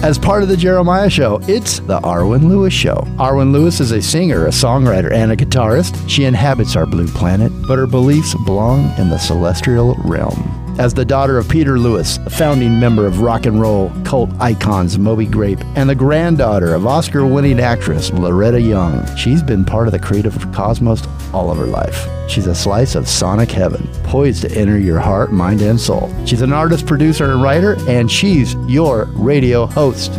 As 0.00 0.16
part 0.16 0.44
of 0.44 0.48
the 0.48 0.56
Jeremiah 0.56 1.10
Show, 1.10 1.40
it's 1.48 1.80
the 1.80 1.98
Arwen 2.00 2.48
Lewis 2.48 2.72
Show. 2.72 3.04
Arwen 3.18 3.52
Lewis 3.52 3.80
is 3.80 3.90
a 3.90 4.00
singer, 4.00 4.46
a 4.46 4.50
songwriter, 4.50 5.12
and 5.12 5.32
a 5.32 5.36
guitarist. 5.36 6.08
She 6.08 6.24
inhabits 6.24 6.76
our 6.76 6.86
blue 6.86 7.08
planet, 7.08 7.50
but 7.66 7.78
her 7.78 7.86
beliefs 7.86 8.34
belong 8.46 8.96
in 8.96 9.10
the 9.10 9.18
celestial 9.18 9.96
realm. 10.04 10.57
As 10.78 10.94
the 10.94 11.04
daughter 11.04 11.38
of 11.38 11.48
Peter 11.48 11.76
Lewis, 11.76 12.18
a 12.18 12.30
founding 12.30 12.78
member 12.78 13.04
of 13.04 13.20
rock 13.20 13.46
and 13.46 13.60
roll 13.60 13.90
cult 14.04 14.30
icons 14.38 14.96
Moby 14.96 15.26
Grape, 15.26 15.58
and 15.74 15.90
the 15.90 15.94
granddaughter 15.94 16.72
of 16.72 16.86
Oscar 16.86 17.26
winning 17.26 17.58
actress 17.58 18.12
Loretta 18.12 18.60
Young, 18.60 19.04
she's 19.16 19.42
been 19.42 19.64
part 19.64 19.88
of 19.88 19.92
the 19.92 19.98
creative 19.98 20.36
cosmos 20.52 21.04
all 21.34 21.50
of 21.50 21.58
her 21.58 21.66
life. 21.66 22.06
She's 22.30 22.46
a 22.46 22.54
slice 22.54 22.94
of 22.94 23.08
sonic 23.08 23.50
heaven, 23.50 23.88
poised 24.04 24.42
to 24.42 24.56
enter 24.56 24.78
your 24.78 25.00
heart, 25.00 25.32
mind, 25.32 25.62
and 25.62 25.80
soul. 25.80 26.14
She's 26.24 26.42
an 26.42 26.52
artist, 26.52 26.86
producer, 26.86 27.32
and 27.32 27.42
writer, 27.42 27.76
and 27.88 28.08
she's 28.08 28.54
your 28.68 29.06
radio 29.14 29.66
host. 29.66 30.12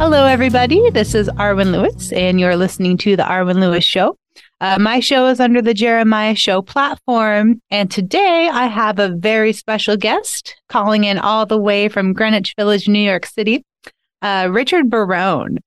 Hello, 0.00 0.24
everybody. 0.24 0.88
This 0.88 1.14
is 1.14 1.28
Arwen 1.28 1.72
Lewis, 1.72 2.10
and 2.10 2.40
you're 2.40 2.56
listening 2.56 2.96
to 2.96 3.16
The 3.16 3.22
Arwen 3.22 3.60
Lewis 3.60 3.84
Show. 3.84 4.16
Uh, 4.58 4.78
my 4.78 4.98
show 4.98 5.26
is 5.26 5.40
under 5.40 5.60
the 5.60 5.74
Jeremiah 5.74 6.34
Show 6.34 6.62
platform. 6.62 7.60
And 7.70 7.90
today 7.90 8.48
I 8.50 8.66
have 8.66 8.98
a 8.98 9.14
very 9.14 9.52
special 9.52 9.98
guest 9.98 10.56
calling 10.70 11.04
in 11.04 11.18
all 11.18 11.44
the 11.44 11.58
way 11.58 11.90
from 11.90 12.14
Greenwich 12.14 12.54
Village, 12.56 12.88
New 12.88 12.98
York 12.98 13.26
City, 13.26 13.62
uh, 14.22 14.48
Richard 14.50 14.88
Barone. 14.88 15.58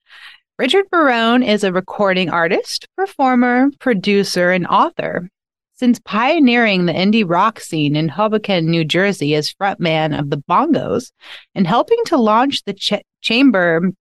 Richard 0.58 0.90
Barone 0.90 1.44
is 1.44 1.64
a 1.64 1.72
recording 1.72 2.32
artist, 2.32 2.88
performer, 2.98 3.70
producer, 3.80 4.50
and 4.50 4.66
author. 4.66 5.30
Since 5.76 6.00
pioneering 6.06 6.88
the 6.88 6.94
indie 6.94 7.24
rock 7.28 7.60
scene 7.60 7.96
in 7.96 8.10
Hoboken, 8.10 8.66
New 8.66 8.84
Jersey 8.84 9.36
as 9.36 9.54
frontman 9.54 10.18
of 10.18 10.32
the 10.32 10.38
Bongos 10.50 11.12
and 11.54 11.68
helping 11.68 12.00
to 12.08 12.18
launch 12.18 12.64
the 12.64 12.74
ch- 12.74 13.04
chamber 13.22 13.92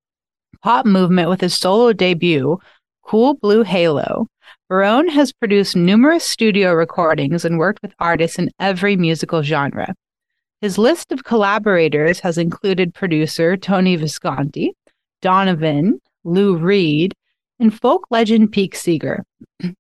pop 0.63 0.87
movement 0.87 1.29
with 1.29 1.41
his 1.41 1.57
solo 1.57 1.93
debut, 1.93 2.59
Cool 3.03 3.35
Blue 3.35 3.63
Halo, 3.63 4.29
Barone 4.69 5.09
has 5.09 5.33
produced 5.33 5.77
numerous 5.77 6.25
studio 6.25 6.73
recordings 6.73 7.45
and 7.45 7.59
worked 7.59 7.83
with 7.83 7.93
artists 7.99 8.39
in 8.39 8.51
every 8.59 8.97
musical 8.97 9.43
genre. 9.43 9.95
His 10.63 10.79
list 10.79 11.13
of 11.13 11.25
collaborators 11.25 12.21
has 12.21 12.39
included 12.39 12.95
producer 12.95 13.57
Tony 13.57 13.97
Visconti, 13.97 14.73
Donovan, 15.21 16.01
Lou 16.25 16.57
Reed, 16.57 17.15
and 17.59 17.79
folk 17.79 18.07
legend 18.11 18.53
Pete 18.53 18.75
Seeger. 18.75 19.25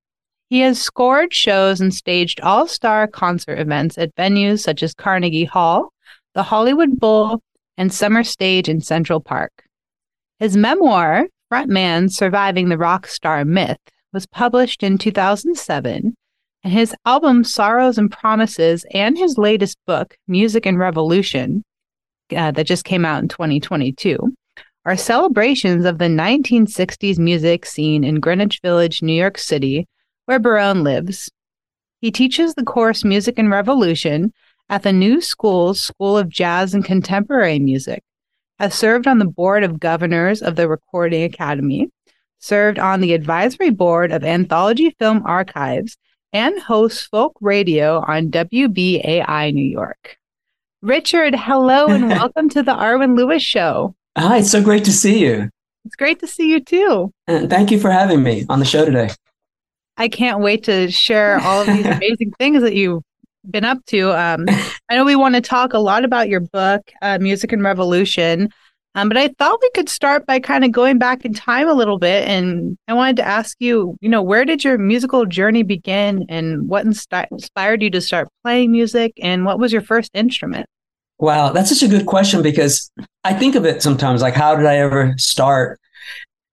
He 0.50 0.60
has 0.60 0.78
scored 0.78 1.32
shows 1.32 1.80
and 1.80 1.94
staged 1.94 2.38
all 2.42 2.66
star 2.66 3.06
concert 3.06 3.58
events 3.58 3.96
at 3.96 4.14
venues 4.16 4.60
such 4.60 4.82
as 4.82 4.92
Carnegie 4.92 5.46
Hall, 5.46 5.90
the 6.34 6.42
Hollywood 6.42 7.00
Bowl, 7.00 7.40
and 7.78 7.90
Summer 7.90 8.22
Stage 8.22 8.68
in 8.68 8.82
Central 8.82 9.18
Park. 9.18 9.64
His 10.42 10.56
memoir, 10.56 11.28
Frontman 11.52 12.10
Surviving 12.10 12.68
the 12.68 12.76
Rock 12.76 13.06
Star 13.06 13.44
Myth, 13.44 13.78
was 14.12 14.26
published 14.26 14.82
in 14.82 14.98
2007, 14.98 16.16
and 16.64 16.72
his 16.72 16.96
album 17.06 17.44
Sorrows 17.44 17.96
and 17.96 18.10
Promises 18.10 18.84
and 18.92 19.16
his 19.16 19.38
latest 19.38 19.78
book, 19.86 20.16
Music 20.26 20.66
and 20.66 20.80
Revolution, 20.80 21.62
uh, 22.36 22.50
that 22.50 22.66
just 22.66 22.84
came 22.84 23.04
out 23.04 23.22
in 23.22 23.28
2022, 23.28 24.18
are 24.84 24.96
celebrations 24.96 25.84
of 25.84 25.98
the 25.98 26.06
1960s 26.06 27.20
music 27.20 27.64
scene 27.64 28.02
in 28.02 28.18
Greenwich 28.18 28.58
Village, 28.64 29.00
New 29.00 29.12
York 29.12 29.38
City, 29.38 29.86
where 30.24 30.40
Barone 30.40 30.82
lives. 30.82 31.30
He 32.00 32.10
teaches 32.10 32.56
the 32.56 32.64
course 32.64 33.04
Music 33.04 33.38
and 33.38 33.48
Revolution 33.48 34.32
at 34.68 34.82
the 34.82 34.92
New 34.92 35.20
School's 35.20 35.80
School 35.80 36.18
of 36.18 36.28
Jazz 36.28 36.74
and 36.74 36.84
Contemporary 36.84 37.60
Music, 37.60 38.02
has 38.62 38.76
served 38.76 39.08
on 39.08 39.18
the 39.18 39.24
board 39.24 39.64
of 39.64 39.80
governors 39.80 40.40
of 40.40 40.54
the 40.54 40.68
Recording 40.68 41.24
Academy, 41.24 41.90
served 42.38 42.78
on 42.78 43.00
the 43.00 43.12
advisory 43.12 43.70
board 43.70 44.12
of 44.12 44.22
Anthology 44.22 44.94
Film 45.00 45.20
Archives, 45.26 45.98
and 46.32 46.56
hosts 46.60 47.02
folk 47.02 47.36
radio 47.40 48.04
on 48.06 48.30
WBAI 48.30 49.52
New 49.52 49.64
York. 49.64 50.16
Richard, 50.80 51.34
hello 51.34 51.88
and 51.88 52.08
welcome 52.08 52.48
to 52.50 52.62
the 52.62 52.72
Arwen 52.72 53.16
Lewis 53.16 53.42
Show. 53.42 53.96
Hi, 54.16 54.38
it's 54.38 54.52
so 54.52 54.62
great 54.62 54.84
to 54.84 54.92
see 54.92 55.18
you. 55.18 55.50
It's 55.84 55.96
great 55.96 56.20
to 56.20 56.28
see 56.28 56.48
you 56.48 56.60
too. 56.60 57.10
And 57.26 57.50
thank 57.50 57.72
you 57.72 57.80
for 57.80 57.90
having 57.90 58.22
me 58.22 58.46
on 58.48 58.60
the 58.60 58.64
show 58.64 58.84
today. 58.84 59.10
I 59.96 60.06
can't 60.06 60.38
wait 60.38 60.62
to 60.64 60.88
share 60.88 61.40
all 61.40 61.62
of 61.62 61.66
these 61.66 61.86
amazing 61.96 62.32
things 62.38 62.62
that 62.62 62.76
you've 62.76 63.02
been 63.50 63.64
up 63.64 63.84
to. 63.86 64.12
Um, 64.12 64.46
I 64.88 64.96
know 64.96 65.04
we 65.04 65.16
want 65.16 65.34
to 65.34 65.40
talk 65.40 65.72
a 65.72 65.78
lot 65.78 66.04
about 66.04 66.28
your 66.28 66.40
book, 66.40 66.82
uh, 67.02 67.18
Music 67.20 67.52
and 67.52 67.62
Revolution, 67.62 68.50
um, 68.94 69.08
but 69.08 69.16
I 69.16 69.28
thought 69.28 69.58
we 69.62 69.70
could 69.74 69.88
start 69.88 70.26
by 70.26 70.38
kind 70.38 70.64
of 70.64 70.72
going 70.72 70.98
back 70.98 71.24
in 71.24 71.32
time 71.32 71.66
a 71.66 71.72
little 71.72 71.98
bit. 71.98 72.28
And 72.28 72.76
I 72.88 72.92
wanted 72.92 73.16
to 73.16 73.26
ask 73.26 73.56
you, 73.58 73.96
you 74.00 74.08
know, 74.08 74.22
where 74.22 74.44
did 74.44 74.64
your 74.64 74.76
musical 74.76 75.24
journey 75.24 75.62
begin 75.62 76.26
and 76.28 76.68
what 76.68 76.84
insti- 76.84 77.26
inspired 77.30 77.82
you 77.82 77.90
to 77.90 78.00
start 78.00 78.28
playing 78.44 78.70
music 78.70 79.12
and 79.22 79.46
what 79.46 79.58
was 79.58 79.72
your 79.72 79.82
first 79.82 80.10
instrument? 80.14 80.66
Wow, 81.18 81.52
that's 81.52 81.70
such 81.70 81.82
a 81.82 81.88
good 81.88 82.06
question 82.06 82.42
because 82.42 82.90
I 83.24 83.32
think 83.32 83.54
of 83.54 83.64
it 83.64 83.82
sometimes 83.82 84.20
like, 84.20 84.34
how 84.34 84.56
did 84.56 84.66
I 84.66 84.76
ever 84.78 85.14
start? 85.16 85.80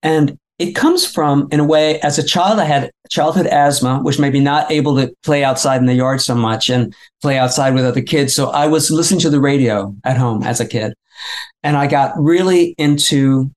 And 0.01 0.38
it 0.59 0.73
comes 0.73 1.05
from, 1.05 1.47
in 1.51 1.61
a 1.61 1.65
way, 1.65 2.01
as 2.01 2.19
a 2.19 2.23
child, 2.23 2.59
I 2.59 2.65
had 2.65 2.91
childhood 3.09 3.47
asthma, 3.47 3.99
which 4.01 4.19
made 4.19 4.33
me 4.33 4.41
not 4.41 4.69
able 4.69 4.95
to 4.97 5.13
play 5.23 5.43
outside 5.43 5.77
in 5.77 5.85
the 5.85 5.93
yard 5.93 6.21
so 6.21 6.35
much 6.35 6.69
and 6.69 6.93
play 7.21 7.37
outside 7.37 7.73
with 7.73 7.85
other 7.85 8.01
kids. 8.01 8.35
So 8.35 8.49
I 8.49 8.67
was 8.67 8.91
listening 8.91 9.21
to 9.21 9.29
the 9.29 9.39
radio 9.39 9.95
at 10.03 10.17
home 10.17 10.43
as 10.43 10.59
a 10.59 10.67
kid. 10.67 10.93
And 11.63 11.77
I 11.77 11.87
got 11.87 12.13
really 12.17 12.75
into 12.77 13.49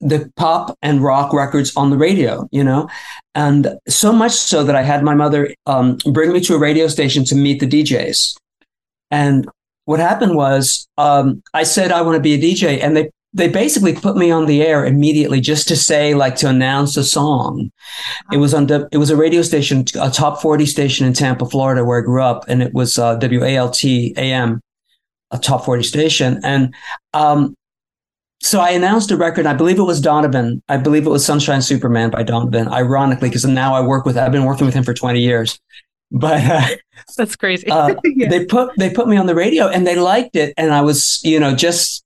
the 0.00 0.30
pop 0.36 0.76
and 0.80 1.02
rock 1.02 1.32
records 1.34 1.76
on 1.76 1.90
the 1.90 1.96
radio, 1.96 2.48
you 2.52 2.64
know, 2.64 2.88
and 3.34 3.78
so 3.88 4.12
much 4.12 4.32
so 4.32 4.64
that 4.64 4.76
I 4.76 4.82
had 4.82 5.02
my 5.02 5.14
mother 5.14 5.54
um, 5.66 5.98
bring 6.06 6.32
me 6.32 6.40
to 6.40 6.54
a 6.54 6.58
radio 6.58 6.88
station 6.88 7.24
to 7.26 7.34
meet 7.34 7.60
the 7.60 7.66
DJs. 7.66 8.36
And 9.10 9.48
what 9.84 10.00
happened 10.00 10.36
was 10.36 10.86
um, 10.98 11.42
I 11.52 11.64
said 11.64 11.92
I 11.92 12.02
want 12.02 12.16
to 12.16 12.22
be 12.22 12.34
a 12.34 12.38
DJ, 12.38 12.82
and 12.82 12.96
they 12.96 13.10
they 13.34 13.48
basically 13.48 13.94
put 13.94 14.16
me 14.16 14.30
on 14.30 14.46
the 14.46 14.62
air 14.62 14.86
immediately 14.86 15.40
just 15.40 15.68
to 15.68 15.76
say 15.76 16.14
like 16.14 16.34
to 16.36 16.48
announce 16.48 16.96
a 16.96 17.04
song. 17.04 17.70
It 18.32 18.38
was 18.38 18.54
on 18.54 18.66
the, 18.66 18.88
it 18.90 18.96
was 18.96 19.10
a 19.10 19.16
radio 19.16 19.42
station 19.42 19.84
a 20.00 20.10
top 20.10 20.40
40 20.40 20.64
station 20.66 21.06
in 21.06 21.12
tampa 21.12 21.46
florida 21.46 21.84
where 21.84 22.00
i 22.00 22.04
grew 22.04 22.22
up 22.22 22.44
and 22.48 22.62
it 22.62 22.72
was 22.72 22.98
uh, 22.98 23.18
walt 23.20 23.84
am 23.84 24.60
a 25.30 25.38
top 25.38 25.64
40 25.64 25.82
station. 25.82 26.40
And 26.42 26.74
um, 27.12 27.54
so 28.40 28.60
i 28.60 28.70
announced 28.70 29.10
a 29.10 29.16
record 29.16 29.46
i 29.46 29.52
believe 29.52 29.78
it 29.78 29.82
was 29.82 30.00
donovan. 30.00 30.62
I 30.68 30.78
believe 30.78 31.06
it 31.06 31.10
was 31.10 31.24
sunshine 31.24 31.60
superman 31.60 32.10
by 32.10 32.22
donovan 32.22 32.68
ironically 32.68 33.28
because 33.28 33.44
now 33.44 33.74
i 33.74 33.80
work 33.80 34.06
with 34.06 34.16
i've 34.16 34.32
been 34.32 34.44
working 34.44 34.64
with 34.64 34.74
him 34.74 34.84
for 34.84 34.94
20 34.94 35.20
years. 35.20 35.60
But 36.10 36.42
uh, 36.42 36.66
that's 37.18 37.36
crazy. 37.36 37.68
uh, 37.68 37.94
yeah. 38.04 38.30
they 38.30 38.46
put 38.46 38.70
they 38.78 38.88
put 38.88 39.06
me 39.06 39.18
on 39.18 39.26
the 39.26 39.34
radio 39.34 39.68
and 39.68 39.86
they 39.86 39.96
liked 39.96 40.34
it 40.34 40.54
and 40.56 40.72
i 40.72 40.80
was 40.80 41.20
you 41.22 41.38
know 41.38 41.54
just 41.54 42.02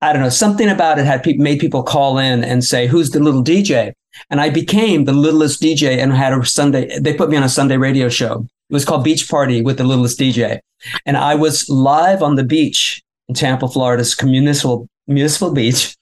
I 0.00 0.12
don't 0.12 0.22
know, 0.22 0.28
something 0.28 0.68
about 0.68 0.98
it 0.98 1.06
had 1.06 1.22
pe- 1.22 1.36
made 1.36 1.58
people 1.58 1.82
call 1.82 2.18
in 2.18 2.44
and 2.44 2.64
say, 2.64 2.86
who's 2.86 3.10
the 3.10 3.20
little 3.20 3.42
DJ? 3.42 3.92
And 4.30 4.40
I 4.40 4.50
became 4.50 5.04
the 5.04 5.12
littlest 5.12 5.60
DJ 5.60 5.98
and 5.98 6.12
had 6.12 6.32
a 6.32 6.44
Sunday, 6.44 6.98
they 6.98 7.14
put 7.14 7.30
me 7.30 7.36
on 7.36 7.42
a 7.42 7.48
Sunday 7.48 7.76
radio 7.76 8.08
show. 8.08 8.46
It 8.70 8.72
was 8.72 8.84
called 8.84 9.04
Beach 9.04 9.28
Party 9.28 9.62
with 9.62 9.78
the 9.78 9.84
littlest 9.84 10.18
DJ. 10.18 10.60
And 11.04 11.16
I 11.16 11.34
was 11.34 11.68
live 11.68 12.22
on 12.22 12.36
the 12.36 12.44
beach 12.44 13.02
in 13.28 13.34
Tampa, 13.34 13.68
Florida's 13.68 14.20
municipal, 14.22 14.88
municipal 15.06 15.52
beach, 15.52 15.96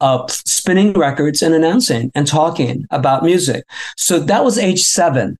uh, 0.00 0.26
spinning 0.28 0.92
records 0.92 1.42
and 1.42 1.54
announcing 1.54 2.10
and 2.14 2.26
talking 2.26 2.86
about 2.90 3.22
music. 3.22 3.64
So 3.96 4.18
that 4.18 4.44
was 4.44 4.58
age 4.58 4.80
seven. 4.80 5.36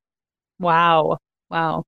Wow. 0.59 1.19
Wow 1.51 1.85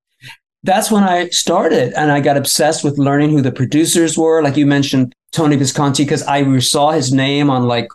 that's 0.64 0.90
when 0.90 1.04
I 1.04 1.28
started 1.28 1.92
and 1.92 2.10
I 2.10 2.20
got 2.20 2.38
obsessed 2.38 2.82
with 2.82 2.98
learning 2.98 3.30
who 3.30 3.42
the 3.42 3.52
producers 3.52 4.16
were. 4.16 4.42
Like 4.42 4.56
you 4.56 4.66
mentioned, 4.66 5.14
Tony 5.30 5.56
Visconti, 5.56 6.04
because 6.04 6.22
I 6.22 6.58
saw 6.58 6.90
his 6.90 7.12
name 7.12 7.50
on 7.50 7.64
like 7.68 7.88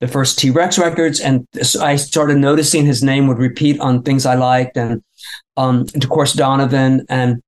the 0.00 0.08
first 0.08 0.36
T 0.38 0.50
Rex 0.50 0.78
records. 0.78 1.20
And 1.20 1.46
I 1.80 1.94
started 1.94 2.38
noticing 2.38 2.84
his 2.84 3.04
name 3.04 3.28
would 3.28 3.38
repeat 3.38 3.78
on 3.78 4.02
things 4.02 4.26
I 4.26 4.34
liked. 4.34 4.76
And, 4.76 5.02
um, 5.56 5.86
and 5.94 6.02
of 6.02 6.10
course, 6.10 6.32
Donovan 6.32 7.06
and 7.08 7.40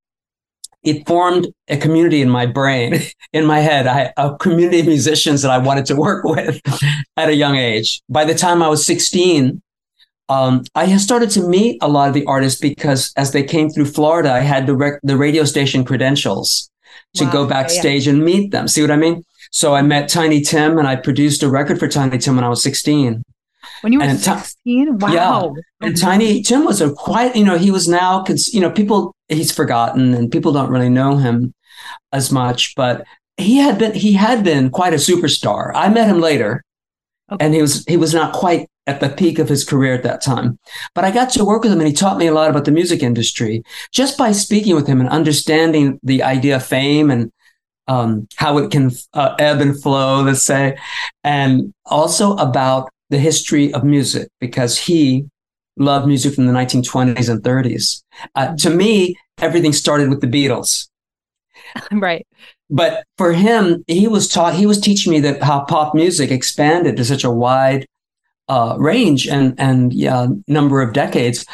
it 0.85 1.07
formed 1.07 1.49
a 1.69 1.77
community 1.77 2.23
in 2.23 2.31
my 2.31 2.47
brain, 2.47 3.01
in 3.33 3.45
my 3.45 3.59
head, 3.59 3.89
I, 3.89 4.13
a 4.17 4.37
community 4.37 4.81
of 4.81 4.87
musicians 4.87 5.43
that 5.43 5.51
I 5.51 5.59
wanted 5.59 5.87
to 5.87 5.97
work 5.97 6.25
with 6.25 6.61
at 7.17 7.29
a 7.29 7.35
young 7.35 7.57
age. 7.57 8.03
By 8.09 8.25
the 8.25 8.35
time 8.35 8.63
I 8.63 8.69
was 8.69 8.87
16, 8.87 9.61
um, 10.31 10.62
I 10.77 10.97
started 10.97 11.29
to 11.31 11.47
meet 11.47 11.79
a 11.82 11.88
lot 11.88 12.06
of 12.09 12.15
the 12.15 12.25
artists 12.25 12.61
because 12.61 13.12
as 13.17 13.32
they 13.32 13.43
came 13.43 13.69
through 13.69 13.87
Florida, 13.87 14.32
I 14.32 14.41
had 14.41 14.67
the, 14.67 14.77
rec- 14.77 15.00
the 15.03 15.17
radio 15.17 15.44
station 15.44 15.85
credentials 15.85 16.71
to 17.15 17.25
wow, 17.25 17.32
go 17.32 17.47
backstage 17.49 18.06
yeah. 18.06 18.12
and 18.12 18.25
meet 18.25 18.53
them. 18.53 18.69
See 18.69 18.81
what 18.81 18.93
I 18.93 18.97
mean? 18.97 19.25
So 19.50 19.75
I 19.75 19.82
met 19.82 20.09
Tiny 20.09 20.41
Tim 20.41 20.79
and 20.79 20.87
I 20.87 20.94
produced 20.94 21.43
a 21.43 21.49
record 21.49 21.81
for 21.81 21.88
Tiny 21.88 22.17
Tim 22.19 22.37
when 22.37 22.44
I 22.44 22.49
was 22.49 22.62
16. 22.62 23.25
When 23.81 23.93
you 23.93 23.99
were 23.99 24.05
and 24.05 24.21
16? 24.21 24.99
Wow. 24.99 25.55
Yeah. 25.81 25.87
And 25.87 25.97
Tiny 26.00 26.43
Tim 26.43 26.65
was 26.65 26.81
a 26.81 26.93
quite, 26.93 27.35
you 27.35 27.44
know, 27.44 27.59
he 27.59 27.73
was 27.73 27.88
now, 27.88 28.25
you 28.53 28.61
know, 28.61 28.71
people, 28.71 29.17
he's 29.29 29.50
forgotten 29.50 30.15
and 30.15 30.31
people 30.31 30.53
don't 30.53 30.71
really 30.71 30.88
know 30.88 31.17
him 31.17 31.53
as 32.12 32.31
much, 32.31 32.76
but 32.76 33.05
he 33.37 33.56
had 33.56 33.79
been, 33.79 33.94
he 33.94 34.12
had 34.12 34.44
been 34.44 34.71
quite 34.71 34.93
a 34.93 34.97
superstar. 34.97 35.73
I 35.75 35.88
met 35.88 36.09
him 36.09 36.21
later 36.21 36.62
okay. 37.33 37.44
and 37.44 37.53
he 37.53 37.61
was, 37.61 37.85
he 37.87 37.97
was 37.97 38.15
not 38.15 38.33
quite 38.33 38.69
at 38.91 38.99
the 38.99 39.09
peak 39.09 39.39
of 39.39 39.49
his 39.49 39.65
career 39.65 39.95
at 39.95 40.03
that 40.03 40.21
time. 40.21 40.59
But 40.95 41.05
I 41.05 41.13
got 41.13 41.31
to 41.31 41.45
work 41.45 41.63
with 41.63 41.73
him 41.73 41.79
and 41.79 41.87
he 41.87 41.95
taught 41.95 42.19
me 42.19 42.27
a 42.27 42.35
lot 42.35 42.51
about 42.51 42.65
the 42.65 42.73
music 42.73 43.03
industry 43.03 43.63
just 43.93 44.19
by 44.19 44.33
speaking 44.33 44.75
with 44.75 44.87
him 44.87 45.01
and 45.01 45.09
understanding 45.09 46.01
the 46.03 46.25
idea 46.25 46.57
of 46.57 46.67
fame 46.67 47.11
and 47.11 47.31
um, 47.87 48.27
how 48.37 48.59
it 48.59 48.71
can 48.71 48.91
uh, 49.15 49.35
ebb 49.39 49.61
and 49.61 49.81
flow, 49.81 50.23
let's 50.23 50.43
say, 50.43 50.77
and 51.23 51.73
also 51.87 52.37
about 52.37 52.91
the 53.11 53.19
history 53.19 53.73
of 53.75 53.85
music 53.85 54.29
because 54.41 54.77
he 54.79 55.25
loved 55.77 56.07
music 56.07 56.35
from 56.35 56.47
the 56.47 56.53
1920s 56.53 57.29
and 57.29 57.43
30s. 57.43 58.03
Uh, 58.35 58.57
to 58.57 58.71
me, 58.71 59.17
everything 59.39 59.73
started 59.73 60.11
with 60.11 60.21
the 60.21 60.27
Beatles. 60.27 60.89
Right. 61.93 62.27
But 62.69 63.05
for 63.17 63.33
him, 63.33 63.85
he 63.87 64.09
was 64.09 64.29
taught, 64.29 64.55
he 64.55 64.67
was 64.67 64.81
teaching 64.81 65.13
me 65.13 65.21
that 65.21 65.43
how 65.43 65.65
pop 65.65 65.95
music 65.95 66.31
expanded 66.31 66.97
to 66.97 67.05
such 67.05 67.25
a 67.25 67.31
wide 67.31 67.87
uh, 68.50 68.76
range 68.79 69.29
and, 69.29 69.55
and 69.58 69.94
yeah, 69.94 70.26
number 70.49 70.82
of 70.82 70.93
decades. 70.93 71.47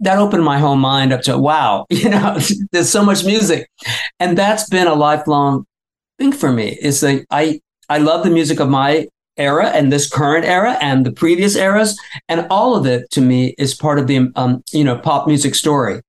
That 0.00 0.18
opened 0.18 0.44
my 0.44 0.58
whole 0.58 0.76
mind 0.76 1.12
up 1.12 1.22
to, 1.22 1.38
wow, 1.38 1.86
you 1.90 2.10
know, 2.10 2.38
there's 2.72 2.90
so 2.90 3.04
much 3.04 3.24
music. 3.24 3.70
And 4.20 4.36
that's 4.36 4.68
been 4.68 4.88
a 4.88 4.94
lifelong 4.94 5.64
thing 6.18 6.32
for 6.32 6.52
me 6.52 6.76
is 6.82 7.00
that 7.00 7.24
I, 7.30 7.60
I 7.88 7.98
love 7.98 8.24
the 8.24 8.30
music 8.30 8.58
of 8.58 8.68
my 8.68 9.06
era 9.36 9.68
and 9.68 9.92
this 9.92 10.08
current 10.08 10.44
era 10.44 10.76
and 10.80 11.06
the 11.06 11.12
previous 11.12 11.56
eras 11.56 11.98
and 12.28 12.46
all 12.50 12.74
of 12.74 12.86
it 12.86 13.08
to 13.10 13.20
me 13.20 13.54
is 13.58 13.74
part 13.74 13.98
of 13.98 14.06
the 14.06 14.32
um, 14.34 14.64
you 14.72 14.82
know 14.82 14.96
pop 14.96 15.26
music 15.26 15.54
story 15.54 16.00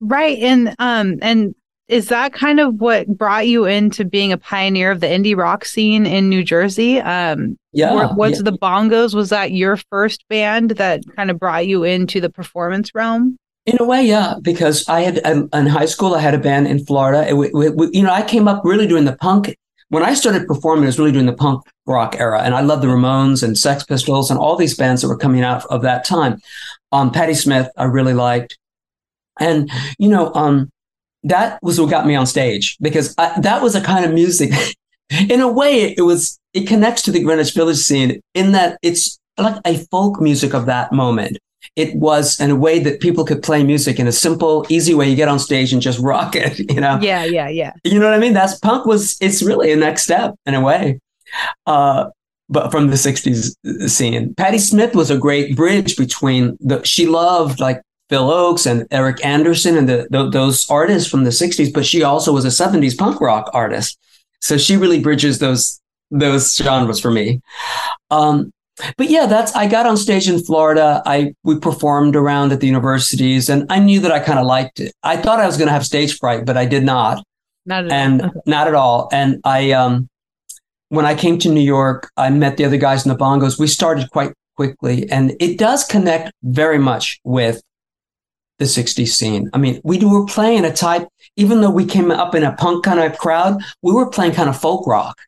right 0.00 0.36
and 0.40 0.74
um 0.80 1.20
and 1.22 1.54
is 1.92 2.08
that 2.08 2.32
kind 2.32 2.58
of 2.58 2.80
what 2.80 3.06
brought 3.06 3.46
you 3.46 3.66
into 3.66 4.04
being 4.04 4.32
a 4.32 4.38
pioneer 4.38 4.90
of 4.90 5.00
the 5.00 5.06
indie 5.06 5.36
rock 5.36 5.64
scene 5.64 6.06
in 6.06 6.28
New 6.28 6.42
Jersey? 6.42 7.00
Um, 7.00 7.58
yeah. 7.72 8.12
Was 8.14 8.38
yeah. 8.38 8.50
the 8.50 8.58
Bongos, 8.58 9.14
was 9.14 9.28
that 9.28 9.52
your 9.52 9.76
first 9.76 10.24
band 10.28 10.72
that 10.72 11.02
kind 11.16 11.30
of 11.30 11.38
brought 11.38 11.66
you 11.66 11.84
into 11.84 12.20
the 12.20 12.30
performance 12.30 12.94
realm? 12.94 13.36
In 13.66 13.76
a 13.78 13.84
way, 13.84 14.02
yeah, 14.02 14.34
because 14.42 14.88
I 14.88 15.02
had 15.02 15.18
in 15.52 15.66
high 15.66 15.86
school, 15.86 16.14
I 16.14 16.20
had 16.20 16.34
a 16.34 16.38
band 16.38 16.66
in 16.66 16.84
Florida. 16.84 17.28
It, 17.28 17.34
it, 17.34 17.74
it, 17.78 17.94
you 17.94 18.02
know, 18.02 18.12
I 18.12 18.22
came 18.22 18.48
up 18.48 18.64
really 18.64 18.86
doing 18.86 19.04
the 19.04 19.16
punk 19.16 19.54
when 19.92 20.02
I 20.02 20.14
started 20.14 20.46
performing, 20.46 20.84
it 20.84 20.86
was 20.86 20.98
really 20.98 21.12
during 21.12 21.26
the 21.26 21.34
punk 21.34 21.64
rock 21.84 22.18
era. 22.18 22.40
And 22.40 22.54
I 22.54 22.62
loved 22.62 22.82
the 22.82 22.86
Ramones 22.86 23.42
and 23.42 23.58
Sex 23.58 23.84
Pistols 23.84 24.30
and 24.30 24.40
all 24.40 24.56
these 24.56 24.74
bands 24.74 25.02
that 25.02 25.08
were 25.08 25.18
coming 25.18 25.42
out 25.42 25.66
of 25.66 25.82
that 25.82 26.06
time. 26.06 26.38
Um, 26.92 27.10
Patti 27.10 27.34
Smith, 27.34 27.68
I 27.76 27.84
really 27.84 28.14
liked. 28.14 28.56
And, 29.38 29.70
you 29.98 30.08
know, 30.08 30.32
um, 30.34 30.70
that 31.24 31.58
was 31.62 31.80
what 31.80 31.90
got 31.90 32.06
me 32.06 32.14
on 32.14 32.26
stage 32.26 32.76
because 32.80 33.14
I, 33.18 33.40
that 33.40 33.62
was 33.62 33.74
a 33.74 33.80
kind 33.80 34.04
of 34.04 34.12
music. 34.12 34.52
in 35.28 35.40
a 35.40 35.50
way, 35.50 35.94
it 35.96 36.02
was, 36.02 36.38
it 36.54 36.66
connects 36.66 37.02
to 37.02 37.12
the 37.12 37.22
Greenwich 37.22 37.54
Village 37.54 37.78
scene 37.78 38.20
in 38.34 38.52
that 38.52 38.78
it's 38.82 39.18
like 39.38 39.56
a 39.64 39.78
folk 39.90 40.20
music 40.20 40.54
of 40.54 40.66
that 40.66 40.92
moment 40.92 41.38
it 41.76 41.94
was 41.94 42.38
in 42.40 42.50
a 42.50 42.56
way 42.56 42.78
that 42.80 43.00
people 43.00 43.24
could 43.24 43.42
play 43.42 43.62
music 43.62 43.98
in 43.98 44.06
a 44.06 44.12
simple, 44.12 44.66
easy 44.68 44.94
way. 44.94 45.08
You 45.08 45.16
get 45.16 45.28
on 45.28 45.38
stage 45.38 45.72
and 45.72 45.80
just 45.80 45.98
rock 46.02 46.34
it, 46.36 46.58
you 46.58 46.80
know? 46.80 46.98
Yeah, 47.00 47.24
yeah, 47.24 47.48
yeah. 47.48 47.72
You 47.84 47.98
know 47.98 48.06
what 48.06 48.14
I 48.14 48.18
mean? 48.18 48.34
That's 48.34 48.58
punk 48.58 48.86
was, 48.86 49.16
it's 49.20 49.42
really 49.42 49.72
a 49.72 49.76
next 49.76 50.02
step 50.02 50.34
in 50.46 50.54
a 50.54 50.60
way. 50.60 50.98
Uh, 51.66 52.10
but 52.48 52.70
from 52.70 52.88
the 52.88 52.96
60s 52.96 53.54
scene. 53.88 54.34
Patti 54.34 54.58
Smith 54.58 54.94
was 54.94 55.10
a 55.10 55.16
great 55.16 55.56
bridge 55.56 55.96
between 55.96 56.58
the, 56.60 56.82
she 56.82 57.06
loved 57.06 57.60
like 57.60 57.80
Phil 58.12 58.28
Ochs 58.28 58.70
and 58.70 58.86
Eric 58.90 59.24
Andersen 59.24 59.74
and 59.74 59.88
the, 59.88 60.06
the, 60.10 60.28
those 60.28 60.68
artists 60.68 61.10
from 61.10 61.24
the 61.24 61.30
60s, 61.30 61.72
but 61.72 61.86
she 61.86 62.02
also 62.02 62.30
was 62.30 62.44
a 62.44 62.48
70s 62.48 62.94
punk 62.94 63.22
rock 63.22 63.48
artist. 63.54 63.98
So 64.42 64.58
she 64.58 64.76
really 64.76 65.00
bridges 65.00 65.38
those 65.38 65.80
those 66.10 66.54
genres 66.54 67.00
for 67.00 67.10
me. 67.10 67.40
Um, 68.10 68.52
but 68.98 69.08
yeah, 69.08 69.24
that's 69.24 69.56
I 69.56 69.66
got 69.66 69.86
on 69.86 69.96
stage 69.96 70.28
in 70.28 70.44
Florida. 70.44 71.02
I 71.06 71.34
we 71.42 71.58
performed 71.58 72.14
around 72.14 72.52
at 72.52 72.60
the 72.60 72.66
universities, 72.66 73.48
and 73.48 73.64
I 73.72 73.78
knew 73.78 73.98
that 74.00 74.12
I 74.12 74.20
kind 74.20 74.38
of 74.38 74.44
liked 74.44 74.78
it. 74.78 74.92
I 75.02 75.16
thought 75.16 75.40
I 75.40 75.46
was 75.46 75.56
going 75.56 75.68
to 75.68 75.72
have 75.72 75.86
stage 75.86 76.18
fright, 76.18 76.44
but 76.44 76.58
I 76.58 76.66
did 76.66 76.84
not. 76.84 77.24
Not 77.64 77.86
at 77.86 77.92
and 77.92 78.22
all. 78.22 78.30
not 78.44 78.68
at 78.68 78.74
all. 78.74 79.08
And 79.10 79.40
I, 79.44 79.70
um, 79.70 80.06
when 80.90 81.06
I 81.06 81.14
came 81.14 81.38
to 81.38 81.48
New 81.48 81.62
York, 81.62 82.10
I 82.18 82.28
met 82.28 82.58
the 82.58 82.66
other 82.66 82.76
guys 82.76 83.06
in 83.06 83.08
the 83.10 83.16
bongos. 83.16 83.58
We 83.58 83.68
started 83.68 84.10
quite 84.10 84.34
quickly, 84.56 85.08
and 85.10 85.34
it 85.40 85.56
does 85.56 85.84
connect 85.84 86.32
very 86.42 86.78
much 86.78 87.18
with 87.24 87.62
the 88.62 88.68
60s 88.68 89.08
scene. 89.08 89.50
I 89.52 89.58
mean, 89.58 89.80
we 89.84 89.98
were 90.04 90.24
playing 90.26 90.64
a 90.64 90.72
type, 90.72 91.08
even 91.36 91.60
though 91.60 91.70
we 91.70 91.84
came 91.84 92.10
up 92.10 92.34
in 92.34 92.44
a 92.44 92.52
punk 92.52 92.84
kind 92.84 93.00
of 93.00 93.18
crowd, 93.18 93.60
we 93.82 93.92
were 93.92 94.08
playing 94.08 94.32
kind 94.32 94.48
of 94.48 94.58
folk 94.58 94.86
rock. 94.86 95.18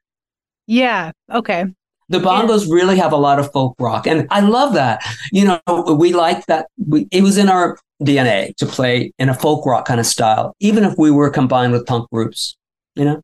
Yeah. 0.67 1.13
Okay. 1.33 1.67
The 2.09 2.19
bongos 2.19 2.67
yeah. 2.67 2.75
really 2.75 2.97
have 2.97 3.13
a 3.13 3.17
lot 3.17 3.39
of 3.39 3.51
folk 3.51 3.75
rock, 3.81 4.07
and 4.07 4.27
I 4.31 4.41
love 4.41 4.75
that. 4.75 5.03
You 5.33 5.47
know, 5.47 5.97
we 5.99 6.13
like 6.13 6.45
that. 6.47 6.67
We, 6.87 7.09
it 7.11 7.23
was 7.23 7.39
in 7.39 7.49
our 7.49 7.79
DNA 8.03 8.55
to 8.57 8.67
play 8.67 9.13
in 9.19 9.31
a 9.31 9.35
folk 9.35 9.65
rock 9.65 9.87
kind 9.87 9.99
of 9.99 10.05
style, 10.05 10.55
even 10.61 10.85
if 10.85 10.99
we 10.99 11.11
were 11.11 11.31
combined 11.31 11.73
with 11.73 11.87
punk 11.87 12.11
groups. 12.11 12.57
You 12.95 13.07
know. 13.07 13.23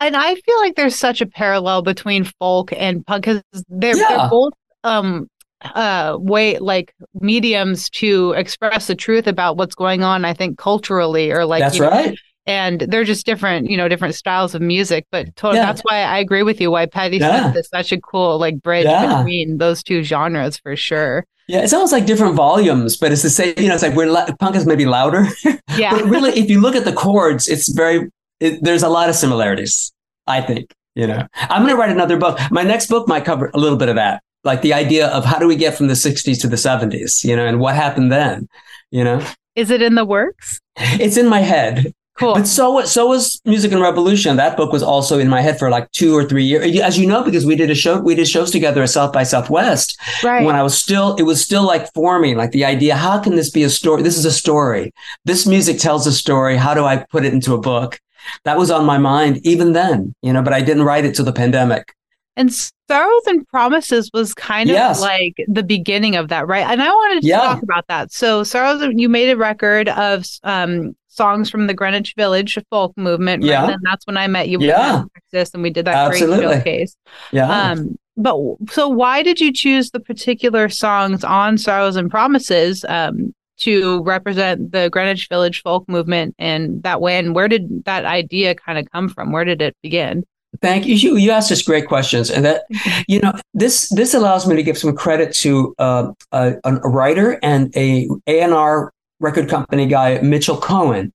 And 0.00 0.16
I 0.16 0.34
feel 0.34 0.58
like 0.58 0.74
there's 0.74 0.96
such 0.96 1.20
a 1.20 1.26
parallel 1.26 1.82
between 1.82 2.24
folk 2.24 2.72
and 2.72 3.06
punk 3.06 3.24
because 3.24 3.42
they're, 3.68 3.96
yeah. 3.96 4.08
they're 4.08 4.30
both 4.30 4.52
um 4.84 5.28
uh 5.74 6.16
way 6.20 6.58
like 6.58 6.94
mediums 7.14 7.90
to 7.90 8.32
express 8.32 8.86
the 8.86 8.94
truth 8.94 9.26
about 9.26 9.56
what's 9.56 9.74
going 9.74 10.02
on 10.02 10.24
i 10.24 10.32
think 10.32 10.56
culturally 10.56 11.32
or 11.32 11.44
like 11.44 11.60
that's 11.60 11.80
right 11.80 12.10
know, 12.10 12.16
and 12.48 12.80
they're 12.80 13.04
just 13.04 13.26
different, 13.26 13.70
you 13.70 13.76
know, 13.76 13.88
different 13.88 14.14
styles 14.14 14.54
of 14.54 14.62
music. 14.62 15.06
But 15.12 15.36
totally, 15.36 15.58
yeah. 15.58 15.66
that's 15.66 15.82
why 15.82 15.98
I 15.98 16.18
agree 16.18 16.42
with 16.42 16.62
you. 16.62 16.70
Why 16.70 16.86
Patti 16.86 17.18
yeah. 17.18 17.42
Smith 17.42 17.56
is 17.58 17.68
such 17.68 17.92
a 17.92 18.00
cool 18.00 18.38
like 18.38 18.62
bridge 18.62 18.86
yeah. 18.86 19.18
between 19.18 19.58
those 19.58 19.82
two 19.82 20.02
genres 20.02 20.56
for 20.56 20.74
sure. 20.74 21.26
Yeah, 21.46 21.60
it's 21.60 21.72
almost 21.72 21.92
like 21.92 22.06
different 22.06 22.34
volumes, 22.34 22.96
but 22.96 23.12
it's 23.12 23.22
the 23.22 23.30
same. 23.30 23.54
You 23.58 23.68
know, 23.68 23.74
it's 23.74 23.82
like 23.82 23.94
we're 23.94 24.26
punk 24.38 24.56
is 24.56 24.66
maybe 24.66 24.86
louder. 24.86 25.28
Yeah, 25.76 25.92
but 25.92 26.06
really, 26.06 26.32
if 26.32 26.50
you 26.50 26.60
look 26.60 26.74
at 26.74 26.84
the 26.84 26.92
chords, 26.92 27.46
it's 27.46 27.68
very. 27.68 28.10
It, 28.40 28.64
there's 28.64 28.82
a 28.82 28.88
lot 28.88 29.08
of 29.08 29.14
similarities. 29.14 29.92
I 30.26 30.40
think. 30.40 30.74
You 30.96 31.06
know, 31.06 31.24
I'm 31.34 31.62
going 31.62 31.72
to 31.72 31.76
write 31.76 31.90
another 31.90 32.16
book. 32.16 32.40
My 32.50 32.64
next 32.64 32.88
book 32.88 33.06
might 33.06 33.24
cover 33.24 33.52
a 33.54 33.58
little 33.58 33.78
bit 33.78 33.88
of 33.88 33.94
that, 33.94 34.20
like 34.44 34.62
the 34.62 34.74
idea 34.74 35.08
of 35.08 35.24
how 35.24 35.38
do 35.38 35.46
we 35.46 35.56
get 35.56 35.76
from 35.76 35.88
the 35.88 35.94
60s 35.94 36.40
to 36.40 36.48
the 36.48 36.56
70s. 36.56 37.24
You 37.24 37.36
know, 37.36 37.46
and 37.46 37.60
what 37.60 37.74
happened 37.74 38.12
then. 38.12 38.48
You 38.90 39.04
know. 39.04 39.26
Is 39.54 39.70
it 39.70 39.82
in 39.82 39.94
the 39.96 40.04
works? 40.04 40.60
It's 40.76 41.16
in 41.16 41.28
my 41.28 41.40
head. 41.40 41.92
Cool. 42.18 42.34
But 42.34 42.48
so 42.48 42.82
so 42.84 43.06
was 43.06 43.40
Music 43.44 43.70
and 43.70 43.80
Revolution. 43.80 44.36
That 44.36 44.56
book 44.56 44.72
was 44.72 44.82
also 44.82 45.20
in 45.20 45.28
my 45.28 45.40
head 45.40 45.56
for 45.56 45.70
like 45.70 45.88
two 45.92 46.16
or 46.16 46.24
three 46.24 46.42
years, 46.42 46.80
as 46.80 46.98
you 46.98 47.06
know, 47.06 47.22
because 47.22 47.46
we 47.46 47.54
did 47.54 47.70
a 47.70 47.76
show. 47.76 48.00
We 48.00 48.16
did 48.16 48.26
shows 48.26 48.50
together 48.50 48.82
at 48.82 48.90
South 48.90 49.12
by 49.12 49.22
Southwest. 49.22 49.96
Right. 50.24 50.44
When 50.44 50.56
I 50.56 50.64
was 50.64 50.76
still, 50.76 51.14
it 51.14 51.22
was 51.22 51.40
still 51.40 51.64
like 51.64 51.92
forming, 51.94 52.36
like 52.36 52.50
the 52.50 52.64
idea: 52.64 52.96
how 52.96 53.20
can 53.20 53.36
this 53.36 53.50
be 53.50 53.62
a 53.62 53.70
story? 53.70 54.02
This 54.02 54.18
is 54.18 54.24
a 54.24 54.32
story. 54.32 54.92
This 55.24 55.46
music 55.46 55.78
tells 55.78 56.08
a 56.08 56.12
story. 56.12 56.56
How 56.56 56.74
do 56.74 56.84
I 56.84 56.96
put 56.96 57.24
it 57.24 57.32
into 57.32 57.54
a 57.54 57.60
book? 57.60 58.00
That 58.44 58.58
was 58.58 58.70
on 58.72 58.84
my 58.84 58.98
mind 58.98 59.38
even 59.44 59.72
then, 59.72 60.12
you 60.20 60.32
know. 60.32 60.42
But 60.42 60.54
I 60.54 60.60
didn't 60.60 60.82
write 60.82 61.04
it 61.04 61.14
till 61.14 61.24
the 61.24 61.32
pandemic. 61.32 61.94
And 62.38 62.54
Sorrows 62.54 63.26
and 63.26 63.46
Promises 63.48 64.10
was 64.14 64.32
kind 64.32 64.70
of 64.70 64.74
yes. 64.74 65.00
like 65.00 65.34
the 65.48 65.64
beginning 65.64 66.14
of 66.14 66.28
that, 66.28 66.46
right? 66.46 66.64
And 66.64 66.80
I 66.80 66.88
wanted 66.88 67.22
to 67.22 67.28
yeah. 67.28 67.40
talk 67.40 67.62
about 67.62 67.86
that. 67.88 68.12
So 68.12 68.44
Sorrows, 68.44 68.82
you 68.94 69.08
made 69.08 69.28
a 69.28 69.36
record 69.36 69.88
of 69.90 70.24
um, 70.44 70.96
songs 71.08 71.50
from 71.50 71.66
the 71.66 71.74
Greenwich 71.74 72.14
Village 72.16 72.56
folk 72.70 72.96
movement. 72.96 73.42
Right? 73.42 73.50
Yeah. 73.50 73.70
And 73.70 73.80
that's 73.82 74.06
when 74.06 74.16
I 74.16 74.28
met 74.28 74.48
you 74.48 74.60
yeah. 74.60 75.00
in 75.00 75.08
Texas 75.32 75.52
and 75.52 75.64
we 75.64 75.70
did 75.70 75.84
that 75.86 75.96
Absolutely. 75.96 76.46
great 76.46 76.56
showcase. 76.58 76.96
Yeah. 77.32 77.50
Um, 77.50 77.98
but 78.16 78.36
so 78.70 78.88
why 78.88 79.22
did 79.22 79.40
you 79.40 79.52
choose 79.52 79.90
the 79.90 80.00
particular 80.00 80.68
songs 80.68 81.24
on 81.24 81.58
Sorrows 81.58 81.96
and 81.96 82.10
Promises 82.10 82.84
um, 82.88 83.34
to 83.58 84.02
represent 84.04 84.70
the 84.70 84.90
Greenwich 84.90 85.28
Village 85.28 85.62
folk 85.62 85.88
movement 85.88 86.36
in 86.38 86.80
that 86.82 87.00
way? 87.00 87.18
And 87.18 87.34
where 87.34 87.48
did 87.48 87.84
that 87.84 88.04
idea 88.04 88.54
kind 88.54 88.78
of 88.78 88.90
come 88.92 89.08
from? 89.08 89.32
Where 89.32 89.44
did 89.44 89.60
it 89.60 89.76
begin? 89.82 90.24
Thank 90.62 90.86
you. 90.86 90.94
You, 90.94 91.16
you 91.16 91.30
asked 91.30 91.52
us 91.52 91.62
great 91.62 91.86
questions, 91.86 92.30
and 92.30 92.44
that 92.44 92.64
you 93.06 93.20
know 93.20 93.32
this 93.54 93.88
this 93.90 94.14
allows 94.14 94.46
me 94.46 94.56
to 94.56 94.62
give 94.62 94.78
some 94.78 94.96
credit 94.96 95.34
to 95.36 95.74
uh, 95.78 96.12
a, 96.32 96.54
a 96.64 96.72
writer 96.88 97.38
and 97.42 97.74
a 97.76 98.08
A 98.26 98.40
and 98.40 98.54
R 98.54 98.92
record 99.20 99.48
company 99.48 99.86
guy, 99.86 100.20
Mitchell 100.20 100.56
Cohen, 100.56 101.12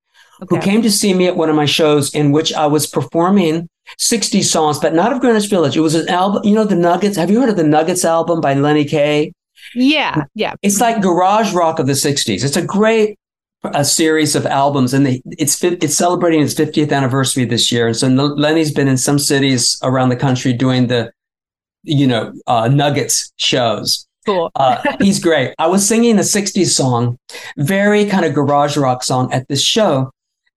who 0.50 0.60
came 0.60 0.82
to 0.82 0.92
see 0.92 1.13
me 1.13 1.28
at 1.28 1.36
one 1.36 1.50
of 1.50 1.56
my 1.56 1.66
shows 1.66 2.13
in 2.13 2.32
which 2.32 2.54
I 2.54 2.68
was 2.68 2.86
performing 2.86 3.70
60 3.98 4.42
songs, 4.44 4.80
but 4.80 4.94
not 4.94 5.12
of 5.12 5.20
Greenwich 5.20 5.48
Village. 5.48 5.75
It 5.75 5.82
was 5.82 5.96
an 5.96 6.08
album, 6.10 6.44
you 6.44 6.54
know, 6.54 6.63
the 6.63 6.75
Nuggets. 6.75 7.18
Have 7.18 7.32
you 7.32 7.40
heard 7.40 7.50
of 7.50 7.58
the 7.58 7.63
Nuggets 7.63 8.06
album 8.06 8.42
by 8.42 8.54
Lenny 8.54 8.86
Kaye? 8.86 9.34
Yeah, 9.75 10.25
yeah. 10.36 10.54
It's 10.62 10.80
like 10.80 11.02
garage 11.02 11.54
rock 11.54 11.80
of 11.80 11.88
the 11.88 11.94
60s. 11.94 12.44
It's 12.44 12.58
a 12.58 12.66
great 12.66 13.18
a 13.63 13.86
series 13.86 14.36
of 14.36 14.46
albums 14.46 14.93
and 14.93 15.05
they, 15.05 15.22
it's 15.25 15.63
it's 15.63 15.96
celebrating 15.96 16.41
its 16.41 16.53
50th 16.53 16.91
anniversary 16.91 17.46
this 17.46 17.72
year. 17.72 17.88
And 17.88 17.96
so 17.96 18.08
lenny's 18.08 18.74
been 18.74 18.88
in 18.88 18.98
some 18.98 19.17
cities 19.17 19.79
around 19.84 20.10
the 20.10 20.15
country 20.15 20.53
doing 20.53 20.88
the 20.88 21.12
you 21.84 22.08
know 22.08 22.34
uh, 22.48 22.67
nuggets 22.67 23.32
shows. 23.38 24.05
Cool. 24.25 24.51
Uh, 24.55 24.82
he's 25.00 25.20
great. 25.20 25.53
I 25.60 25.67
was 25.67 25.88
singing 25.88 26.17
a 26.17 26.22
60s 26.22 26.67
song 26.67 27.17
very 27.58 28.05
kind 28.05 28.25
of 28.25 28.34
garage 28.34 28.77
rock 28.77 29.03
song 29.03 29.32
at 29.34 29.48
this 29.48 29.62
show. 29.62 30.12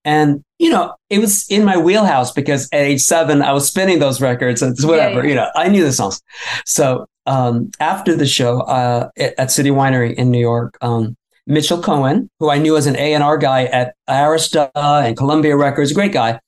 And 0.05 0.43
you 0.59 0.71
know 0.71 0.95
it 1.11 1.19
was 1.21 1.49
in 1.49 1.65
my 1.65 1.77
wheelhouse 1.77 2.33
because 2.33 2.69
at 2.73 2.81
age 2.81 3.03
seven 3.03 3.43
i 3.43 3.53
was 3.53 3.69
spinning 3.69 3.99
those 3.99 4.21
records. 4.21 4.63
And 4.63 4.77
whatever 4.83 5.17
yeah, 5.17 5.23
yeah. 5.23 5.29
you 5.29 5.35
know 5.35 5.51
i 5.55 5.69
knew 5.69 5.85
the 5.85 5.93
songs. 5.93 6.21
So 6.65 7.07
um, 7.27 7.73
after 7.81 8.15
the 8.15 8.27
show 8.27 8.61
uh, 8.63 9.11
at 9.17 9.51
city 9.51 9.71
winery 9.71 10.15
in 10.15 10.31
new 10.31 10.41
york 10.41 10.77
um, 10.81 11.17
Mitchell 11.47 11.81
Cohen, 11.81 12.29
who 12.41 12.51
I 12.51 12.59
knew 12.59 12.77
as 12.77 12.87
an 12.87 12.97
A&R 12.97 13.39
guy 13.39 13.65
at 13.65 13.95
Arista 14.09 14.71
and 14.75 15.17
Columbia 15.17 15.57
Records, 15.57 15.93
great 15.93 16.13
guy. 16.13 16.41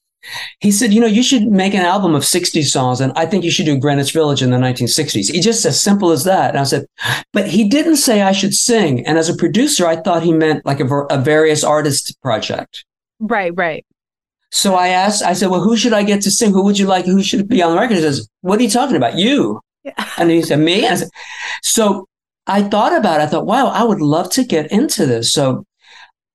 He 0.60 0.72
said, 0.72 0.92
you 0.92 1.00
know, 1.00 1.06
you 1.06 1.22
should 1.22 1.44
make 1.46 1.74
an 1.74 1.84
album 1.84 2.14
of 2.14 2.24
60 2.24 2.62
songs, 2.62 3.00
and 3.00 3.12
I 3.14 3.24
think 3.24 3.44
you 3.44 3.50
should 3.50 3.66
do 3.66 3.78
Greenwich 3.78 4.12
Village 4.12 4.42
in 4.42 4.50
the 4.50 4.56
1960s. 4.56 5.30
He 5.32 5.40
just 5.40 5.64
as 5.64 5.80
simple 5.80 6.10
as 6.10 6.24
that. 6.24 6.50
And 6.50 6.58
I 6.58 6.64
said, 6.64 6.86
but 7.32 7.48
he 7.48 7.68
didn't 7.68 7.96
say 7.96 8.22
I 8.22 8.32
should 8.32 8.54
sing. 8.54 9.06
And 9.06 9.16
as 9.16 9.28
a 9.28 9.36
producer, 9.36 9.86
I 9.86 9.96
thought 9.96 10.24
he 10.24 10.32
meant 10.32 10.66
like 10.66 10.80
a, 10.80 10.86
a 10.86 11.18
various 11.18 11.62
artist 11.62 12.20
project. 12.20 12.84
Right, 13.20 13.52
right. 13.54 13.86
So 14.50 14.74
I 14.74 14.88
asked, 14.88 15.22
I 15.22 15.34
said, 15.34 15.50
well, 15.50 15.60
who 15.62 15.76
should 15.76 15.92
I 15.92 16.02
get 16.02 16.22
to 16.22 16.30
sing? 16.30 16.52
Who 16.52 16.64
would 16.64 16.78
you 16.78 16.86
like? 16.86 17.04
Who 17.04 17.22
should 17.22 17.48
be 17.48 17.62
on 17.62 17.72
the 17.72 17.80
record? 17.80 17.96
He 17.96 18.02
says, 18.02 18.28
what 18.40 18.58
are 18.58 18.62
you 18.62 18.70
talking 18.70 18.96
about? 18.96 19.16
You. 19.16 19.60
Yeah. 19.84 20.08
And 20.16 20.30
he 20.30 20.42
said, 20.42 20.58
me? 20.58 20.82
Said, 20.96 21.08
so 21.62 22.08
I 22.48 22.62
thought 22.62 22.96
about 22.96 23.20
it. 23.20 23.24
I 23.24 23.26
thought, 23.26 23.46
wow, 23.46 23.66
I 23.68 23.84
would 23.84 24.00
love 24.00 24.30
to 24.32 24.44
get 24.44 24.72
into 24.72 25.06
this. 25.06 25.32
So 25.32 25.64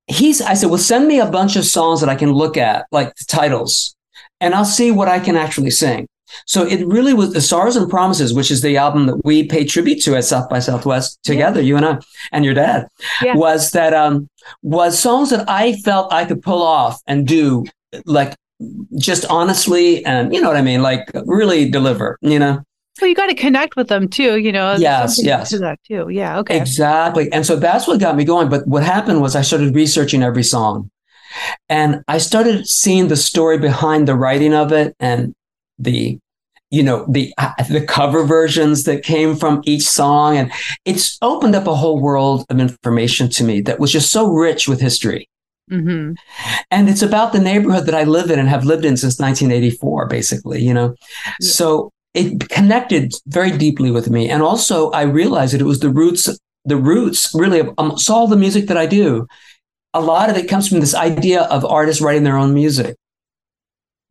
he's, 0.07 0.41
I 0.41 0.53
said, 0.53 0.69
well, 0.69 0.77
send 0.77 1.07
me 1.07 1.19
a 1.19 1.25
bunch 1.25 1.55
of 1.55 1.65
songs 1.65 1.99
that 2.01 2.09
I 2.09 2.15
can 2.15 2.31
look 2.31 2.55
at, 2.55 2.85
like 2.91 3.15
the 3.15 3.25
titles, 3.25 3.95
and 4.39 4.53
I'll 4.53 4.65
see 4.65 4.91
what 4.91 5.07
I 5.07 5.19
can 5.19 5.35
actually 5.35 5.71
sing. 5.71 6.07
So 6.45 6.65
it 6.65 6.85
really 6.87 7.13
was 7.13 7.33
the 7.33 7.41
Sorrows 7.41 7.75
and 7.75 7.89
Promises, 7.89 8.33
which 8.33 8.51
is 8.51 8.61
the 8.61 8.77
album 8.77 9.05
that 9.05 9.23
we 9.23 9.45
pay 9.47 9.65
tribute 9.65 10.01
to 10.03 10.15
at 10.15 10.23
South 10.23 10.49
by 10.49 10.59
Southwest 10.59 11.19
together, 11.23 11.61
yeah. 11.61 11.67
you 11.67 11.77
and 11.77 11.85
I, 11.85 11.99
and 12.31 12.45
your 12.45 12.53
dad, 12.53 12.87
yeah. 13.21 13.35
was 13.35 13.71
that 13.71 13.93
um 13.93 14.27
was 14.61 14.97
songs 14.99 15.29
that 15.29 15.47
I 15.47 15.73
felt 15.73 16.11
I 16.11 16.25
could 16.25 16.41
pull 16.41 16.61
off 16.61 17.01
and 17.07 17.27
do 17.27 17.65
like 18.05 18.35
just 18.97 19.25
honestly 19.29 20.03
and 20.05 20.33
you 20.33 20.41
know 20.41 20.47
what 20.47 20.57
I 20.57 20.61
mean, 20.61 20.81
like 20.81 21.09
really 21.25 21.69
deliver, 21.69 22.17
you 22.21 22.39
know. 22.39 22.63
Well, 23.01 23.09
you 23.09 23.15
got 23.15 23.27
to 23.27 23.35
connect 23.35 23.75
with 23.75 23.87
them 23.87 24.07
too, 24.07 24.37
you 24.37 24.51
know. 24.51 24.75
Yes, 24.75 25.21
yes. 25.21 25.49
To 25.49 25.59
that 25.59 25.79
too. 25.83 26.09
Yeah. 26.09 26.39
Okay. 26.39 26.57
Exactly. 26.57 27.31
And 27.31 27.45
so 27.45 27.55
that's 27.55 27.87
what 27.87 27.99
got 27.99 28.15
me 28.15 28.23
going. 28.23 28.49
But 28.49 28.67
what 28.67 28.83
happened 28.83 29.21
was 29.21 29.35
I 29.35 29.41
started 29.41 29.73
researching 29.73 30.21
every 30.21 30.43
song, 30.43 30.91
and 31.69 32.03
I 32.07 32.19
started 32.19 32.67
seeing 32.67 33.07
the 33.07 33.15
story 33.15 33.57
behind 33.57 34.07
the 34.07 34.15
writing 34.15 34.53
of 34.53 34.71
it 34.71 34.95
and 34.99 35.33
the, 35.79 36.19
you 36.69 36.83
know, 36.83 37.07
the 37.09 37.33
uh, 37.39 37.51
the 37.67 37.81
cover 37.81 38.23
versions 38.23 38.83
that 38.83 39.03
came 39.03 39.35
from 39.35 39.63
each 39.65 39.83
song, 39.83 40.37
and 40.37 40.51
it's 40.85 41.17
opened 41.23 41.55
up 41.55 41.65
a 41.65 41.75
whole 41.75 41.99
world 41.99 42.45
of 42.49 42.59
information 42.59 43.27
to 43.29 43.43
me 43.43 43.59
that 43.61 43.79
was 43.79 43.91
just 43.91 44.11
so 44.11 44.27
rich 44.27 44.67
with 44.67 44.79
history. 44.79 45.27
Mm-hmm. 45.71 46.13
And 46.69 46.89
it's 46.89 47.01
about 47.01 47.33
the 47.33 47.39
neighborhood 47.39 47.85
that 47.87 47.95
I 47.95 48.03
live 48.03 48.29
in 48.29 48.37
and 48.37 48.49
have 48.49 48.65
lived 48.65 48.85
in 48.85 48.97
since 48.97 49.17
1984, 49.17 50.07
basically, 50.07 50.61
you 50.61 50.73
know. 50.73 50.93
Yeah. 51.25 51.31
So 51.39 51.91
it 52.13 52.49
connected 52.49 53.13
very 53.27 53.57
deeply 53.57 53.91
with 53.91 54.09
me. 54.09 54.29
And 54.29 54.41
also 54.41 54.91
I 54.91 55.03
realized 55.03 55.53
that 55.53 55.61
it 55.61 55.65
was 55.65 55.79
the 55.79 55.89
roots, 55.89 56.29
the 56.65 56.77
roots 56.77 57.31
really 57.33 57.59
of 57.59 57.73
um, 57.77 57.95
all 58.09 58.27
the 58.27 58.37
music 58.37 58.67
that 58.67 58.77
I 58.77 58.85
do. 58.85 59.27
A 59.93 60.01
lot 60.01 60.29
of 60.29 60.37
it 60.37 60.47
comes 60.47 60.67
from 60.67 60.79
this 60.79 60.95
idea 60.95 61.43
of 61.43 61.65
artists 61.65 62.01
writing 62.01 62.23
their 62.23 62.37
own 62.37 62.53
music. 62.53 62.95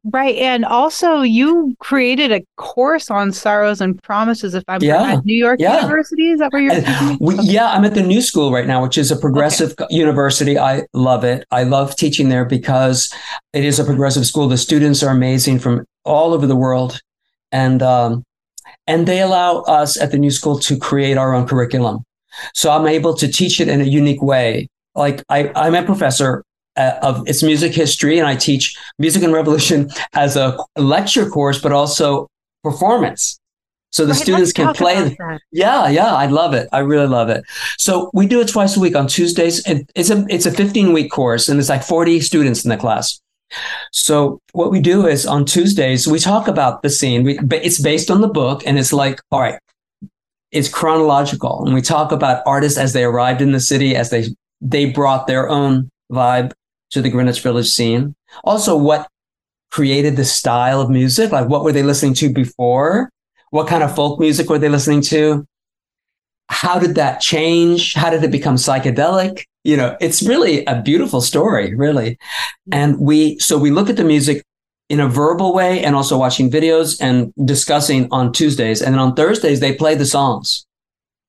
Right. 0.05 0.35
And 0.37 0.65
also 0.65 1.21
you 1.21 1.77
created 1.79 2.33
a 2.33 2.43
course 2.57 3.09
on 3.09 3.31
sorrows 3.31 3.81
and 3.81 4.03
promises, 4.03 4.55
if 4.55 4.65
I'm 4.67 4.83
yeah. 4.83 5.21
New 5.25 5.35
York 5.35 5.61
yeah. 5.61 5.77
University. 5.77 6.31
Is 6.31 6.41
that 6.41 6.53
where 6.53 6.61
you're 6.61 7.17
we, 7.21 7.37
Yeah, 7.43 7.71
I'm 7.71 7.85
at 7.85 7.95
the 7.95 8.03
new 8.03 8.21
school 8.21 8.51
right 8.51 8.67
now, 8.67 8.83
which 8.83 8.99
is 8.99 9.13
a 9.13 9.17
progressive 9.17 9.75
okay. 9.79 9.87
university. 9.95 10.59
I 10.59 10.83
love 10.93 11.23
it. 11.23 11.45
I 11.53 11.63
love 11.63 11.95
teaching 11.95 12.31
there 12.31 12.45
because 12.45 13.13
it 13.53 13.65
is 13.65 13.79
a 13.79 13.85
progressive 13.85 14.27
school. 14.27 14.49
The 14.49 14.59
students 14.59 15.05
are 15.05 15.11
amazing 15.11 15.61
from 15.61 15.85
all 16.05 16.35
over 16.35 16.49
the 16.49 16.57
world 16.57 17.01
and 17.53 17.83
um, 17.83 18.25
and 18.87 19.07
they 19.07 19.21
allow 19.21 19.61
us 19.61 20.01
at 20.01 20.11
the 20.11 20.19
new 20.19 20.31
school 20.31 20.59
to 20.61 20.77
create 20.77 21.17
our 21.17 21.35
own 21.35 21.47
curriculum. 21.47 22.05
So 22.55 22.71
I'm 22.71 22.87
able 22.87 23.15
to 23.15 23.29
teach 23.29 23.61
it 23.61 23.69
in 23.69 23.81
a 23.81 23.85
unique 23.85 24.23
way. 24.23 24.69
Like 24.95 25.23
I, 25.29 25.53
I'm 25.55 25.75
a 25.75 25.83
professor 25.83 26.45
uh, 26.77 26.99
of 27.03 27.29
its 27.29 27.43
music 27.43 27.73
history, 27.73 28.19
and 28.19 28.27
I 28.27 28.35
teach 28.35 28.77
music 28.99 29.23
and 29.23 29.33
revolution 29.33 29.91
as 30.15 30.37
a 30.37 30.59
lecture 30.77 31.29
course, 31.29 31.61
but 31.61 31.73
also 31.73 32.29
performance. 32.63 33.39
So 33.91 34.07
the 34.07 34.13
right, 34.13 34.23
students 34.23 34.53
can 34.55 34.73
play. 34.73 35.17
Yeah, 35.51 35.89
yeah, 35.89 36.15
I 36.15 36.27
love 36.27 36.55
it. 36.55 36.67
I 36.73 36.79
really 36.79 37.07
love 37.07 37.29
it. 37.29 37.45
So 37.77 38.11
we 38.15 38.27
do 38.27 38.41
it 38.41 38.49
twice 38.49 38.75
a 38.75 38.81
week 38.81 38.97
on 38.97 39.07
Tuesdays. 39.07 39.63
It's 39.95 40.09
a 40.09 40.25
it's 40.31 40.47
a 40.47 40.51
15 40.51 40.95
week 40.95 41.11
course, 41.11 41.51
and 41.51 41.61
it's 41.61 41.69
like 41.69 41.83
40 41.83 42.21
students 42.21 42.65
in 42.65 42.71
the 42.71 42.79
class. 42.79 43.21
So 43.93 44.41
what 44.53 44.71
we 44.71 44.81
do 44.81 45.07
is 45.07 45.27
on 45.27 45.45
Tuesdays 45.45 46.09
we 46.09 46.19
talk 46.19 46.49
about 46.49 46.83
the 46.83 46.91
scene. 46.91 47.23
We, 47.25 47.39
but 47.39 47.65
it's 47.65 47.81
based 47.81 48.11
on 48.11 48.21
the 48.21 48.29
book, 48.29 48.63
and 48.67 48.79
it's 48.79 48.93
like, 48.93 49.21
all 49.31 49.41
right, 49.41 49.59
it's 50.51 50.69
chronological, 50.69 51.65
and 51.65 51.75
we 51.75 51.83
talk 51.83 52.13
about 52.13 52.43
artists 52.47 52.79
as 52.79 52.93
they 52.93 53.05
arrived 53.05 53.43
in 53.43 53.53
the 53.53 53.61
city, 53.61 53.97
as 53.97 54.11
they 54.11 54.35
they 54.61 54.87
brought 54.87 55.27
their 55.27 55.49
own 55.49 55.91
vibe 56.11 56.53
to 56.91 57.03
the 57.03 57.11
Greenwich 57.11 57.41
Village 57.41 57.69
scene. 57.69 58.15
Also, 58.45 58.77
what 58.77 59.09
created 59.71 60.17
the 60.17 60.25
style 60.25 60.81
of 60.81 60.91
music? 60.91 61.33
Like, 61.33 61.49
what 61.49 61.65
were 61.65 61.73
they 61.73 61.83
listening 61.83 62.15
to 62.15 62.31
before? 62.31 63.11
What 63.51 63.67
kind 63.67 63.83
of 63.83 63.95
folk 63.95 64.21
music 64.21 64.49
were 64.49 64.59
they 64.59 64.69
listening 64.69 65.03
to? 65.03 65.47
How 66.49 66.79
did 66.79 66.95
that 66.97 67.21
change? 67.21 67.95
How 67.95 68.11
did 68.11 68.23
it 68.23 68.31
become 68.31 68.57
psychedelic? 68.57 69.45
You 69.65 69.77
know, 69.77 69.97
it's 70.01 70.23
really 70.23 70.65
a 70.67 70.81
beautiful 70.83 71.21
story, 71.21 71.75
really. 71.75 72.19
And 72.71 72.99
we, 72.99 73.39
so 73.39 73.59
we 73.59 73.71
look 73.71 73.89
at 73.89 73.97
the 73.97 74.05
music 74.05 74.45
in 74.89 75.01
a 75.01 75.09
verbal 75.09 75.55
way 75.55 75.83
and 75.83 75.95
also 75.97 76.19
watching 76.19 76.51
videos 76.51 77.01
and 77.01 77.33
discussing 77.45 78.09
on 78.11 78.33
Tuesdays. 78.33 78.83
And 78.83 78.95
then 78.95 79.01
on 79.01 79.15
Thursdays, 79.15 79.61
they 79.61 79.75
play 79.75 79.95
the 79.95 80.07
songs. 80.07 80.67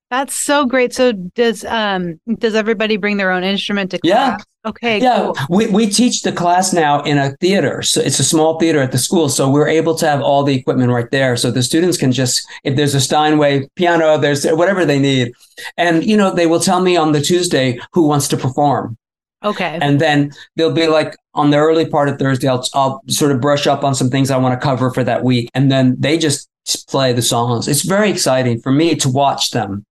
That's 0.09 0.35
so 0.35 0.65
great. 0.65 0.93
So 0.93 1.11
does 1.13 1.65
um 1.65 2.19
does 2.37 2.53
everybody 2.53 2.97
bring 2.97 3.17
their 3.17 3.31
own 3.31 3.43
instrument 3.43 3.91
to 3.91 3.99
class? 3.99 4.39
Yeah. 4.39 4.43
Okay. 4.65 5.01
Yeah. 5.01 5.17
Cool. 5.17 5.37
We 5.49 5.67
we 5.67 5.89
teach 5.89 6.21
the 6.21 6.31
class 6.31 6.71
now 6.71 7.01
in 7.03 7.17
a 7.17 7.35
theater. 7.37 7.81
So 7.81 7.99
it's 7.99 8.19
a 8.19 8.23
small 8.23 8.59
theater 8.59 8.79
at 8.79 8.91
the 8.91 8.97
school. 8.97 9.27
So 9.27 9.49
we're 9.49 9.67
able 9.67 9.93
to 9.95 10.07
have 10.07 10.21
all 10.21 10.43
the 10.43 10.55
equipment 10.55 10.91
right 10.91 11.09
there. 11.11 11.35
So 11.35 11.51
the 11.51 11.63
students 11.63 11.97
can 11.97 12.11
just 12.11 12.47
if 12.63 12.75
there's 12.75 12.95
a 12.95 13.01
Steinway 13.01 13.67
piano, 13.75 14.17
there's 14.17 14.45
whatever 14.45 14.85
they 14.85 14.99
need. 14.99 15.33
And 15.77 16.05
you 16.05 16.15
know, 16.15 16.31
they 16.31 16.47
will 16.47 16.61
tell 16.61 16.81
me 16.81 16.95
on 16.95 17.11
the 17.11 17.21
Tuesday 17.21 17.79
who 17.91 18.07
wants 18.07 18.27
to 18.29 18.37
perform. 18.37 18.97
Okay. 19.43 19.77
And 19.81 19.99
then 19.99 20.31
they'll 20.55 20.71
be 20.71 20.87
like 20.87 21.17
on 21.33 21.49
the 21.49 21.57
early 21.57 21.85
part 21.85 22.07
of 22.07 22.17
Thursday, 22.17 22.47
I'll, 22.47 22.65
I'll 22.73 23.01
sort 23.09 23.31
of 23.31 23.41
brush 23.41 23.67
up 23.67 23.83
on 23.83 23.93
some 23.95 24.09
things 24.09 24.31
I 24.31 24.37
want 24.37 24.59
to 24.59 24.63
cover 24.63 24.91
for 24.91 25.03
that 25.03 25.23
week. 25.25 25.49
And 25.53 25.69
then 25.69 25.97
they 25.99 26.17
just 26.17 26.49
play 26.87 27.11
the 27.11 27.21
songs. 27.21 27.67
It's 27.67 27.81
very 27.81 28.09
exciting 28.09 28.61
for 28.61 28.71
me 28.71 28.95
to 28.95 29.09
watch 29.09 29.51
them 29.51 29.85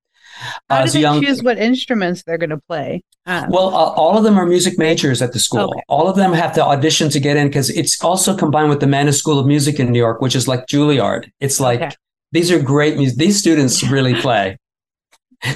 how 0.68 0.84
do 0.84 0.90
they 0.90 1.00
young, 1.00 1.22
choose 1.22 1.42
what 1.42 1.58
instruments 1.58 2.22
they're 2.22 2.38
going 2.38 2.50
to 2.50 2.60
play? 2.68 3.02
Um, 3.26 3.50
well, 3.50 3.68
uh, 3.68 3.92
all 3.92 4.18
of 4.18 4.24
them 4.24 4.38
are 4.38 4.46
music 4.46 4.78
majors 4.78 5.22
at 5.22 5.32
the 5.32 5.38
school. 5.38 5.70
Okay. 5.70 5.82
All 5.88 6.08
of 6.08 6.16
them 6.16 6.32
have 6.32 6.52
to 6.54 6.64
audition 6.64 7.08
to 7.10 7.20
get 7.20 7.36
in 7.36 7.48
because 7.48 7.70
it's 7.70 8.02
also 8.02 8.36
combined 8.36 8.70
with 8.70 8.80
the 8.80 8.86
Mannes 8.86 9.18
School 9.18 9.38
of 9.38 9.46
Music 9.46 9.78
in 9.78 9.92
New 9.92 9.98
York, 9.98 10.20
which 10.20 10.34
is 10.34 10.48
like 10.48 10.66
Juilliard. 10.66 11.30
It's 11.40 11.60
like 11.60 11.80
okay. 11.80 11.94
these 12.32 12.50
are 12.50 12.60
great 12.60 12.96
music. 12.96 13.18
These 13.18 13.38
students 13.38 13.82
really 13.84 14.14
play. 14.20 14.58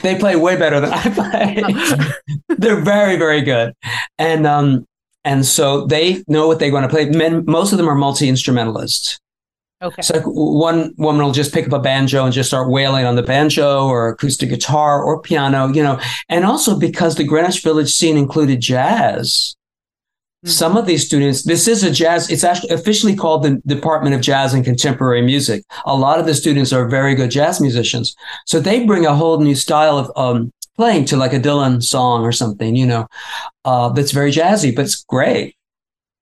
They 0.02 0.18
play 0.18 0.34
way 0.34 0.56
better 0.56 0.80
than 0.80 0.90
I 0.92 1.10
play. 1.10 2.34
They're 2.48 2.80
very, 2.80 3.16
very 3.16 3.40
good, 3.40 3.72
and 4.18 4.44
um, 4.44 4.84
and 5.24 5.44
so 5.44 5.86
they 5.86 6.24
know 6.28 6.46
what 6.46 6.58
they're 6.58 6.70
going 6.70 6.84
to 6.84 6.88
play. 6.88 7.10
Men, 7.10 7.44
most 7.46 7.72
of 7.72 7.78
them 7.78 7.88
are 7.88 7.94
multi 7.94 8.28
instrumentalists. 8.28 9.18
Okay. 9.82 10.00
So 10.00 10.22
one 10.22 10.94
woman 10.96 11.22
will 11.22 11.32
just 11.32 11.52
pick 11.52 11.66
up 11.66 11.72
a 11.72 11.78
banjo 11.78 12.24
and 12.24 12.32
just 12.32 12.48
start 12.48 12.70
wailing 12.70 13.04
on 13.04 13.14
the 13.14 13.22
banjo 13.22 13.86
or 13.86 14.08
acoustic 14.08 14.48
guitar 14.48 15.02
or 15.02 15.20
piano, 15.20 15.68
you 15.68 15.82
know. 15.82 16.00
And 16.30 16.46
also 16.46 16.78
because 16.78 17.16
the 17.16 17.24
Greenwich 17.24 17.62
Village 17.62 17.92
scene 17.92 18.16
included 18.16 18.60
jazz. 18.60 19.54
Mm-hmm. 20.44 20.50
Some 20.50 20.78
of 20.78 20.86
these 20.86 21.04
students, 21.04 21.42
this 21.42 21.68
is 21.68 21.84
a 21.84 21.90
jazz, 21.90 22.30
it's 22.30 22.44
actually 22.44 22.70
officially 22.70 23.14
called 23.14 23.42
the 23.42 23.60
Department 23.66 24.14
of 24.14 24.22
Jazz 24.22 24.54
and 24.54 24.64
Contemporary 24.64 25.20
Music. 25.20 25.62
A 25.84 25.94
lot 25.94 26.18
of 26.18 26.26
the 26.26 26.34
students 26.34 26.72
are 26.72 26.88
very 26.88 27.14
good 27.14 27.30
jazz 27.30 27.60
musicians. 27.60 28.14
So 28.46 28.60
they 28.60 28.86
bring 28.86 29.04
a 29.04 29.14
whole 29.14 29.40
new 29.40 29.54
style 29.54 29.98
of 29.98 30.10
um, 30.16 30.52
playing 30.76 31.04
to 31.06 31.16
like 31.16 31.32
a 31.32 31.40
Dylan 31.40 31.82
song 31.82 32.22
or 32.22 32.32
something, 32.32 32.76
you 32.76 32.86
know, 32.86 33.06
uh, 33.64 33.90
that's 33.90 34.12
very 34.12 34.30
jazzy, 34.30 34.74
but 34.74 34.86
it's 34.86 35.04
great. 35.04 35.55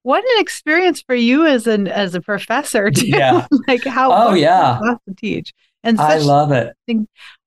What 0.05 0.23
an 0.23 0.39
experience 0.41 1.01
for 1.01 1.15
you 1.15 1.47
as 1.47 1.65
an 1.65 1.87
as 1.87 2.13
a 2.13 2.21
professor 2.21 2.91
too. 2.99 3.07
Yeah. 3.07 3.47
like 3.67 3.83
how 3.83 4.11
Oh, 4.11 4.33
yeah. 4.35 4.79
to 5.07 5.15
teach. 5.15 5.51
And 5.83 5.99
I 5.99 6.17
love 6.19 6.51
it. 6.51 6.73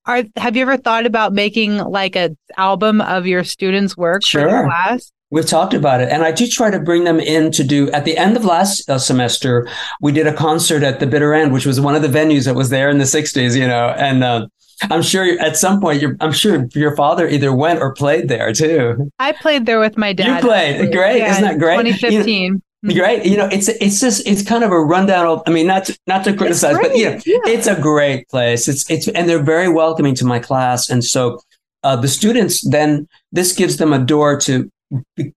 are 0.06 0.22
have 0.36 0.56
you 0.56 0.62
ever 0.62 0.76
thought 0.76 1.06
about 1.06 1.32
making 1.32 1.76
like 1.78 2.16
a 2.16 2.36
album 2.56 3.00
of 3.00 3.26
your 3.26 3.44
students' 3.44 3.96
work 3.96 4.24
Sure. 4.24 4.64
class? 4.66 5.12
We've 5.30 5.46
talked 5.46 5.74
about 5.74 6.00
it, 6.00 6.08
and 6.10 6.22
I 6.22 6.32
do 6.32 6.46
try 6.48 6.70
to 6.70 6.80
bring 6.80 7.04
them 7.04 7.20
in 7.20 7.50
to 7.52 7.62
do. 7.62 7.90
At 7.90 8.06
the 8.06 8.16
end 8.16 8.34
of 8.34 8.46
last 8.46 8.88
uh, 8.88 8.96
semester, 8.98 9.68
we 10.00 10.10
did 10.10 10.26
a 10.26 10.32
concert 10.32 10.82
at 10.82 11.00
the 11.00 11.06
Bitter 11.06 11.34
End, 11.34 11.52
which 11.52 11.66
was 11.66 11.78
one 11.82 11.94
of 11.94 12.00
the 12.00 12.08
venues 12.08 12.46
that 12.46 12.54
was 12.54 12.70
there 12.70 12.88
in 12.88 12.96
the 12.96 13.04
'60s. 13.04 13.54
You 13.54 13.68
know, 13.68 13.88
and 13.98 14.24
uh, 14.24 14.46
I'm 14.82 15.02
sure 15.02 15.38
at 15.40 15.56
some 15.56 15.80
point, 15.80 16.00
you're, 16.00 16.16
I'm 16.20 16.32
sure 16.32 16.66
your 16.74 16.94
father 16.96 17.28
either 17.28 17.54
went 17.54 17.80
or 17.80 17.92
played 17.94 18.28
there 18.28 18.52
too. 18.52 19.10
I 19.18 19.32
played 19.32 19.66
there 19.66 19.80
with 19.80 19.96
my 19.96 20.12
dad. 20.12 20.36
You 20.36 20.48
played. 20.48 20.74
actually. 20.76 20.92
Great. 20.92 21.22
Isn't 21.22 21.42
that 21.42 21.58
great? 21.58 21.78
You 21.78 21.84
know, 21.84 21.98
2015. 21.98 22.62
Great. 22.84 23.26
You 23.26 23.36
know, 23.36 23.48
it's 23.50 23.68
it's 23.68 24.00
just 24.00 24.24
it's 24.26 24.42
kind 24.42 24.62
of 24.62 24.70
a 24.70 24.80
rundown. 24.80 25.26
Of, 25.26 25.42
I 25.46 25.50
mean, 25.50 25.66
not 25.66 25.86
to, 25.86 25.98
not 26.06 26.22
to 26.24 26.32
criticize, 26.32 26.76
but 26.80 26.96
you 26.96 27.06
know, 27.06 27.20
yeah. 27.26 27.38
it's 27.46 27.66
a 27.66 27.80
great 27.80 28.28
place. 28.28 28.68
It's 28.68 28.88
it's 28.88 29.08
and 29.08 29.28
they're 29.28 29.42
very 29.42 29.68
welcoming 29.68 30.14
to 30.14 30.24
my 30.24 30.38
class, 30.38 30.88
and 30.88 31.04
so 31.04 31.40
uh, 31.82 31.96
the 31.96 32.06
students 32.06 32.68
then 32.68 33.08
this 33.32 33.52
gives 33.52 33.78
them 33.78 33.92
a 33.92 33.98
door 33.98 34.38
to 34.40 34.70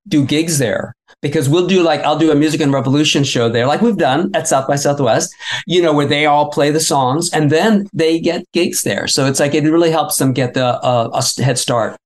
do 0.08 0.26
gigs 0.26 0.58
there 0.58 0.96
because 1.22 1.50
we'll 1.50 1.68
do 1.68 1.84
like 1.84 2.02
I'll 2.02 2.18
do 2.18 2.32
a 2.32 2.36
music 2.36 2.62
and 2.62 2.72
revolution 2.72 3.24
show 3.24 3.50
there, 3.50 3.68
like 3.68 3.82
we've 3.82 3.98
done 3.98 4.32
at 4.34 4.48
South 4.48 4.68
by 4.68 4.76
Southwest, 4.76 5.34
you 5.68 5.82
know, 5.82 5.94
where 5.94 6.06
they 6.06 6.26
all 6.26 6.50
play 6.50 6.72
the 6.72 6.80
songs 6.80 7.32
and 7.32 7.50
then 7.50 7.88
they 7.94 8.20
get 8.20 8.46
gigs 8.54 8.84
there. 8.84 9.08
So 9.08 9.26
it's 9.26 9.40
like 9.40 9.54
it 9.54 9.64
really 9.64 9.92
helps 9.92 10.18
them 10.18 10.34
get 10.34 10.54
the 10.54 10.66
uh, 10.66 11.10
a 11.14 11.44
head 11.44 11.58
start. 11.58 11.98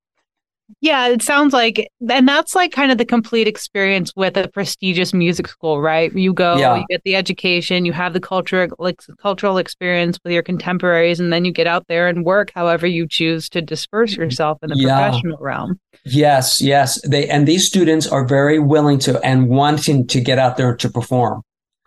Yeah, 0.81 1.07
it 1.09 1.21
sounds 1.21 1.53
like, 1.53 1.87
and 2.09 2.27
that's 2.27 2.55
like 2.55 2.71
kind 2.71 2.91
of 2.91 2.97
the 2.97 3.05
complete 3.05 3.47
experience 3.47 4.11
with 4.15 4.35
a 4.35 4.47
prestigious 4.47 5.13
music 5.13 5.47
school, 5.47 5.79
right? 5.79 6.11
You 6.15 6.33
go, 6.33 6.57
Yeah. 6.57 6.77
you 6.77 6.85
get 6.89 7.01
the 7.05 7.15
education, 7.15 7.85
you 7.85 7.93
have 7.93 8.13
the 8.13 8.19
culture, 8.19 8.67
like 8.79 8.99
cultural 9.21 9.57
experience 9.57 10.17
with 10.23 10.33
your 10.33 10.41
contemporaries, 10.43 11.19
and 11.19 11.31
then 11.31 11.45
you 11.45 11.51
get 11.51 11.67
out 11.67 11.85
there 11.87 12.07
and 12.07 12.25
work 12.25 12.51
however 12.55 12.87
you 12.87 13.07
choose 13.07 13.47
to 13.49 13.61
disperse 13.61 14.15
yourself 14.15 14.57
in 14.63 14.69
the 14.71 14.75
Yeah. 14.77 14.95
professional 14.97 15.37
realm. 15.39 15.79
Yes, 16.03 16.61
yes. 16.61 16.99
They 17.07 17.27
and 17.29 17.47
these 17.47 17.67
students 17.67 18.07
are 18.07 18.25
very 18.25 18.59
willing 18.59 18.99
to 18.99 19.19
and 19.21 19.47
wanting 19.49 20.07
to 20.07 20.19
get 20.19 20.39
out 20.39 20.57
there 20.57 20.75
to 20.75 20.89
perform. 20.89 21.41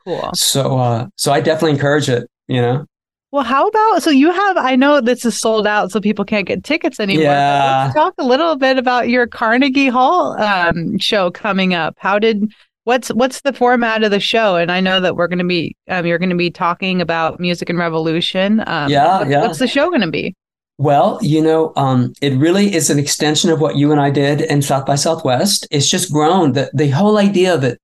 Cool. 0.04 0.30
So 0.35 0.78
uh 0.78 1.06
so 1.16 1.32
I 1.32 1.40
definitely 1.40 1.73
encourage 1.73 2.08
it, 2.08 2.28
you 2.47 2.61
know. 2.62 2.85
Well, 3.30 3.44
how 3.44 3.68
about 3.68 4.02
so 4.02 4.11
you 4.11 4.30
have? 4.32 4.56
I 4.56 4.75
know 4.75 5.00
this 5.02 5.25
is 5.26 5.38
sold 5.38 5.66
out, 5.66 5.90
so 5.92 6.00
people 6.00 6.25
can't 6.25 6.47
get 6.47 6.64
tickets 6.64 6.99
anymore. 6.99 7.25
Yeah. 7.25 7.82
let's 7.85 7.94
talk 7.94 8.14
a 8.18 8.25
little 8.25 8.56
bit 8.56 8.78
about 8.78 9.11
your 9.11 9.26
Carnegie 9.26 9.88
Hall 9.88 10.32
um, 10.40 10.99
show 10.99 11.30
coming 11.30 11.75
up. 11.75 11.94
How 11.99 12.18
did 12.18 12.50
what's 12.85 13.08
what's 13.08 13.42
the 13.42 13.52
format 13.52 14.02
of 14.02 14.11
the 14.12 14.20
show? 14.20 14.56
And 14.56 14.73
I 14.73 14.80
know 14.80 14.99
that 15.00 15.14
we're 15.14 15.28
going 15.28 15.40
to 15.40 15.44
be 15.44 15.76
um, 15.88 16.06
you're 16.06 16.18
going 16.18 16.30
to 16.30 16.37
be 16.37 16.50
talking 16.50 17.02
about 17.02 17.38
music 17.38 17.68
and 17.68 17.78
revolution. 17.78 18.62
Um, 18.66 18.90
Yeah, 18.90 19.18
what- 19.18 19.28
yeah. 19.28 19.42
What's 19.42 19.58
the 19.58 19.68
show 19.68 19.90
going 19.90 20.00
to 20.00 20.11
be? 20.11 20.35
Well, 20.80 21.18
you 21.20 21.42
know, 21.42 21.73
um, 21.76 22.12
it 22.23 22.35
really 22.38 22.73
is 22.73 22.88
an 22.88 23.00
extension 23.00 23.50
of 23.50 23.61
what 23.61 23.76
you 23.76 23.90
and 23.90 24.00
I 24.00 24.11
did 24.11 24.40
in 24.42 24.62
South 24.62 24.87
by 24.87 24.94
Southwest. 24.94 25.66
It's 25.70 25.90
just 25.90 26.11
grown. 26.12 26.52
The 26.52 26.70
the 26.73 26.88
whole 26.88 27.18
idea 27.18 27.52
of 27.54 27.62
it, 27.64 27.78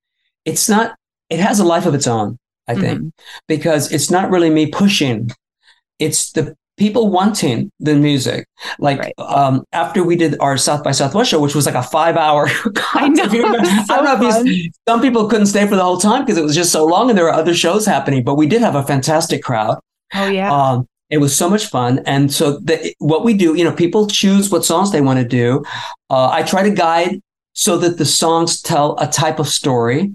it's 0.47 0.69
not. 0.71 0.95
It 1.29 1.41
has 1.41 1.59
a 1.61 1.65
life 1.65 1.85
of 1.87 1.95
its 1.95 2.07
own, 2.07 2.39
I 2.69 2.75
think, 2.75 3.01
Mhm. 3.01 3.11
because 3.49 3.93
it's 3.93 4.11
not 4.11 4.31
really 4.31 4.51
me 4.51 4.67
pushing. 4.67 5.31
It's 5.99 6.33
the 6.33 6.55
people 6.77 7.09
wanting 7.09 7.71
the 7.79 7.95
music. 7.95 8.47
Like 8.81 8.99
Right. 8.99 9.15
um, 9.19 9.63
after 9.73 10.03
we 10.03 10.17
did 10.17 10.37
our 10.41 10.57
South 10.57 10.83
by 10.83 10.91
Southwest 10.91 11.31
show, 11.31 11.39
which 11.41 11.55
was 11.55 11.67
like 11.67 11.77
a 11.77 11.83
five 11.83 12.17
hour. 12.17 12.49
I 12.95 13.09
know, 13.09 13.25
If 13.25 13.33
you 13.33 13.43
remember- 13.45 13.69
it 13.69 13.79
was 13.79 13.91
I 13.91 13.97
don't 13.97 14.05
know 14.21 14.41
if 14.41 14.47
you, 14.47 14.71
some 14.89 15.01
people 15.01 15.29
couldn't 15.29 15.47
stay 15.47 15.67
for 15.69 15.77
the 15.77 15.85
whole 15.85 15.99
time 15.99 16.23
because 16.25 16.37
it 16.39 16.43
was 16.43 16.55
just 16.57 16.73
so 16.73 16.85
long, 16.85 17.09
and 17.11 17.17
there 17.17 17.25
were 17.27 17.33
other 17.33 17.55
shows 17.55 17.87
happening. 17.87 18.25
But 18.25 18.35
we 18.37 18.47
did 18.47 18.61
have 18.61 18.75
a 18.75 18.83
fantastic 18.83 19.43
crowd. 19.43 19.79
Oh 20.15 20.27
yeah. 20.27 20.51
Um, 20.53 20.87
it 21.11 21.19
was 21.19 21.37
so 21.37 21.49
much 21.49 21.67
fun. 21.67 22.01
And 22.07 22.33
so 22.33 22.59
the, 22.59 22.93
what 22.99 23.25
we 23.25 23.35
do, 23.35 23.55
you 23.55 23.63
know, 23.63 23.73
people 23.73 24.07
choose 24.09 24.51
what 24.51 24.65
songs 24.65 24.91
they 24.91 25.01
want 25.03 25.21
to 25.21 25.25
do. 25.25 25.63
Uh, 26.11 26.29
I 26.31 26.43
try 26.43 26.63
to 26.65 26.71
guide 26.71 27.21
so 27.53 27.77
that 27.79 27.99
the 27.99 28.05
songs 28.05 28.61
tell 28.61 28.97
a 28.99 29.07
type 29.07 29.39
of 29.39 29.47
story. 29.49 30.13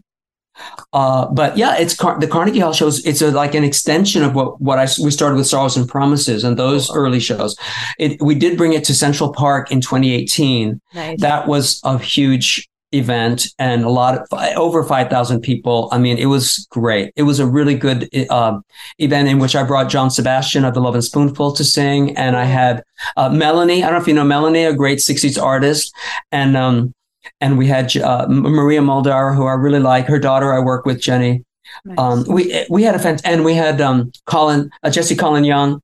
Uh, 0.93 1.27
but 1.27 1.57
yeah, 1.57 1.77
it's 1.77 1.95
Car- 1.95 2.19
the 2.19 2.27
Carnegie 2.27 2.59
Hall 2.59 2.73
shows. 2.73 3.05
It's 3.05 3.21
a, 3.21 3.31
like 3.31 3.55
an 3.55 3.63
extension 3.63 4.23
of 4.23 4.35
what 4.35 4.59
what 4.61 4.79
I 4.79 4.87
we 5.01 5.11
started 5.11 5.35
with 5.35 5.47
Sorrows 5.47 5.77
and 5.77 5.87
Promises 5.87 6.43
and 6.43 6.57
those 6.57 6.93
early 6.93 7.19
shows. 7.19 7.55
It, 7.97 8.21
we 8.21 8.35
did 8.35 8.57
bring 8.57 8.73
it 8.73 8.83
to 8.85 8.93
Central 8.93 9.33
Park 9.33 9.71
in 9.71 9.81
2018. 9.81 10.81
nice. 10.93 11.21
That 11.21 11.47
was 11.47 11.79
a 11.83 11.97
huge 11.97 12.69
event 12.91 13.47
and 13.59 13.83
a 13.83 13.89
lot 13.89 14.17
of 14.17 14.27
over 14.57 14.83
5,000 14.83 15.41
people. 15.41 15.89
I 15.91 15.99
mean, 15.99 16.17
it 16.17 16.25
was 16.25 16.67
great. 16.71 17.13
It 17.15 17.23
was 17.23 17.39
a 17.39 17.45
really 17.45 17.75
good 17.75 18.09
uh, 18.29 18.59
event 18.97 19.29
in 19.29 19.39
which 19.39 19.55
I 19.55 19.63
brought 19.63 19.89
John 19.89 20.09
Sebastian 20.09 20.65
of 20.65 20.73
the 20.73 20.81
Lovin' 20.81 21.01
Spoonful 21.01 21.53
to 21.53 21.63
sing. 21.63 22.17
And 22.17 22.35
I 22.35 22.45
had 22.45 22.83
uh, 23.15 23.29
Melanie. 23.29 23.83
I 23.83 23.87
don't 23.87 23.93
know 23.93 24.01
if 24.01 24.07
you 24.07 24.13
know 24.13 24.23
Melanie, 24.23 24.65
a 24.65 24.73
great 24.73 24.99
60s 24.99 25.41
artist. 25.41 25.93
And, 26.31 26.57
um, 26.57 26.93
and 27.41 27.58
we 27.58 27.67
had 27.67 27.95
uh, 27.97 28.27
Maria 28.29 28.82
Muldaur, 28.82 29.36
who 29.36 29.45
I 29.45 29.53
really 29.53 29.79
like. 29.79 30.05
Her 30.08 30.19
daughter, 30.19 30.53
I 30.53 30.60
work 30.60 30.86
with, 30.86 31.01
Jenny. 31.01 31.43
Nice. 31.86 31.99
Um, 31.99 32.25
we 32.27 32.65
we 32.69 32.84
had 32.84 32.95
a 32.95 32.97
fant- 32.97 33.21
and 33.23 33.45
we 33.45 33.53
had 33.53 33.79
um, 33.82 34.12
Colin 34.25 34.69
uh, 34.84 34.89
Jesse 34.89 35.15
Colin 35.15 35.43
Young 35.43 35.82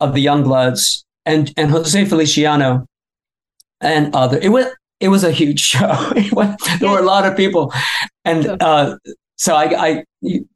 of 0.00 0.14
the 0.14 0.24
Youngbloods 0.24 1.04
and 1.24 1.52
and 1.56 1.70
Jose 1.70 2.04
Feliciano 2.06 2.86
and 3.80 4.14
other. 4.14 4.38
It 4.38 4.48
was 4.48 4.66
it 5.00 5.08
was 5.08 5.24
a 5.24 5.30
huge 5.30 5.60
show. 5.72 6.12
There 6.80 6.90
were 6.90 6.98
a 6.98 7.02
lot 7.02 7.26
of 7.26 7.36
people, 7.36 7.72
and 8.24 8.62
uh, 8.62 8.98
so 9.36 9.54
I 9.54 9.64
I, 9.64 10.04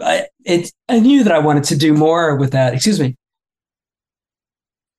I 0.00 0.26
it 0.44 0.72
I 0.88 1.00
knew 1.00 1.24
that 1.24 1.32
I 1.32 1.38
wanted 1.38 1.64
to 1.64 1.76
do 1.76 1.92
more 1.94 2.36
with 2.36 2.52
that. 2.52 2.74
Excuse 2.74 3.00
me. 3.00 3.16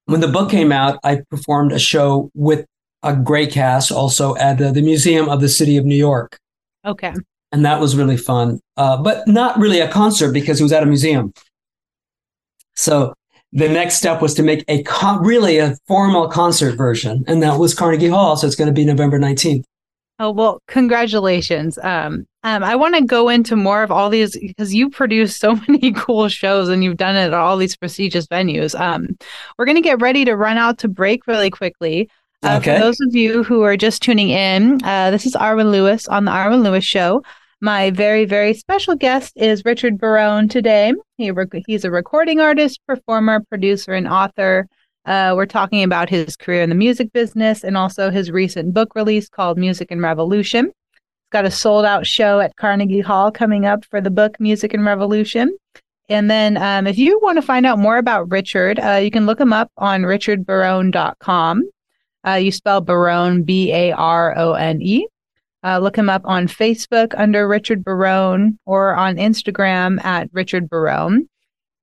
When 0.06 0.22
the 0.22 0.28
book 0.30 0.50
came 0.50 0.72
out, 0.72 1.00
I 1.04 1.22
performed 1.30 1.74
a 1.74 1.80
show 1.80 2.32
with 2.34 2.66
a 3.08 3.16
great 3.16 3.52
cast 3.52 3.92
also 3.92 4.36
at 4.36 4.62
uh, 4.62 4.72
the 4.72 4.82
Museum 4.82 5.30
of 5.30 5.42
the 5.42 5.50
City 5.50 5.78
of 5.78 5.86
New 5.86 5.96
York 5.96 6.38
okay. 6.88 7.14
and 7.52 7.66
that 7.66 7.80
was 7.80 7.96
really 7.96 8.18
fun. 8.18 8.60
Uh, 8.78 8.98
but 8.98 9.28
not 9.28 9.58
really 9.60 9.80
a 9.80 9.92
concert 9.92 10.32
because 10.32 10.60
it 10.60 10.64
was 10.64 10.74
at 10.74 10.84
a 10.84 10.88
museum. 10.88 11.34
So 12.76 13.14
the 13.52 13.70
next 13.70 13.98
step 13.98 14.22
was 14.22 14.34
to 14.36 14.44
make 14.44 14.64
a 14.68 14.84
con- 14.84 15.24
really 15.24 15.58
a 15.58 15.76
formal 15.88 16.28
concert 16.28 16.76
version, 16.76 17.24
and 17.28 17.42
that 17.44 17.60
was 17.60 17.74
Carnegie 17.74 18.08
Hall. 18.08 18.38
So 18.38 18.48
it's 18.48 18.56
going 18.56 18.68
to 18.68 18.74
be 18.74 18.86
November 18.86 19.20
nineteenth. 19.20 19.66
Oh 20.20 20.32
well, 20.32 20.62
congratulations. 20.68 21.78
Um, 21.80 22.26
um, 22.44 22.64
I 22.64 22.76
want 22.76 22.96
to 22.96 23.04
go 23.04 23.30
into 23.30 23.56
more 23.56 23.84
of 23.84 23.92
all 23.92 24.10
these 24.10 24.38
because 24.38 24.74
you 24.74 24.90
produce 24.90 25.36
so 25.36 25.56
many 25.68 25.92
cool 25.94 26.28
shows 26.28 26.70
and 26.70 26.84
you've 26.84 26.98
done 26.98 27.16
it 27.16 27.26
at 27.26 27.34
all 27.34 27.58
these 27.58 27.76
prestigious 27.76 28.28
venues. 28.28 28.80
Um, 28.80 29.18
we're 29.58 29.66
gonna 29.66 29.82
get 29.82 30.02
ready 30.02 30.26
to 30.26 30.36
run 30.36 30.58
out 30.58 30.78
to 30.80 30.88
break 30.88 31.26
really 31.26 31.50
quickly. 31.50 32.10
Uh, 32.44 32.58
Okay. 32.60 32.76
For 32.76 32.80
those 32.84 33.00
of 33.02 33.16
you 33.16 33.44
who 33.44 33.64
are 33.64 33.78
just 33.78 34.02
tuning 34.02 34.30
in, 34.30 34.80
uh, 34.84 35.12
this 35.12 35.26
is 35.26 35.34
Arwen 35.36 35.72
Lewis 35.72 36.08
on 36.08 36.26
the 36.26 36.32
Arwen 36.32 36.64
Lewis 36.64 36.84
Show. 36.84 37.24
My 37.62 37.90
very, 37.90 38.26
very 38.26 38.54
special 38.54 38.96
guest 38.96 39.34
is 39.36 39.66
Richard 39.66 39.98
Barone 39.98 40.48
today. 40.48 40.94
He 41.18 41.32
rec- 41.32 41.64
he's 41.66 41.84
a 41.84 41.90
recording 41.92 42.40
artist, 42.40 42.80
performer, 42.88 43.44
producer, 43.50 43.94
and 43.94 44.08
author. 44.08 44.68
Uh, 45.06 45.34
we're 45.36 45.48
talking 45.48 45.82
about 45.84 46.10
his 46.10 46.36
career 46.36 46.62
in 46.62 46.70
the 46.70 46.76
music 46.76 47.12
business 47.14 47.64
and 47.64 47.76
also 47.76 48.12
his 48.12 48.30
recent 48.30 48.74
book 48.74 48.94
release 48.94 49.28
called 49.28 49.58
Music 49.58 49.90
and 49.90 50.02
Revolution. 50.04 50.66
He's 50.66 51.32
got 51.32 51.46
a 51.46 51.52
sold 51.52 51.86
out 51.86 52.06
show 52.06 52.40
at 52.40 52.56
Carnegie 52.58 53.00
Hall 53.02 53.32
coming 53.32 53.66
up 53.66 53.84
for 53.86 54.02
the 54.02 54.12
book 54.12 54.40
Music 54.40 54.74
and 54.76 54.86
Revolution. 54.86 55.58
And 56.10 56.30
then 56.30 56.58
um, 56.58 56.86
if 56.86 56.98
you 57.00 57.20
want 57.22 57.38
to 57.38 57.42
find 57.42 57.66
out 57.66 57.80
more 57.80 57.98
about 57.98 58.30
Richard, 58.32 58.80
uh, 58.80 59.00
you 59.04 59.10
can 59.10 59.26
look 59.26 59.40
him 59.40 59.52
up 59.52 59.72
on 59.78 60.04
richardbarone.com. 60.04 61.64
Uh, 62.28 62.36
you 62.36 62.52
spell 62.52 62.82
Barone, 62.82 63.44
B 63.44 63.72
A 63.72 63.92
R 63.94 64.38
O 64.38 64.54
N 64.54 64.82
E. 64.82 65.08
Uh, 65.64 65.80
look 65.80 65.98
him 65.98 66.10
up 66.10 66.22
on 66.26 66.48
Facebook 66.48 67.14
under 67.18 67.48
Richard 67.48 67.84
Barone 67.84 68.60
or 68.66 68.96
on 68.96 69.16
Instagram 69.16 70.04
at 70.04 70.30
Richard 70.34 70.70
Barone. 70.70 71.28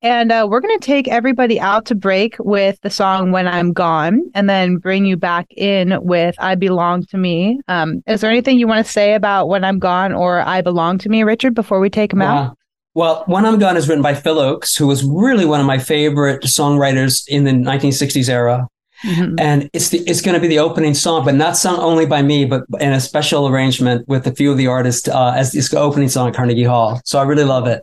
And 0.05 0.31
uh, 0.31 0.47
we're 0.49 0.61
going 0.61 0.79
to 0.79 0.87
take 0.87 1.09
everybody 1.09 1.59
out 1.59 1.87
to 1.87 1.95
break 1.95 2.37
with 2.39 2.79
the 2.83 2.91
song 2.91 3.33
When 3.33 3.49
I'm 3.49 3.73
Gone 3.73 4.31
and 4.35 4.51
then 4.51 4.77
bring 4.77 5.07
you 5.07 5.17
back 5.17 5.47
in 5.57 5.99
with 6.03 6.35
I 6.39 6.57
Belong 6.57 7.07
to 7.07 7.17
Me. 7.17 7.59
Um, 7.69 8.03
is 8.07 8.21
there 8.21 8.31
anything 8.31 8.59
you 8.59 8.67
want 8.67 8.85
to 8.85 8.93
say 8.93 9.15
about 9.15 9.49
When 9.49 9.65
I'm 9.65 9.79
Gone 9.79 10.13
or 10.13 10.41
I 10.41 10.61
Belong 10.61 10.99
to 10.99 11.09
Me, 11.09 11.23
Richard, 11.23 11.55
before 11.55 11.81
we 11.81 11.89
take 11.89 12.13
him 12.13 12.21
out? 12.21 12.57
Well, 12.93 13.25
When 13.27 13.47
I'm 13.47 13.59
Gone 13.59 13.79
is 13.79 13.89
written 13.89 14.03
by 14.03 14.13
Phil 14.13 14.37
Ochs, 14.37 14.79
who 14.79 14.87
was 14.87 15.03
really 15.05 15.47
one 15.47 15.61
of 15.61 15.67
my 15.67 15.79
favorite 15.79 16.43
songwriters 16.43 17.25
in 17.27 17.45
the 17.45 17.53
1960s 17.53 18.29
era. 18.29 18.69
Mhm. 19.05 19.39
And 19.39 19.71
it's 19.73 19.91
the, 19.91 19.99
it's 20.07 20.23
going 20.23 20.35
to 20.35 20.41
be 20.41 20.49
the 20.49 20.59
opening 20.59 20.95
song, 20.95 21.25
but 21.25 21.35
not 21.35 21.57
sung 21.57 21.79
only 21.79 22.07
by 22.07 22.23
me, 22.23 22.45
but 22.47 22.65
in 22.81 22.93
a 22.93 23.01
special 23.01 23.49
arrangement 23.49 24.09
with 24.09 24.27
a 24.27 24.33
few 24.33 24.51
of 24.51 24.57
the 24.57 24.67
artists 24.67 25.09
uh, 25.09 25.33
as 25.37 25.53
the 25.53 25.79
opening 25.79 26.09
song 26.09 26.29
at 26.29 26.35
Carnegie 26.35 26.65
Hall. 26.65 27.01
So 27.05 27.19
I 27.19 27.25
really 27.25 27.45
love 27.45 27.67
it. 27.67 27.83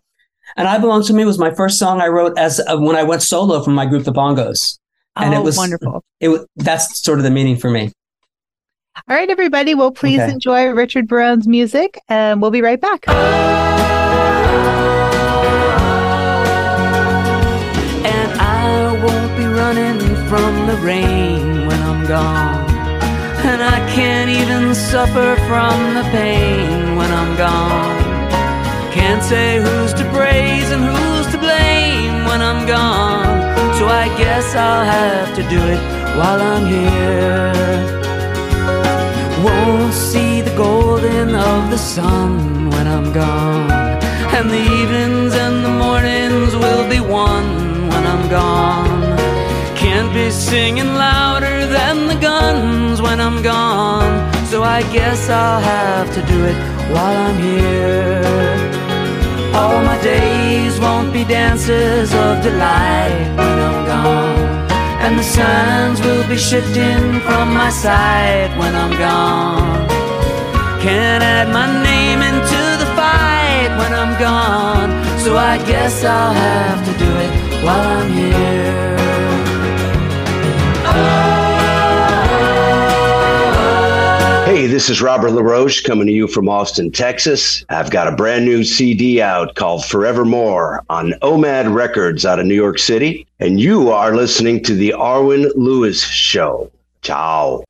And 0.57 0.67
I 0.67 0.77
Belong 0.79 1.03
to 1.03 1.13
Me 1.13 1.23
was 1.23 1.37
my 1.37 1.51
first 1.53 1.77
song 1.79 2.01
I 2.01 2.07
wrote 2.07 2.37
as 2.37 2.59
uh, 2.59 2.77
when 2.77 2.95
I 2.95 3.03
went 3.03 3.21
solo 3.21 3.61
from 3.63 3.73
my 3.75 3.85
group, 3.85 4.03
the 4.03 4.11
Bongos. 4.11 4.79
And 5.15 5.33
oh, 5.33 5.39
it 5.39 5.43
was 5.43 5.57
wonderful. 5.57 6.03
It 6.19 6.29
was, 6.29 6.45
that's 6.55 7.01
sort 7.03 7.19
of 7.19 7.23
the 7.23 7.31
meaning 7.31 7.57
for 7.57 7.69
me. 7.69 7.91
All 9.07 9.15
right, 9.15 9.29
everybody. 9.29 9.75
Well, 9.75 9.91
please 9.91 10.19
Okay. 10.19 10.31
enjoy 10.31 10.67
Richard 10.69 11.07
Barone's 11.07 11.47
music, 11.47 11.99
and 12.09 12.41
we'll 12.41 12.51
be 12.51 12.61
right 12.61 12.81
back. 12.81 13.05
From 20.31 20.65
the 20.65 20.77
rain 20.77 21.67
when 21.67 21.81
I'm 21.89 22.07
gone. 22.07 22.63
And 23.51 23.61
I 23.61 23.79
can't 23.95 24.29
even 24.29 24.73
suffer 24.73 25.35
from 25.49 25.77
the 25.97 26.05
pain 26.19 26.95
when 26.95 27.11
I'm 27.11 27.35
gone. 27.35 27.99
Can't 28.93 29.21
say 29.21 29.59
who's 29.59 29.93
to 29.99 30.05
praise 30.17 30.69
and 30.71 30.83
who's 30.91 31.27
to 31.33 31.37
blame 31.37 32.23
when 32.29 32.41
I'm 32.49 32.65
gone. 32.65 33.27
So 33.77 33.83
I 34.03 34.05
guess 34.21 34.55
I'll 34.55 34.85
have 34.85 35.35
to 35.35 35.43
do 35.55 35.61
it 35.75 35.81
while 36.17 36.41
I'm 36.53 36.65
here. 36.77 37.51
Won't 39.43 39.93
see 39.93 40.39
the 40.39 40.55
golden 40.55 41.35
of 41.35 41.69
the 41.71 41.81
sun 41.95 42.69
when 42.69 42.87
I'm 42.87 43.11
gone. 43.11 43.69
And 44.37 44.49
the 44.49 44.63
evenings 44.79 45.33
and 45.33 45.65
the 45.65 45.73
mornings 45.85 46.55
will 46.55 46.89
be 46.89 47.01
one 47.01 47.89
when 47.89 48.03
I'm 48.13 48.29
gone. 48.29 49.30
Can't 50.01 50.15
be 50.15 50.31
singing 50.31 50.95
louder 50.95 51.67
than 51.67 52.07
the 52.07 52.15
guns 52.15 52.99
when 53.03 53.21
I'm 53.21 53.43
gone. 53.43 54.33
So 54.45 54.63
I 54.63 54.81
guess 54.91 55.29
I'll 55.29 55.61
have 55.61 56.07
to 56.15 56.21
do 56.25 56.39
it 56.43 56.57
while 56.91 57.17
I'm 57.27 57.37
here. 57.37 58.23
All 59.53 59.79
my 59.83 60.01
days 60.01 60.79
won't 60.79 61.13
be 61.13 61.23
dances 61.23 62.11
of 62.15 62.41
delight 62.41 63.27
when 63.37 63.57
I'm 63.67 63.85
gone. 63.93 64.71
And 65.05 65.19
the 65.19 65.23
sands 65.37 66.01
will 66.01 66.27
be 66.27 66.37
shifting 66.37 67.19
from 67.21 67.53
my 67.53 67.69
sight 67.69 68.49
when 68.57 68.73
I'm 68.73 68.93
gone. 68.97 69.87
Can't 70.81 71.23
add 71.23 71.49
my 71.49 71.67
name 71.89 72.21
into 72.29 72.61
the 72.81 72.89
fight 72.97 73.69
when 73.77 73.93
I'm 73.93 74.13
gone. 74.19 74.91
So 75.19 75.37
I 75.37 75.59
guess 75.71 76.03
I'll 76.03 76.33
have 76.33 76.79
to 76.87 76.93
do 76.97 77.11
it 77.25 77.63
while 77.63 77.87
I'm 77.99 78.11
here. 78.11 78.70
Hey, 84.61 84.67
this 84.67 84.91
is 84.91 85.01
Robert 85.01 85.31
LaRoche 85.31 85.81
coming 85.81 86.05
to 86.05 86.13
you 86.13 86.27
from 86.27 86.47
Austin, 86.47 86.91
Texas. 86.91 87.65
I've 87.69 87.89
got 87.89 88.07
a 88.07 88.15
brand 88.15 88.45
new 88.45 88.63
CD 88.63 89.19
out 89.19 89.55
called 89.55 89.83
Forevermore 89.83 90.83
on 90.87 91.13
OMAD 91.23 91.73
Records 91.73 92.27
out 92.27 92.37
of 92.37 92.45
New 92.45 92.53
York 92.53 92.77
City. 92.77 93.25
And 93.39 93.59
you 93.59 93.89
are 93.89 94.15
listening 94.15 94.63
to 94.65 94.75
The 94.75 94.93
Arwen 94.95 95.51
Lewis 95.55 96.03
Show. 96.03 96.69
Ciao. 97.01 97.63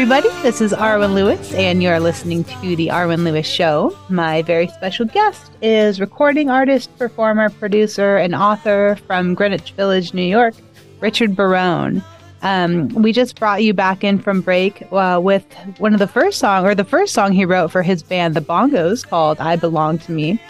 Everybody. 0.00 0.28
This 0.42 0.60
is 0.60 0.72
Arwen 0.72 1.12
Lewis, 1.12 1.52
and 1.54 1.82
you're 1.82 1.98
listening 1.98 2.44
to 2.44 2.76
The 2.76 2.86
Arwen 2.86 3.24
Lewis 3.24 3.48
Show. 3.48 3.98
My 4.08 4.42
very 4.42 4.68
special 4.68 5.06
guest 5.06 5.50
is 5.60 5.98
recording 5.98 6.48
artist, 6.48 6.96
performer, 6.98 7.50
producer, 7.50 8.16
and 8.16 8.32
author 8.32 8.96
from 9.08 9.34
Greenwich 9.34 9.72
Village, 9.72 10.14
New 10.14 10.22
York, 10.22 10.54
Richard 11.00 11.34
Barone. 11.34 12.00
Um, 12.42 12.86
we 12.90 13.12
just 13.12 13.40
brought 13.40 13.64
you 13.64 13.74
back 13.74 14.04
in 14.04 14.20
from 14.20 14.40
break 14.40 14.86
uh, 14.92 15.18
with 15.20 15.44
one 15.78 15.94
of 15.94 15.98
the 15.98 16.06
first 16.06 16.38
song, 16.38 16.64
or 16.64 16.76
the 16.76 16.84
first 16.84 17.12
song 17.12 17.32
he 17.32 17.44
wrote 17.44 17.72
for 17.72 17.82
his 17.82 18.00
band, 18.04 18.36
The 18.36 18.40
Bongos, 18.40 19.04
called 19.04 19.40
"I 19.40 19.56
Belong 19.56 19.98
to 19.98 20.12
Me." 20.12 20.40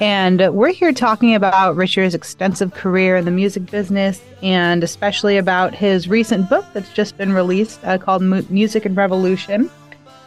And 0.00 0.54
we're 0.54 0.72
here 0.72 0.92
talking 0.92 1.34
about 1.34 1.74
Richard's 1.74 2.14
extensive 2.14 2.74
career 2.74 3.16
in 3.16 3.24
the 3.24 3.30
music 3.30 3.70
business 3.70 4.20
and 4.42 4.84
especially 4.84 5.38
about 5.38 5.74
his 5.74 6.06
recent 6.06 6.50
book 6.50 6.66
that's 6.74 6.92
just 6.92 7.16
been 7.16 7.32
released 7.32 7.80
uh, 7.82 7.96
called 7.96 8.20
Mu- 8.22 8.44
Music 8.50 8.84
and 8.84 8.94
Revolution. 8.94 9.70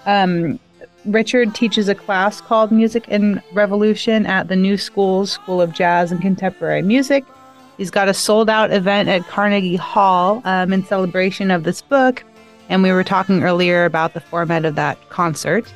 Um, 0.08 0.60
Richard 1.06 1.54
teaches 1.54 1.88
a 1.88 1.94
class 1.94 2.42
called 2.42 2.72
Music 2.72 3.06
and 3.10 3.44
Revolution 3.54 4.26
at 4.26 4.48
the 4.48 4.56
New 4.56 4.76
Schools 4.76 5.32
School 5.32 5.62
of 5.62 5.72
Jazz 5.72 6.12
and 6.12 6.20
Contemporary 6.20 6.82
Music. 6.82 7.24
He's 7.78 7.92
got 7.92 8.10
a 8.10 8.14
sold 8.14 8.50
out 8.50 8.72
event 8.72 9.08
at 9.08 9.22
Carnegie 9.28 9.76
Hall 9.76 10.42
um, 10.46 10.74
in 10.74 10.84
celebration 10.84 11.52
of 11.52 11.64
this 11.64 11.82
book. 11.82 12.24
And 12.70 12.82
we 12.82 12.92
were 12.92 13.04
talking 13.04 13.44
earlier 13.44 13.86
about 13.86 14.14
the 14.14 14.20
format 14.20 14.66
of 14.66 14.76
that 14.76 15.10
concert. 15.10 15.72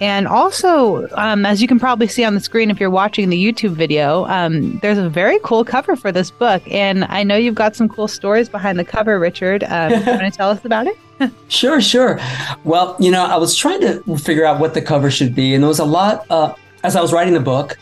And 0.00 0.26
also, 0.26 1.08
um, 1.12 1.46
as 1.46 1.62
you 1.62 1.68
can 1.68 1.78
probably 1.78 2.08
see 2.08 2.24
on 2.24 2.34
the 2.34 2.40
screen 2.40 2.70
if 2.70 2.80
you're 2.80 2.90
watching 2.90 3.30
the 3.30 3.42
YouTube 3.42 3.72
video, 3.72 4.26
um, 4.26 4.78
there's 4.78 4.98
a 4.98 5.08
very 5.08 5.38
cool 5.44 5.64
cover 5.64 5.94
for 5.94 6.10
this 6.10 6.30
book. 6.30 6.62
And 6.70 7.04
I 7.04 7.22
know 7.22 7.36
you've 7.36 7.54
got 7.54 7.76
some 7.76 7.88
cool 7.88 8.08
stories 8.08 8.48
behind 8.48 8.78
the 8.78 8.84
cover, 8.84 9.18
Richard. 9.18 9.64
Um, 9.64 9.92
you 9.92 10.04
want 10.04 10.20
to 10.22 10.30
tell 10.30 10.50
us 10.50 10.64
about 10.64 10.86
it? 10.86 10.96
Sure, 11.48 11.80
sure. 11.80 12.18
Well, 12.64 12.96
you 12.98 13.10
know, 13.10 13.24
I 13.24 13.36
was 13.36 13.54
trying 13.54 13.80
to 13.82 14.18
figure 14.18 14.44
out 14.44 14.58
what 14.58 14.74
the 14.74 14.82
cover 14.82 15.10
should 15.12 15.32
be, 15.32 15.54
and 15.54 15.62
there 15.62 15.68
was 15.68 15.78
a 15.78 15.84
lot 15.84 16.26
uh, 16.28 16.54
as 16.82 16.96
I 16.96 17.00
was 17.00 17.12
writing 17.12 17.34
the 17.34 17.40
book, 17.40 17.78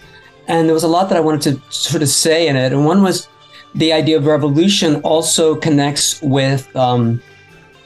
and 0.49 0.69
there 0.69 0.75
was 0.75 0.85
a 0.85 0.89
lot 0.89 1.09
that 1.09 1.17
I 1.17 1.21
wanted 1.21 1.43
to 1.43 1.73
sort 1.73 2.03
of 2.03 2.11
say 2.11 2.47
in 2.47 2.57
it. 2.57 2.73
And 2.73 2.85
one 2.85 3.03
was 3.03 3.29
the 3.75 3.93
idea 3.93 4.19
of 4.19 4.27
revolution 4.27 4.97
also 4.97 5.57
connects 5.57 6.21
with 6.21 6.75
um, 6.77 7.23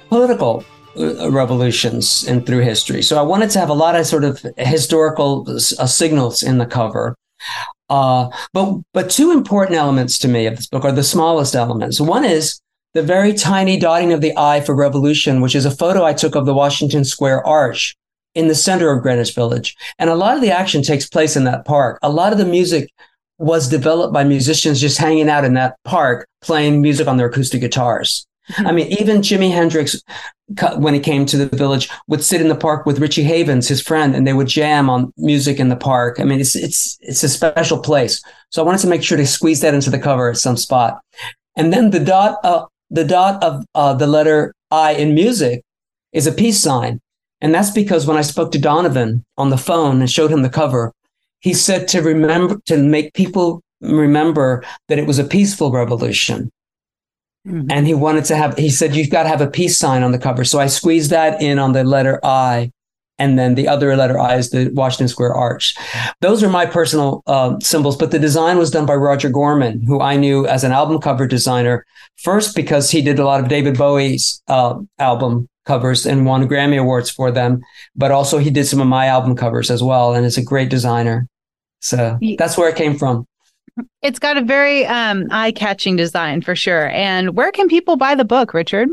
political 0.08 0.64
revolutions 0.96 2.26
and 2.26 2.46
through 2.46 2.60
history. 2.60 3.02
So 3.02 3.18
I 3.18 3.22
wanted 3.22 3.50
to 3.50 3.58
have 3.58 3.68
a 3.68 3.74
lot 3.74 3.96
of 3.96 4.06
sort 4.06 4.24
of 4.24 4.44
historical 4.56 5.46
uh, 5.48 5.86
signals 5.86 6.42
in 6.42 6.58
the 6.58 6.66
cover. 6.66 7.16
Uh, 7.88 8.28
but 8.52 8.80
but 8.92 9.10
two 9.10 9.30
important 9.30 9.76
elements 9.76 10.18
to 10.18 10.28
me 10.28 10.46
of 10.46 10.56
this 10.56 10.66
book 10.66 10.84
are 10.84 10.92
the 10.92 11.04
smallest 11.04 11.54
elements. 11.54 12.00
One 12.00 12.24
is 12.24 12.60
the 12.94 13.02
very 13.02 13.34
tiny 13.34 13.78
dotting 13.78 14.12
of 14.12 14.22
the 14.22 14.32
I 14.36 14.60
for 14.60 14.74
revolution, 14.74 15.40
which 15.40 15.54
is 15.54 15.66
a 15.66 15.70
photo 15.70 16.02
I 16.04 16.14
took 16.14 16.34
of 16.34 16.46
the 16.46 16.54
Washington 16.54 17.04
Square 17.04 17.46
Arch 17.46 17.94
in 18.34 18.48
the 18.48 18.54
center 18.54 18.90
of 18.90 19.02
Greenwich 19.02 19.34
Village. 19.34 19.76
And 19.98 20.10
a 20.10 20.14
lot 20.14 20.34
of 20.34 20.42
the 20.42 20.50
action 20.50 20.82
takes 20.82 21.08
place 21.08 21.36
in 21.36 21.44
that 21.44 21.64
park. 21.64 21.98
A 22.02 22.10
lot 22.10 22.32
of 22.32 22.38
the 22.38 22.46
music 22.46 22.90
was 23.38 23.68
developed 23.68 24.14
by 24.14 24.24
musicians 24.24 24.80
just 24.80 24.98
hanging 24.98 25.28
out 25.28 25.44
in 25.44 25.54
that 25.54 25.76
park, 25.84 26.26
playing 26.40 26.80
music 26.80 27.06
on 27.06 27.18
their 27.18 27.26
acoustic 27.26 27.60
guitars. 27.60 28.26
I 28.58 28.72
mean, 28.72 28.86
even 28.98 29.22
Jimi 29.22 29.50
Hendrix, 29.50 30.00
when 30.76 30.94
he 30.94 31.00
came 31.00 31.26
to 31.26 31.36
the 31.36 31.56
village, 31.56 31.88
would 32.06 32.22
sit 32.22 32.40
in 32.40 32.48
the 32.48 32.54
park 32.54 32.86
with 32.86 33.00
Richie 33.00 33.24
Havens, 33.24 33.68
his 33.68 33.82
friend, 33.82 34.14
and 34.14 34.26
they 34.26 34.32
would 34.32 34.46
jam 34.46 34.88
on 34.88 35.12
music 35.16 35.58
in 35.58 35.68
the 35.68 35.76
park. 35.76 36.20
I 36.20 36.24
mean, 36.24 36.40
it's 36.40 36.54
it's 36.54 36.96
it's 37.00 37.22
a 37.22 37.28
special 37.28 37.78
place. 37.78 38.22
So 38.50 38.62
I 38.62 38.66
wanted 38.66 38.82
to 38.82 38.88
make 38.88 39.02
sure 39.02 39.18
to 39.18 39.26
squeeze 39.26 39.60
that 39.62 39.74
into 39.74 39.90
the 39.90 39.98
cover 39.98 40.30
at 40.30 40.36
some 40.36 40.56
spot. 40.56 41.00
And 41.56 41.72
then 41.72 41.90
the 41.90 42.00
dot, 42.00 42.38
uh, 42.44 42.66
the 42.90 43.04
dot 43.04 43.42
of 43.42 43.64
uh, 43.74 43.94
the 43.94 44.06
letter 44.06 44.54
I 44.70 44.92
in 44.92 45.14
music 45.14 45.62
is 46.12 46.26
a 46.26 46.32
peace 46.32 46.60
sign, 46.60 47.00
and 47.40 47.54
that's 47.54 47.70
because 47.70 48.06
when 48.06 48.16
I 48.16 48.22
spoke 48.22 48.52
to 48.52 48.58
Donovan 48.58 49.24
on 49.36 49.50
the 49.50 49.58
phone 49.58 50.00
and 50.00 50.10
showed 50.10 50.30
him 50.30 50.42
the 50.42 50.48
cover, 50.48 50.92
he 51.40 51.52
said 51.52 51.88
to 51.88 52.00
remember 52.00 52.60
to 52.66 52.76
make 52.76 53.12
people 53.14 53.62
remember 53.80 54.64
that 54.88 54.98
it 54.98 55.06
was 55.06 55.18
a 55.18 55.24
peaceful 55.24 55.70
revolution 55.70 56.50
and 57.46 57.86
he 57.86 57.94
wanted 57.94 58.24
to 58.24 58.36
have 58.36 58.56
he 58.56 58.70
said 58.70 58.94
you've 58.94 59.10
got 59.10 59.22
to 59.22 59.28
have 59.28 59.40
a 59.40 59.50
peace 59.50 59.76
sign 59.76 60.02
on 60.02 60.12
the 60.12 60.18
cover 60.18 60.44
so 60.44 60.58
i 60.58 60.66
squeezed 60.66 61.10
that 61.10 61.40
in 61.40 61.58
on 61.58 61.72
the 61.72 61.84
letter 61.84 62.20
i 62.24 62.70
and 63.18 63.38
then 63.38 63.54
the 63.54 63.68
other 63.68 63.96
letter 63.96 64.18
i 64.18 64.34
is 64.34 64.50
the 64.50 64.70
washington 64.70 65.08
square 65.08 65.34
arch 65.34 65.74
those 66.20 66.42
are 66.42 66.50
my 66.50 66.66
personal 66.66 67.22
uh, 67.26 67.56
symbols 67.60 67.96
but 67.96 68.10
the 68.10 68.18
design 68.18 68.58
was 68.58 68.70
done 68.70 68.86
by 68.86 68.94
roger 68.94 69.30
gorman 69.30 69.82
who 69.82 70.00
i 70.00 70.16
knew 70.16 70.46
as 70.46 70.64
an 70.64 70.72
album 70.72 71.00
cover 71.00 71.26
designer 71.26 71.84
first 72.16 72.56
because 72.56 72.90
he 72.90 73.00
did 73.00 73.18
a 73.18 73.24
lot 73.24 73.40
of 73.40 73.48
david 73.48 73.78
bowie's 73.78 74.42
uh, 74.48 74.74
album 74.98 75.48
covers 75.66 76.06
and 76.06 76.24
won 76.24 76.48
Grammy 76.48 76.80
awards 76.80 77.10
for 77.10 77.30
them. 77.30 77.60
But 77.94 78.12
also 78.12 78.38
he 78.38 78.50
did 78.50 78.66
some 78.66 78.80
of 78.80 78.86
my 78.86 79.06
album 79.06 79.36
covers 79.36 79.70
as 79.70 79.82
well, 79.82 80.14
and 80.14 80.24
is 80.24 80.38
a 80.38 80.42
great 80.42 80.70
designer. 80.70 81.28
So 81.80 82.18
that's 82.38 82.56
where 82.56 82.68
it 82.68 82.76
came 82.76 82.96
from. 82.96 83.26
It's 84.02 84.18
got 84.18 84.36
a 84.36 84.42
very 84.42 84.86
um, 84.86 85.26
eye-catching 85.30 85.96
design 85.96 86.42
for 86.42 86.56
sure. 86.56 86.88
And 86.90 87.36
where 87.36 87.52
can 87.52 87.68
people 87.68 87.96
buy 87.96 88.14
the 88.14 88.24
book, 88.24 88.54
Richard? 88.54 88.88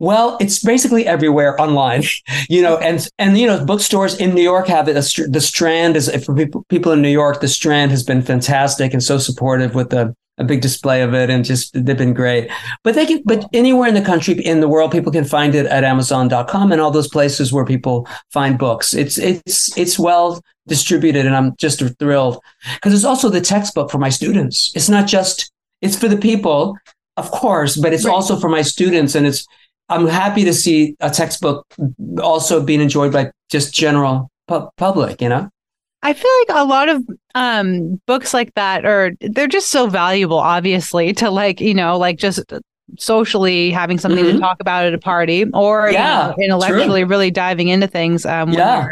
Well, 0.00 0.36
it's 0.40 0.62
basically 0.62 1.06
everywhere 1.06 1.60
online, 1.60 2.04
you 2.48 2.62
know, 2.62 2.78
and 2.78 3.06
and 3.18 3.36
you 3.36 3.46
know, 3.46 3.64
bookstores 3.64 4.18
in 4.20 4.34
New 4.34 4.42
York 4.42 4.68
have 4.68 4.88
it. 4.88 4.94
The 4.94 5.40
Strand 5.40 5.96
is 5.96 6.24
for 6.24 6.34
people 6.34 6.64
people 6.68 6.92
in 6.92 7.02
New 7.02 7.08
York. 7.08 7.40
The 7.40 7.48
Strand 7.48 7.90
has 7.90 8.04
been 8.04 8.22
fantastic 8.22 8.92
and 8.92 9.02
so 9.02 9.18
supportive 9.18 9.74
with 9.74 9.90
the 9.90 10.14
a 10.38 10.44
big 10.44 10.60
display 10.60 11.02
of 11.02 11.14
it 11.14 11.30
and 11.30 11.44
just 11.44 11.72
they've 11.72 11.98
been 11.98 12.14
great. 12.14 12.50
But 12.84 12.94
they 12.94 13.06
can, 13.06 13.22
but 13.24 13.44
anywhere 13.52 13.88
in 13.88 13.94
the 13.94 14.02
country, 14.02 14.34
in 14.34 14.60
the 14.60 14.68
world, 14.68 14.92
people 14.92 15.12
can 15.12 15.24
find 15.24 15.54
it 15.54 15.66
at 15.66 15.84
Amazon.com 15.84 16.72
and 16.72 16.80
all 16.80 16.90
those 16.90 17.08
places 17.08 17.52
where 17.52 17.64
people 17.64 18.08
find 18.30 18.58
books. 18.58 18.94
It's 18.94 19.18
it's 19.18 19.76
it's 19.76 19.98
well 19.98 20.40
distributed, 20.66 21.26
and 21.26 21.34
I'm 21.34 21.56
just 21.56 21.82
thrilled 21.98 22.42
because 22.74 22.94
it's 22.94 23.04
also 23.04 23.28
the 23.28 23.40
textbook 23.40 23.90
for 23.90 23.98
my 23.98 24.10
students. 24.10 24.72
It's 24.74 24.88
not 24.88 25.06
just 25.06 25.50
it's 25.82 25.96
for 25.96 26.08
the 26.08 26.16
people, 26.16 26.78
of 27.16 27.30
course, 27.30 27.76
but 27.76 27.92
it's 27.92 28.04
right. 28.04 28.14
also 28.14 28.38
for 28.38 28.48
my 28.48 28.62
students, 28.62 29.14
and 29.14 29.26
it's 29.26 29.46
I'm 29.88 30.06
happy 30.06 30.44
to 30.44 30.54
see 30.54 30.96
a 31.00 31.10
textbook 31.10 31.66
also 32.22 32.62
being 32.62 32.80
enjoyed 32.80 33.12
by 33.12 33.32
just 33.50 33.74
general 33.74 34.30
pu- 34.46 34.68
public. 34.76 35.20
You 35.20 35.30
know. 35.30 35.50
I 36.02 36.12
feel 36.12 36.30
like 36.46 36.62
a 36.62 36.64
lot 36.64 36.88
of 36.88 37.04
um, 37.34 38.00
books 38.06 38.32
like 38.32 38.54
that 38.54 38.84
are 38.84 39.12
they're 39.20 39.48
just 39.48 39.70
so 39.70 39.88
valuable, 39.88 40.38
obviously, 40.38 41.12
to 41.14 41.30
like 41.30 41.60
you 41.60 41.74
know 41.74 41.98
like 41.98 42.18
just 42.18 42.40
socially 42.98 43.70
having 43.70 43.98
something 43.98 44.24
mm-hmm. 44.24 44.36
to 44.36 44.40
talk 44.40 44.58
about 44.60 44.86
at 44.86 44.94
a 44.94 44.98
party 44.98 45.44
or 45.52 45.90
yeah, 45.90 46.28
you 46.28 46.48
know, 46.48 46.56
intellectually 46.56 47.02
true. 47.02 47.10
really 47.10 47.30
diving 47.30 47.68
into 47.68 47.86
things 47.86 48.24
um, 48.24 48.50
when 48.50 48.58
yeah. 48.58 48.86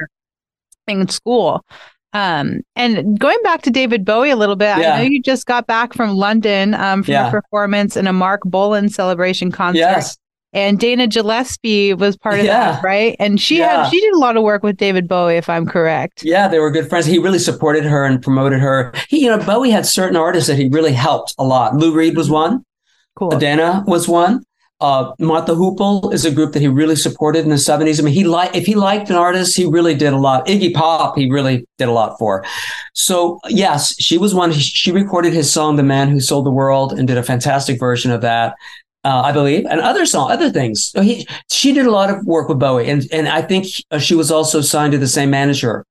in 0.89 1.09
school. 1.09 1.65
Um, 2.13 2.61
and 2.77 3.19
going 3.19 3.39
back 3.45 3.63
to 3.63 3.71
David 3.71 4.05
Bowie 4.05 4.31
a 4.31 4.37
little 4.37 4.57
bit, 4.57 4.79
yeah. 4.79 4.95
I 4.95 4.99
know 4.99 5.03
you 5.03 5.23
just 5.23 5.47
got 5.47 5.67
back 5.67 5.93
from 5.93 6.11
London 6.17 6.75
um, 6.75 7.03
from 7.03 7.13
yeah. 7.13 7.29
a 7.29 7.31
performance 7.31 7.97
in 7.97 8.07
a 8.07 8.13
Marc 8.13 8.41
Bolan 8.45 8.89
celebration 8.89 9.53
concert. 9.53 9.81
Yes 9.81 10.17
and 10.57 10.81
Dana 10.81 11.07
Gillespie 11.07 11.93
was 11.93 12.17
part 12.17 12.39
of 12.39 12.47
yeah. 12.47 12.73
that, 12.73 12.83
right? 12.83 13.15
And 13.21 13.39
she 13.39 13.59
yeah. 13.59 13.85
had 13.85 13.91
she 13.91 14.01
did 14.01 14.15
a 14.15 14.19
lot 14.19 14.39
of 14.39 14.43
work 14.43 14.63
with 14.63 14.79
David 14.79 15.07
Bowie, 15.07 15.37
if 15.37 15.51
I'm 15.51 15.67
correct. 15.67 16.25
Yeah, 16.25 16.49
they 16.49 16.59
were 16.59 16.71
good 16.71 16.89
friends. 16.89 17.05
He 17.05 17.19
really 17.19 17.39
supported 17.39 17.85
her 17.85 18.05
and 18.05 18.23
promoted 18.23 18.61
her. 18.61 18.93
He, 19.09 19.25
you 19.25 19.29
know, 19.29 19.39
Bowie 19.39 19.71
had 19.71 19.85
certain 19.85 20.17
artists 20.17 20.49
that 20.49 20.57
he 20.57 20.69
really 20.69 20.95
helped 20.95 21.35
a 21.39 21.45
lot. 21.45 21.77
Lou 21.77 21.93
Reed 21.93 22.17
was 22.17 22.31
one. 22.31 22.65
Cool. 23.17 23.31
Dana 23.39 23.85
was 23.87 24.09
one. 24.09 24.45
Uh, 24.81 25.13
the 25.19 25.55
Hoople 25.55 26.13
is 26.13 26.27
a 26.27 26.31
group 26.31 26.53
that 26.53 26.61
he 26.61 26.69
really 26.69 26.97
supported 26.97 27.45
in 27.45 27.49
the 27.49 27.57
70s. 27.57 27.99
I 27.99 28.03
mean, 28.03 28.13
he 28.13 28.25
liked 28.25 28.55
if 28.55 28.67
he 28.67 28.75
liked 28.75 29.09
an 29.09 29.17
artist, 29.17 29.57
he 29.57 29.65
really 29.65 29.95
did 29.95 30.13
a 30.13 30.19
lot. 30.19 30.47
Iggy 30.47 30.75
Pop, 30.75 31.17
he 31.17 31.31
really 31.31 31.67
did 31.79 31.89
a 31.89 31.93
lot 31.93 32.19
for. 32.19 32.45
So 32.95 33.41
yes, 33.49 33.95
she 34.01 34.19
was 34.19 34.35
one. 34.35 34.53
She 34.53 34.93
recorded 34.93 35.33
his 35.33 35.51
song 35.51 35.77
"The 35.77 35.83
Man 35.83 36.09
Who 36.09 36.21
Sold 36.21 36.45
the 36.45 36.51
World" 36.51 36.93
and 36.93 37.07
did 37.09 37.17
a 37.17 37.23
fantastic 37.23 37.79
version 37.79 38.11
of 38.11 38.21
that 38.23 38.55
uh, 39.07 39.23
I 39.23 39.31
believe, 39.31 39.65
and 39.67 39.81
other 39.81 40.05
song, 40.05 40.33
other 40.33 40.51
things. 40.51 40.87
So 40.87 41.01
he, 41.01 41.29
she 41.49 41.73
did 41.73 41.87
a 41.87 41.93
lot 41.93 42.11
of 42.11 42.27
work 42.27 42.49
with 42.49 42.59
Bowie, 42.59 42.91
and 42.91 43.07
and 43.13 43.29
I 43.29 43.41
think 43.41 43.67
uh, 43.93 43.99
she 44.01 44.17
was 44.17 44.33
also 44.33 44.61
signed 44.61 44.93
to 44.93 44.99
the 44.99 45.07
same 45.07 45.31
manager. 45.31 45.85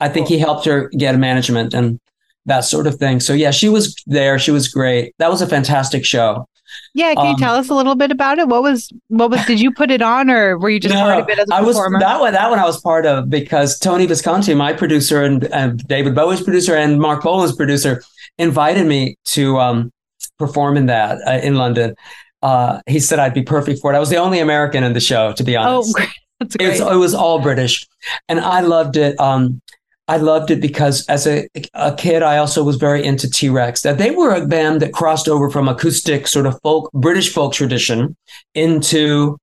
I 0.00 0.10
think 0.10 0.28
he 0.28 0.38
helped 0.38 0.66
her 0.66 0.90
get 0.90 1.14
a 1.14 1.18
management 1.18 1.72
and 1.72 1.98
that 2.44 2.60
sort 2.60 2.86
of 2.86 2.96
thing. 2.96 3.20
So 3.20 3.32
yeah, 3.32 3.52
she 3.52 3.70
was 3.70 3.96
there. 4.06 4.38
She 4.38 4.50
was 4.50 4.68
great. 4.68 5.14
That 5.18 5.30
was 5.30 5.40
a 5.40 5.46
fantastic 5.46 6.04
show. 6.04 6.46
Yeah, 6.92 7.14
can 7.14 7.24
you 7.24 7.32
um, 7.32 7.36
tell 7.36 7.54
us 7.54 7.70
a 7.70 7.74
little 7.74 7.94
bit 7.94 8.10
about 8.10 8.38
it? 8.38 8.48
What 8.48 8.62
was 8.62 8.92
what 9.08 9.30
was? 9.30 9.42
Did 9.46 9.60
you 9.60 9.72
put 9.72 9.90
it 9.90 10.02
on, 10.02 10.28
or 10.28 10.58
were 10.58 10.68
you 10.68 10.78
just 10.78 10.94
no, 10.94 11.00
part 11.00 11.22
of 11.22 11.28
it 11.30 11.38
as 11.38 11.48
a 11.50 11.54
I 11.54 11.64
performer? 11.64 11.96
was 11.96 12.02
that 12.02 12.20
one. 12.20 12.32
That 12.34 12.50
one 12.50 12.58
I 12.58 12.66
was 12.66 12.78
part 12.82 13.06
of 13.06 13.30
because 13.30 13.78
Tony 13.78 14.04
Visconti, 14.04 14.52
my 14.52 14.74
producer, 14.74 15.22
and, 15.22 15.44
and 15.44 15.82
David 15.88 16.14
Bowie's 16.14 16.42
producer, 16.42 16.76
and 16.76 17.00
Marc 17.00 17.22
Bolan's 17.22 17.56
producer, 17.56 18.02
invited 18.36 18.86
me 18.86 19.16
to 19.24 19.58
um, 19.58 19.90
perform 20.38 20.76
in 20.76 20.84
that 20.86 21.18
uh, 21.26 21.40
in 21.42 21.54
London 21.54 21.94
uh, 22.42 22.80
he 22.86 23.00
said 23.00 23.18
I'd 23.18 23.34
be 23.34 23.42
perfect 23.42 23.80
for 23.80 23.92
it. 23.92 23.96
I 23.96 24.00
was 24.00 24.10
the 24.10 24.16
only 24.16 24.38
American 24.38 24.84
in 24.84 24.92
the 24.92 25.00
show, 25.00 25.32
to 25.32 25.44
be 25.44 25.56
oh, 25.56 25.62
honest. 25.62 25.96
Oh, 25.98 26.06
that's 26.40 26.56
great. 26.56 26.66
It 26.66 26.70
was, 26.70 26.92
it 26.92 26.96
was 26.96 27.14
all 27.14 27.40
British, 27.40 27.86
and 28.28 28.40
I 28.40 28.60
loved 28.60 28.96
it. 28.96 29.18
Um, 29.20 29.60
I 30.08 30.16
loved 30.16 30.50
it 30.50 30.62
because 30.62 31.04
as 31.06 31.26
a, 31.26 31.46
a 31.74 31.94
kid, 31.94 32.22
I 32.22 32.38
also 32.38 32.64
was 32.64 32.76
very 32.76 33.04
into 33.04 33.28
T 33.28 33.50
Rex. 33.50 33.82
That 33.82 33.98
they 33.98 34.10
were 34.10 34.34
a 34.34 34.46
band 34.46 34.80
that 34.80 34.92
crossed 34.92 35.28
over 35.28 35.50
from 35.50 35.68
acoustic 35.68 36.26
sort 36.26 36.46
of 36.46 36.58
folk, 36.62 36.90
British 36.92 37.32
folk 37.32 37.52
tradition 37.52 38.16
into 38.54 39.36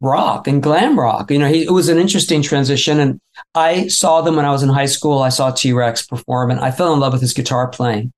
rock 0.00 0.46
and 0.46 0.62
glam 0.62 0.98
rock. 0.98 1.30
You 1.30 1.38
know, 1.38 1.48
he, 1.48 1.64
it 1.64 1.72
was 1.72 1.88
an 1.88 1.98
interesting 1.98 2.42
transition. 2.42 3.00
And 3.00 3.20
I 3.54 3.88
saw 3.88 4.20
them 4.20 4.36
when 4.36 4.44
I 4.44 4.50
was 4.50 4.62
in 4.62 4.68
high 4.68 4.86
school. 4.86 5.22
I 5.22 5.28
saw 5.28 5.50
T 5.50 5.72
Rex 5.72 6.06
perform 6.06 6.50
and 6.50 6.60
I 6.60 6.70
fell 6.70 6.92
in 6.92 7.00
love 7.00 7.12
with 7.12 7.22
his 7.22 7.34
guitar 7.34 7.68
playing. 7.68 8.12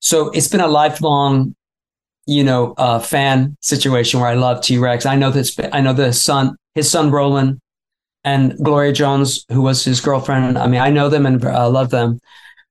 So 0.00 0.30
it's 0.30 0.48
been 0.48 0.60
a 0.60 0.68
lifelong 0.68 1.54
you 2.26 2.44
know, 2.44 2.74
uh, 2.76 2.98
fan 2.98 3.56
situation 3.60 4.20
where 4.20 4.28
I 4.28 4.34
love 4.34 4.62
T 4.62 4.78
Rex. 4.78 5.06
I 5.06 5.16
know 5.16 5.30
this. 5.30 5.58
I 5.72 5.80
know 5.80 5.92
the 5.92 6.12
son, 6.12 6.56
his 6.74 6.90
son 6.90 7.10
Roland, 7.10 7.60
and 8.24 8.56
Gloria 8.62 8.92
Jones, 8.92 9.44
who 9.50 9.62
was 9.62 9.84
his 9.84 10.00
girlfriend. 10.00 10.58
I 10.58 10.66
mean, 10.66 10.80
I 10.80 10.90
know 10.90 11.08
them 11.08 11.26
and 11.26 11.44
uh, 11.44 11.68
love 11.68 11.90
them. 11.90 12.20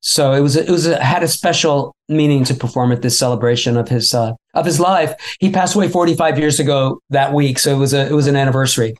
So 0.01 0.33
it 0.33 0.41
was 0.41 0.55
it 0.55 0.69
was 0.69 0.87
a, 0.87 1.01
had 1.03 1.21
a 1.21 1.27
special 1.27 1.95
meaning 2.09 2.43
to 2.45 2.55
perform 2.55 2.91
at 2.91 3.01
this 3.01 3.17
celebration 3.17 3.77
of 3.77 3.87
his 3.87 4.13
uh, 4.13 4.33
of 4.55 4.65
his 4.65 4.79
life. 4.79 5.13
He 5.39 5.51
passed 5.51 5.75
away 5.75 5.89
45 5.89 6.39
years 6.39 6.59
ago 6.59 6.99
that 7.11 7.33
week, 7.33 7.59
so 7.59 7.73
it 7.73 7.77
was 7.77 7.93
a 7.93 8.07
it 8.07 8.13
was 8.13 8.25
an 8.25 8.35
anniversary, 8.35 8.95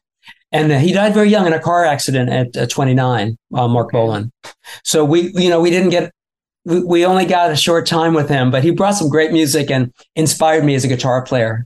and 0.52 0.72
he 0.72 0.94
died 0.94 1.16
very 1.16 1.30
young 1.30 1.48
in 1.48 1.54
a 1.54 1.60
car 1.60 1.86
accident 1.86 2.30
at 2.30 2.56
uh, 2.56 2.68
29. 2.68 3.36
Uh, 3.54 3.68
Marc 3.68 3.92
Bolan. 3.92 4.32
So 4.84 5.04
we 5.04 5.32
you 5.34 5.50
know 5.50 5.60
we 5.60 5.72
didn't 5.72 5.90
get 5.90 6.12
we, 6.66 6.84
we 6.84 7.06
only 7.06 7.26
got 7.26 7.52
a 7.52 7.56
short 7.56 7.86
time 7.86 8.14
with 8.14 8.30
him, 8.30 8.52
but 8.52 8.64
he 8.64 8.72
brought 8.72 8.96
some 8.96 9.10
great 9.10 9.32
music 9.32 9.72
and 9.72 9.92
inspired 10.16 10.64
me 10.64 10.76
as 10.76 10.84
a 10.84 10.88
guitar 10.88 11.22
player. 11.22 11.66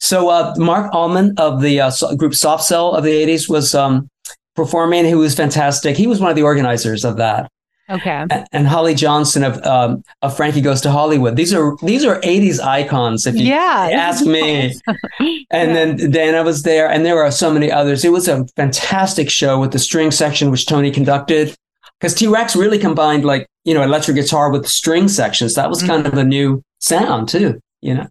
So 0.00 0.28
uh, 0.28 0.54
Marc 0.56 0.92
Almond 0.92 1.38
of 1.38 1.62
the 1.62 1.80
uh, 1.80 1.90
group 2.16 2.34
Soft 2.34 2.64
Cell 2.64 2.94
of 2.94 3.04
the 3.04 3.12
80s 3.12 3.48
was 3.48 3.74
um, 3.74 4.08
performing. 4.56 5.04
He 5.04 5.14
was 5.14 5.34
fantastic. 5.34 5.96
He 5.96 6.06
was 6.06 6.20
one 6.20 6.30
of 6.30 6.36
the 6.36 6.42
organizers 6.42 7.04
of 7.04 7.16
that. 7.18 7.50
Okay. 7.90 8.24
And, 8.30 8.46
and 8.52 8.66
Holly 8.68 8.94
Johnson 8.94 9.42
of 9.42 9.64
um, 9.66 10.04
of 10.22 10.36
Frankie 10.36 10.60
Goes 10.60 10.80
to 10.82 10.92
Hollywood. 10.92 11.34
These 11.34 11.52
are 11.52 11.76
these 11.82 12.04
are 12.04 12.20
80s 12.20 12.60
icons, 12.60 13.26
if 13.26 13.34
you 13.34 13.46
yeah, 13.46 13.90
ask 13.92 14.24
me. 14.24 14.74
and 15.18 15.48
yeah. 15.50 15.72
then 15.72 16.10
Dana 16.10 16.44
was 16.44 16.62
there, 16.62 16.88
and 16.88 17.04
there 17.04 17.16
were 17.16 17.30
so 17.32 17.52
many 17.52 17.70
others. 17.70 18.04
It 18.04 18.12
was 18.12 18.28
a 18.28 18.46
fantastic 18.54 19.28
show 19.28 19.58
with 19.58 19.72
the 19.72 19.80
string 19.80 20.12
section, 20.12 20.52
which 20.52 20.66
Tony 20.66 20.92
conducted 20.92 21.56
because 22.00 22.14
T 22.14 22.26
Rex 22.26 22.56
really 22.56 22.78
combined 22.78 23.24
like 23.24 23.46
you 23.64 23.74
know 23.74 23.82
electric 23.82 24.16
guitar 24.16 24.50
with 24.50 24.66
string 24.66 25.08
sections. 25.08 25.54
That 25.54 25.68
was 25.68 25.78
mm-hmm. 25.78 25.88
kind 25.88 26.06
of 26.06 26.14
a 26.14 26.24
new 26.24 26.62
sound 26.78 27.28
too, 27.28 27.60
you 27.80 27.94
know. 27.94 28.06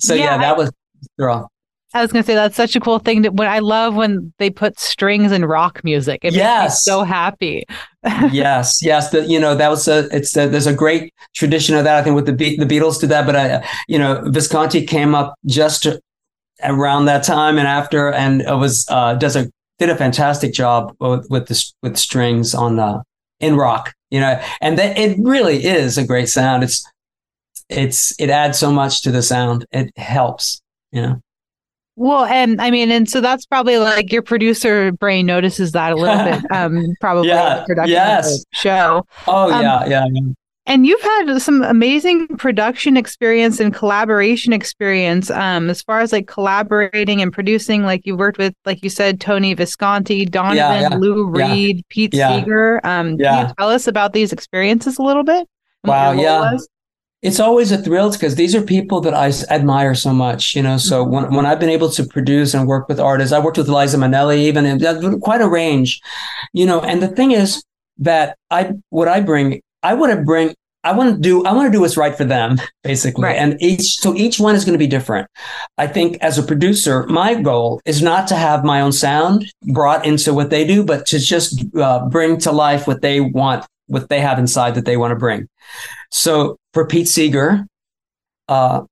So 0.00 0.14
yeah, 0.14 0.24
yeah 0.24 0.38
that 0.38 0.54
I, 0.54 0.58
was 0.58 0.72
girl. 1.18 1.50
I 1.92 2.02
was 2.02 2.10
gonna 2.10 2.24
say 2.24 2.34
that's 2.34 2.56
such 2.56 2.74
a 2.74 2.80
cool 2.80 2.98
thing 2.98 3.22
that 3.22 3.34
when 3.34 3.48
I 3.48 3.60
love 3.60 3.94
when 3.94 4.32
they 4.38 4.50
put 4.50 4.80
strings 4.80 5.32
in 5.32 5.44
rock 5.44 5.82
music. 5.84 6.20
It 6.24 6.34
yes. 6.34 6.62
makes 6.62 6.72
me 6.72 6.92
so 6.92 7.04
happy. 7.04 7.64
yes, 8.32 8.82
yes. 8.82 9.10
The, 9.10 9.24
you 9.24 9.38
know 9.38 9.54
that 9.54 9.68
was 9.68 9.86
a 9.86 10.08
it's 10.14 10.36
a, 10.36 10.48
there's 10.48 10.66
a 10.66 10.74
great 10.74 11.12
tradition 11.34 11.76
of 11.76 11.84
that. 11.84 11.96
I 11.96 12.02
think 12.02 12.16
with 12.16 12.26
the 12.26 12.32
Be- 12.32 12.56
the 12.56 12.66
Beatles 12.66 13.00
did 13.00 13.10
that, 13.10 13.26
but 13.26 13.36
I 13.36 13.68
you 13.86 13.98
know 13.98 14.22
Visconti 14.26 14.84
came 14.86 15.14
up 15.14 15.34
just 15.46 15.86
around 16.62 17.04
that 17.04 17.22
time 17.22 17.58
and 17.58 17.68
after, 17.68 18.12
and 18.12 18.40
it 18.40 18.56
was 18.56 18.86
uh, 18.88 19.14
does 19.14 19.36
a 19.36 19.50
did 19.86 19.94
a 19.94 19.98
fantastic 19.98 20.52
job 20.52 20.94
with, 21.00 21.28
with 21.30 21.46
the 21.46 21.72
with 21.82 21.96
strings 21.96 22.54
on 22.54 22.76
the 22.76 23.02
in 23.40 23.56
rock, 23.56 23.92
you 24.10 24.20
know, 24.20 24.40
and 24.60 24.78
that 24.78 24.96
it 24.96 25.18
really 25.20 25.64
is 25.64 25.98
a 25.98 26.06
great 26.06 26.28
sound. 26.28 26.62
It's 26.62 26.84
it's 27.68 28.18
it 28.18 28.30
adds 28.30 28.58
so 28.58 28.72
much 28.72 29.02
to 29.02 29.10
the 29.10 29.22
sound. 29.22 29.66
It 29.72 29.96
helps, 29.96 30.60
you 30.92 31.02
know. 31.02 31.20
Well, 31.96 32.24
and 32.24 32.60
I 32.60 32.70
mean, 32.70 32.90
and 32.90 33.08
so 33.08 33.20
that's 33.20 33.46
probably 33.46 33.78
like 33.78 34.12
your 34.12 34.22
producer 34.22 34.90
brain 34.92 35.26
notices 35.26 35.72
that 35.72 35.92
a 35.92 35.96
little 35.96 36.24
bit, 36.24 36.44
um, 36.50 36.94
probably 37.00 37.28
yeah, 37.28 37.64
yes. 37.86 38.44
show. 38.52 39.06
Oh 39.28 39.52
um, 39.52 39.62
yeah, 39.62 39.86
yeah, 39.86 40.06
yeah. 40.10 40.32
And 40.66 40.86
you've 40.86 41.02
had 41.02 41.38
some 41.40 41.62
amazing 41.62 42.26
production 42.38 42.96
experience 42.96 43.60
and 43.60 43.74
collaboration 43.74 44.54
experience 44.54 45.30
um, 45.30 45.68
as 45.68 45.82
far 45.82 46.00
as 46.00 46.10
like 46.10 46.26
collaborating 46.26 47.20
and 47.20 47.30
producing. 47.30 47.82
Like 47.84 48.06
you 48.06 48.16
worked 48.16 48.38
with, 48.38 48.54
like 48.64 48.82
you 48.82 48.88
said, 48.88 49.20
Tony 49.20 49.52
Visconti, 49.52 50.24
Donovan, 50.24 50.56
yeah, 50.56 50.80
yeah, 50.80 50.96
Lou 50.96 51.26
Reed, 51.26 51.76
yeah, 51.76 51.82
Pete 51.90 52.14
Seeger. 52.14 52.80
Um, 52.82 53.18
Can 53.18 53.48
you 53.48 53.54
tell 53.58 53.68
us 53.68 53.86
about 53.86 54.14
these 54.14 54.32
experiences 54.32 54.98
a 54.98 55.02
little 55.02 55.22
bit? 55.22 55.46
Wow, 55.84 56.12
yeah. 56.12 56.56
It's 57.20 57.40
always 57.40 57.70
a 57.72 57.78
thrill 57.78 58.10
because 58.12 58.34
these 58.34 58.54
are 58.54 58.62
people 58.62 59.00
that 59.02 59.14
I 59.14 59.32
admire 59.50 59.94
so 59.94 60.12
much, 60.12 60.54
you 60.54 60.62
know. 60.62 60.76
So 60.78 61.04
when, 61.04 61.34
when 61.34 61.46
I've 61.46 61.60
been 61.60 61.70
able 61.70 61.90
to 61.90 62.04
produce 62.04 62.52
and 62.54 62.66
work 62.66 62.88
with 62.88 63.00
artists, 63.00 63.32
I 63.32 63.38
worked 63.38 63.56
with 63.58 63.68
Liza 63.68 63.96
Minnelli, 63.98 64.38
even 64.38 64.66
and 64.66 65.22
quite 65.22 65.40
a 65.40 65.48
range, 65.48 66.00
you 66.52 66.64
know. 66.66 66.80
And 66.80 67.02
the 67.02 67.08
thing 67.08 67.32
is 67.32 67.62
that 67.98 68.36
I 68.50 68.72
what 68.90 69.08
I 69.08 69.20
bring 69.20 69.62
I 69.84 69.94
want 69.94 70.12
to 70.12 70.22
bring 70.22 70.54
I 70.84 70.92
want 70.92 71.14
to 71.14 71.20
do 71.20 71.44
I 71.44 71.52
want 71.52 71.66
to 71.66 71.72
do 71.72 71.80
what's 71.80 71.96
right 71.96 72.14
for 72.14 72.24
them, 72.24 72.58
basically. 72.82 73.24
Right. 73.24 73.36
And 73.36 73.60
each 73.60 73.98
so 74.00 74.14
each 74.14 74.38
one 74.38 74.54
is 74.54 74.64
going 74.64 74.74
to 74.74 74.78
be 74.78 74.86
different. 74.86 75.26
I 75.78 75.86
think 75.86 76.18
as 76.20 76.36
a 76.38 76.42
producer, 76.42 77.06
my 77.06 77.34
goal 77.34 77.80
is 77.86 78.02
not 78.02 78.28
to 78.28 78.36
have 78.36 78.64
my 78.64 78.82
own 78.82 78.92
sound 78.92 79.50
brought 79.72 80.04
into 80.04 80.34
what 80.34 80.50
they 80.50 80.66
do, 80.66 80.84
but 80.84 81.06
to 81.06 81.18
just 81.18 81.64
uh, 81.76 82.06
bring 82.08 82.38
to 82.38 82.52
life 82.52 82.86
what 82.86 83.00
they 83.00 83.20
want, 83.20 83.64
what 83.86 84.10
they 84.10 84.20
have 84.20 84.38
inside 84.38 84.74
that 84.74 84.84
they 84.84 84.98
want 84.98 85.12
to 85.12 85.16
bring. 85.16 85.48
So 86.10 86.58
for 86.74 86.86
Pete 86.86 87.08
Seeger, 87.08 87.66
uh, 88.48 88.82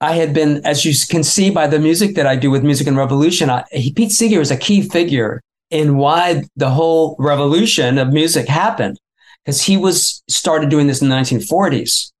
I 0.00 0.12
had 0.12 0.32
been, 0.32 0.64
as 0.64 0.84
you 0.84 0.94
can 1.10 1.24
see 1.24 1.50
by 1.50 1.66
the 1.66 1.78
music 1.78 2.14
that 2.14 2.26
I 2.26 2.36
do 2.36 2.50
with 2.50 2.62
Music 2.62 2.86
and 2.86 2.96
Revolution, 2.96 3.50
I, 3.50 3.64
he, 3.72 3.92
Pete 3.92 4.12
Seeger 4.12 4.40
is 4.40 4.50
a 4.50 4.56
key 4.56 4.88
figure 4.88 5.42
in 5.70 5.96
why 5.96 6.44
the 6.56 6.70
whole 6.70 7.16
revolution 7.18 7.98
of 7.98 8.12
music 8.12 8.48
happened 8.48 8.98
because 9.44 9.62
he 9.62 9.76
was 9.76 10.22
started 10.28 10.68
doing 10.70 10.86
this 10.86 11.02
in 11.02 11.08
the 11.08 11.14
1940s 11.16 12.12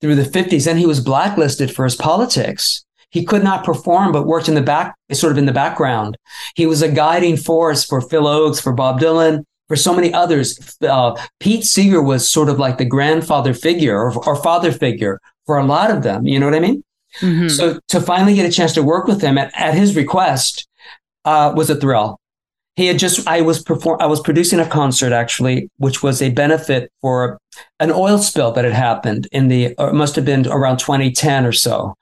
through 0.00 0.14
the 0.14 0.22
50s 0.22 0.66
and 0.66 0.78
he 0.78 0.86
was 0.86 1.00
blacklisted 1.00 1.74
for 1.74 1.84
his 1.84 1.96
politics. 1.96 2.84
He 3.10 3.24
could 3.24 3.44
not 3.44 3.64
perform 3.64 4.12
but 4.12 4.26
worked 4.26 4.48
in 4.48 4.54
the 4.54 4.62
back 4.62 4.94
sort 5.12 5.32
of 5.32 5.38
in 5.38 5.46
the 5.46 5.52
background. 5.52 6.16
He 6.54 6.66
was 6.66 6.82
a 6.82 6.88
guiding 6.90 7.36
force 7.36 7.84
for 7.84 8.00
phil 8.00 8.24
ochs 8.24 8.62
for 8.62 8.72
bob 8.72 9.00
dylan 9.00 9.44
for 9.68 9.76
so 9.76 9.94
many 9.94 10.12
others. 10.12 10.76
Uh, 10.82 11.16
pete 11.40 11.64
seeger 11.64 12.02
was 12.02 12.28
sort 12.28 12.48
of 12.48 12.58
like 12.58 12.78
the 12.78 12.84
grandfather 12.84 13.54
figure 13.54 13.98
or, 13.98 14.12
or 14.26 14.36
father 14.36 14.70
figure 14.72 15.20
for 15.46 15.58
a 15.58 15.64
lot 15.64 15.90
of 15.90 16.02
them 16.02 16.26
you 16.26 16.38
know 16.40 16.46
what 16.46 16.54
i 16.54 16.60
mean? 16.60 16.82
Mhm. 17.20 17.50
so 17.50 17.80
to 17.88 18.00
finally 18.00 18.34
get 18.34 18.44
a 18.44 18.52
chance 18.52 18.74
to 18.74 18.82
work 18.82 19.06
with 19.06 19.22
him 19.22 19.38
at, 19.38 19.50
at 19.56 19.72
his 19.74 19.96
request 19.96 20.68
uh, 21.24 21.52
was 21.56 21.70
a 21.70 21.74
thrill. 21.76 22.20
He 22.76 22.86
had 22.86 22.98
just 22.98 23.26
I 23.26 23.40
was 23.40 23.62
perform 23.62 23.98
I 24.00 24.06
was 24.06 24.20
producing 24.20 24.60
a 24.60 24.66
concert 24.68 25.12
actually, 25.12 25.70
which 25.78 26.02
was 26.02 26.20
a 26.20 26.30
benefit 26.30 26.92
for 27.00 27.38
an 27.80 27.90
oil 27.90 28.18
spill 28.18 28.52
that 28.52 28.64
had 28.64 28.74
happened 28.74 29.26
in 29.32 29.48
the 29.48 29.74
must 29.92 30.14
have 30.16 30.24
been 30.26 30.46
around 30.46 30.78
2010 30.78 31.46
or 31.46 31.52
so. 31.52 31.94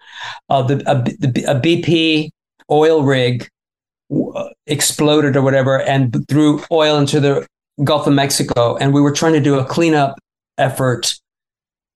Uh, 0.50 0.62
the 0.62 0.74
a, 0.90 0.94
the- 1.26 1.44
a 1.48 1.60
BP 1.60 2.30
oil 2.70 3.02
rig 3.04 3.48
uh, 4.12 4.48
exploded 4.66 5.36
or 5.36 5.42
whatever 5.42 5.80
and 5.82 6.26
threw 6.28 6.62
oil 6.72 6.98
into 6.98 7.20
the 7.20 7.46
Gulf 7.82 8.06
of 8.06 8.12
Mexico, 8.14 8.76
and 8.76 8.92
we 8.94 9.00
were 9.00 9.10
trying 9.12 9.32
to 9.32 9.40
do 9.40 9.58
a 9.58 9.64
cleanup 9.64 10.16
effort 10.58 11.14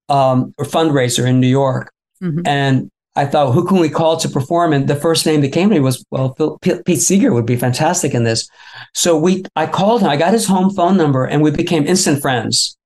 um, 0.08 0.52
or 0.58 0.64
fundraiser 0.64 1.26
in 1.26 1.38
New 1.40 1.46
York. 1.48 1.90
Mhm. 2.22 2.42
And 2.46 2.90
I 3.18 3.26
thought, 3.26 3.52
who 3.52 3.66
can 3.66 3.78
we 3.78 3.88
call 3.90 4.16
to 4.18 4.28
perform? 4.28 4.72
And 4.72 4.87
the 4.88 4.96
first 4.96 5.26
name 5.26 5.40
that 5.42 5.52
came 5.52 5.68
to 5.68 5.74
me 5.74 5.81
was, 5.81 6.04
well, 6.11 6.35
Phil, 6.35 6.59
Pete 6.61 7.00
Seeger 7.00 7.33
would 7.35 7.46
be 7.46 7.57
fantastic 7.57 8.14
in 8.14 8.24
this. 8.24 8.48
So 8.94 9.18
we, 9.18 9.44
I 9.57 9.66
called 9.66 10.00
him. 10.02 10.09
I 10.09 10.16
got 10.16 10.33
his 10.33 10.46
home 10.46 10.70
phone 10.70 10.96
number, 10.96 11.24
and 11.24 11.42
we 11.42 11.50
became 11.50 11.87
instant 11.87 12.22
friends. 12.22 12.76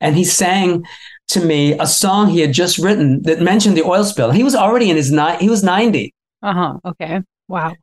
And 0.00 0.16
he 0.16 0.24
sang 0.24 0.84
to 1.28 1.40
me 1.44 1.72
a 1.78 1.86
song 1.86 2.28
he 2.28 2.40
had 2.40 2.52
just 2.52 2.78
written 2.78 3.22
that 3.22 3.40
mentioned 3.40 3.76
the 3.76 3.84
oil 3.84 4.04
spill. 4.04 4.30
He 4.30 4.44
was 4.44 4.54
already 4.54 4.90
in 4.90 4.96
his 4.96 5.10
ni- 5.12 5.36
he 5.40 5.48
was 5.48 5.62
ninety, 5.62 6.12
Uh-huh. 6.42 6.78
Okay. 6.84 7.20
Wow. 7.48 7.74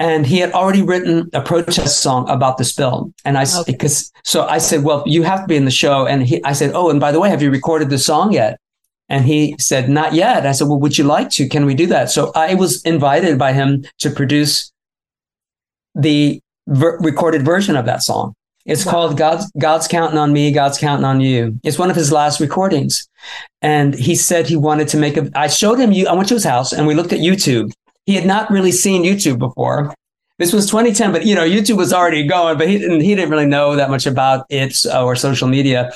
and 0.00 0.26
he 0.26 0.38
had 0.38 0.52
already 0.52 0.82
written 0.82 1.30
a 1.32 1.40
protest 1.40 2.00
song 2.02 2.28
about 2.28 2.58
the 2.58 2.64
spill. 2.64 3.12
And 3.24 3.38
I, 3.38 3.44
Okay. 3.60 3.72
because 3.72 4.10
so 4.24 4.46
I 4.46 4.58
said, 4.58 4.82
well, 4.82 5.02
you 5.06 5.22
have 5.22 5.40
to 5.42 5.46
be 5.46 5.56
in 5.56 5.64
the 5.64 5.70
show. 5.70 6.06
And 6.06 6.22
he, 6.26 6.42
I 6.44 6.52
said, 6.52 6.72
oh, 6.74 6.90
and 6.90 6.98
by 7.00 7.12
the 7.12 7.20
way, 7.20 7.28
have 7.30 7.42
you 7.42 7.50
recorded 7.50 7.88
the 7.90 7.98
song 7.98 8.32
yet? 8.32 8.58
And 9.08 9.24
he 9.24 9.54
said, 9.58 9.88
not 9.88 10.14
yet. 10.14 10.46
I 10.46 10.52
said, 10.52 10.68
well, 10.68 10.80
would 10.80 10.96
you 10.96 11.04
like 11.04 11.30
to? 11.30 11.48
Can 11.48 11.66
we 11.66 11.74
do 11.74 11.86
that? 11.88 12.10
So 12.10 12.32
I 12.34 12.54
was 12.54 12.82
invited 12.82 13.38
by 13.38 13.52
him 13.52 13.84
to 13.98 14.10
produce 14.10 14.72
the 15.94 16.40
ver- 16.66 16.98
recorded 17.00 17.44
version 17.44 17.76
of 17.76 17.84
that 17.86 18.02
song. 18.02 18.34
It's 18.64 18.86
Wow. 18.86 18.92
called 18.92 19.18
God's, 19.18 19.50
God's 19.58 19.86
Counting 19.86 20.18
on 20.18 20.32
Me, 20.32 20.50
God's 20.50 20.78
Counting 20.78 21.04
on 21.04 21.20
You. 21.20 21.58
It's 21.62 21.78
one 21.78 21.90
of 21.90 21.96
his 21.96 22.10
last 22.10 22.40
recordings. 22.40 23.06
And 23.60 23.94
he 23.94 24.14
said 24.14 24.46
he 24.46 24.56
wanted 24.56 24.88
to 24.88 24.96
make 24.96 25.18
a, 25.18 25.30
I 25.34 25.48
showed 25.48 25.78
him, 25.78 25.92
you. 25.92 26.06
I 26.06 26.14
went 26.14 26.28
to 26.28 26.34
his 26.34 26.44
house 26.44 26.72
and 26.72 26.86
we 26.86 26.94
looked 26.94 27.12
at 27.12 27.20
YouTube. 27.20 27.72
He 28.06 28.14
had 28.14 28.26
not 28.26 28.50
really 28.50 28.72
seen 28.72 29.02
YouTube 29.04 29.38
before. 29.38 29.94
This 30.38 30.52
was 30.52 30.66
2010, 30.66 31.12
but 31.12 31.26
you 31.26 31.34
know, 31.34 31.46
YouTube 31.46 31.76
was 31.76 31.92
already 31.92 32.26
going, 32.26 32.56
but 32.58 32.68
he 32.68 32.78
didn't, 32.78 33.02
he 33.02 33.14
didn't 33.14 33.30
really 33.30 33.46
know 33.46 33.76
that 33.76 33.90
much 33.90 34.06
about 34.06 34.46
it 34.48 34.76
or 34.92 35.14
social 35.14 35.46
media. 35.46 35.92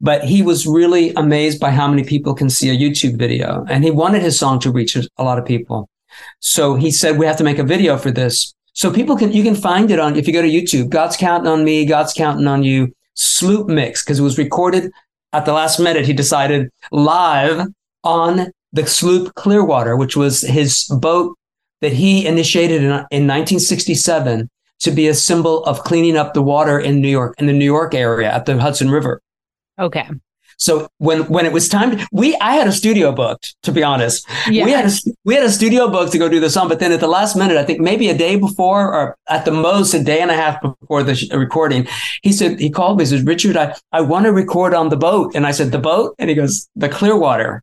But 0.00 0.24
he 0.24 0.42
was 0.42 0.66
really 0.66 1.12
amazed 1.14 1.60
by 1.60 1.70
how 1.70 1.88
many 1.88 2.04
people 2.04 2.34
can 2.34 2.50
see 2.50 2.68
a 2.68 2.76
YouTube 2.76 3.16
video. 3.16 3.64
And 3.68 3.84
he 3.84 3.90
wanted 3.90 4.22
his 4.22 4.38
song 4.38 4.58
to 4.60 4.70
reach 4.70 4.96
a 4.96 5.24
lot 5.24 5.38
of 5.38 5.46
people. 5.46 5.88
So 6.40 6.74
he 6.74 6.90
said, 6.90 7.18
we 7.18 7.26
have 7.26 7.38
to 7.38 7.44
make 7.44 7.58
a 7.58 7.64
video 7.64 7.96
for 7.96 8.10
this. 8.10 8.54
So 8.72 8.92
people 8.92 9.16
can, 9.16 9.32
you 9.32 9.42
can 9.42 9.54
find 9.54 9.90
it 9.90 10.00
on, 10.00 10.16
if 10.16 10.26
you 10.26 10.32
go 10.32 10.42
to 10.42 10.48
YouTube, 10.48 10.88
God's 10.90 11.16
counting 11.16 11.48
on 11.48 11.64
me, 11.64 11.86
God's 11.86 12.12
counting 12.12 12.46
on 12.46 12.64
you, 12.64 12.92
sloop 13.14 13.68
mix, 13.68 14.02
because 14.02 14.18
it 14.18 14.22
was 14.22 14.36
recorded 14.36 14.92
at 15.32 15.44
the 15.44 15.52
last 15.52 15.78
minute. 15.78 16.06
He 16.06 16.12
decided 16.12 16.70
live 16.90 17.68
on 18.02 18.50
the 18.72 18.86
sloop 18.86 19.34
Clearwater, 19.34 19.96
which 19.96 20.16
was 20.16 20.42
his 20.42 20.84
boat 21.00 21.36
that 21.80 21.92
he 21.92 22.26
initiated 22.26 22.82
in, 22.82 22.90
in 22.90 23.26
1967 23.26 24.50
to 24.80 24.90
be 24.90 25.06
a 25.06 25.14
symbol 25.14 25.64
of 25.64 25.84
cleaning 25.84 26.16
up 26.16 26.34
the 26.34 26.42
water 26.42 26.78
in 26.78 27.00
New 27.00 27.08
York, 27.08 27.34
in 27.38 27.46
the 27.46 27.52
New 27.52 27.64
York 27.64 27.94
area 27.94 28.32
at 28.32 28.44
the 28.46 28.58
Hudson 28.58 28.90
River. 28.90 29.20
Okay. 29.78 30.08
So 30.56 30.86
when 30.98 31.22
when 31.24 31.46
it 31.46 31.52
was 31.52 31.68
time 31.68 31.96
to, 31.96 32.06
we 32.12 32.36
I 32.36 32.54
had 32.54 32.68
a 32.68 32.72
studio 32.72 33.10
booked 33.10 33.56
to 33.64 33.72
be 33.72 33.82
honest. 33.82 34.24
Yeah. 34.48 34.64
We 34.64 34.70
had 34.70 34.86
a 34.86 34.90
we 35.24 35.34
had 35.34 35.44
a 35.44 35.50
studio 35.50 35.90
booked 35.90 36.12
to 36.12 36.18
go 36.18 36.28
do 36.28 36.38
the 36.38 36.48
song, 36.48 36.68
but 36.68 36.78
then 36.78 36.92
at 36.92 37.00
the 37.00 37.08
last 37.08 37.34
minute, 37.34 37.56
I 37.56 37.64
think 37.64 37.80
maybe 37.80 38.08
a 38.08 38.16
day 38.16 38.36
before 38.36 38.94
or 38.94 39.16
at 39.28 39.44
the 39.44 39.50
most 39.50 39.94
a 39.94 40.02
day 40.02 40.20
and 40.20 40.30
a 40.30 40.34
half 40.34 40.62
before 40.62 41.02
the 41.02 41.16
sh- 41.16 41.28
recording, 41.32 41.88
he 42.22 42.32
said 42.32 42.60
he 42.60 42.70
called 42.70 42.98
me. 42.98 43.02
He 43.02 43.10
says, 43.10 43.22
"Richard, 43.22 43.56
I 43.56 43.74
I 43.90 44.00
want 44.00 44.26
to 44.26 44.32
record 44.32 44.74
on 44.74 44.90
the 44.90 44.96
boat," 44.96 45.34
and 45.34 45.44
I 45.44 45.50
said, 45.50 45.72
"The 45.72 45.80
boat?" 45.80 46.14
And 46.20 46.30
he 46.30 46.36
goes, 46.36 46.68
"The 46.76 46.88
Clearwater," 46.88 47.60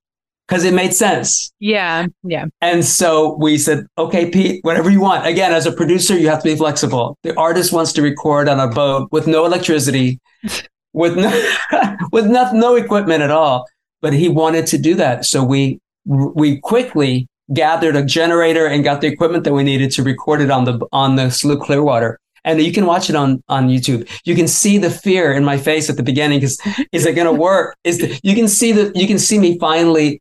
because 0.47 0.65
it 0.65 0.73
made 0.73 0.93
sense. 0.93 1.49
yeah. 1.59 2.07
Yeah. 2.23 2.45
And 2.59 2.83
so 2.83 3.37
we 3.39 3.57
said, 3.57 3.87
"Okay, 3.97 4.29
Pete, 4.29 4.65
whatever 4.65 4.89
you 4.89 4.99
want." 4.99 5.25
Again, 5.25 5.53
as 5.53 5.65
a 5.65 5.71
producer, 5.71 6.17
you 6.17 6.27
have 6.27 6.43
to 6.43 6.49
be 6.49 6.57
flexible. 6.57 7.17
The 7.23 7.33
artist 7.37 7.71
wants 7.71 7.93
to 7.93 8.01
record 8.01 8.49
on 8.49 8.59
a 8.59 8.67
boat 8.67 9.07
with 9.13 9.27
no 9.27 9.45
electricity 9.45 10.19
with 10.93 11.17
no 11.17 11.29
with 12.11 12.27
no, 12.27 12.51
no 12.53 12.75
equipment 12.75 13.21
at 13.21 13.31
all. 13.31 13.67
But 14.01 14.13
he 14.13 14.29
wanted 14.29 14.65
to 14.67 14.77
do 14.77 14.95
that, 14.95 15.25
so 15.25 15.43
we 15.43 15.79
we 16.05 16.59
quickly 16.59 17.27
gathered 17.53 17.95
a 17.95 18.03
generator 18.03 18.65
and 18.65 18.83
got 18.83 19.01
the 19.01 19.07
equipment 19.07 19.43
that 19.43 19.53
we 19.53 19.63
needed 19.63 19.91
to 19.91 20.03
record 20.03 20.41
it 20.41 20.49
on 20.49 20.65
the 20.65 20.85
on 20.91 21.15
the 21.15 21.29
sloop 21.29 21.61
Clearwater. 21.61 22.19
And 22.43 22.59
you 22.59 22.73
can 22.73 22.87
watch 22.87 23.09
it 23.09 23.15
on 23.15 23.43
on 23.49 23.69
YouTube. 23.69 24.09
You 24.25 24.35
can 24.35 24.47
see 24.47 24.77
the 24.77 24.89
fear 24.89 25.31
in 25.31 25.45
my 25.45 25.57
face 25.57 25.89
at 25.89 25.97
the 25.97 26.03
beginning 26.03 26.39
because 26.39 26.59
is 26.91 27.05
it 27.05 27.13
going 27.13 27.27
to 27.27 27.39
work? 27.39 27.75
Is 27.83 27.99
the, 27.99 28.19
you 28.23 28.33
can 28.33 28.47
see 28.47 28.71
the 28.71 28.91
you 28.95 29.05
can 29.05 29.19
see 29.19 29.37
me 29.37 29.59
finally 29.59 30.19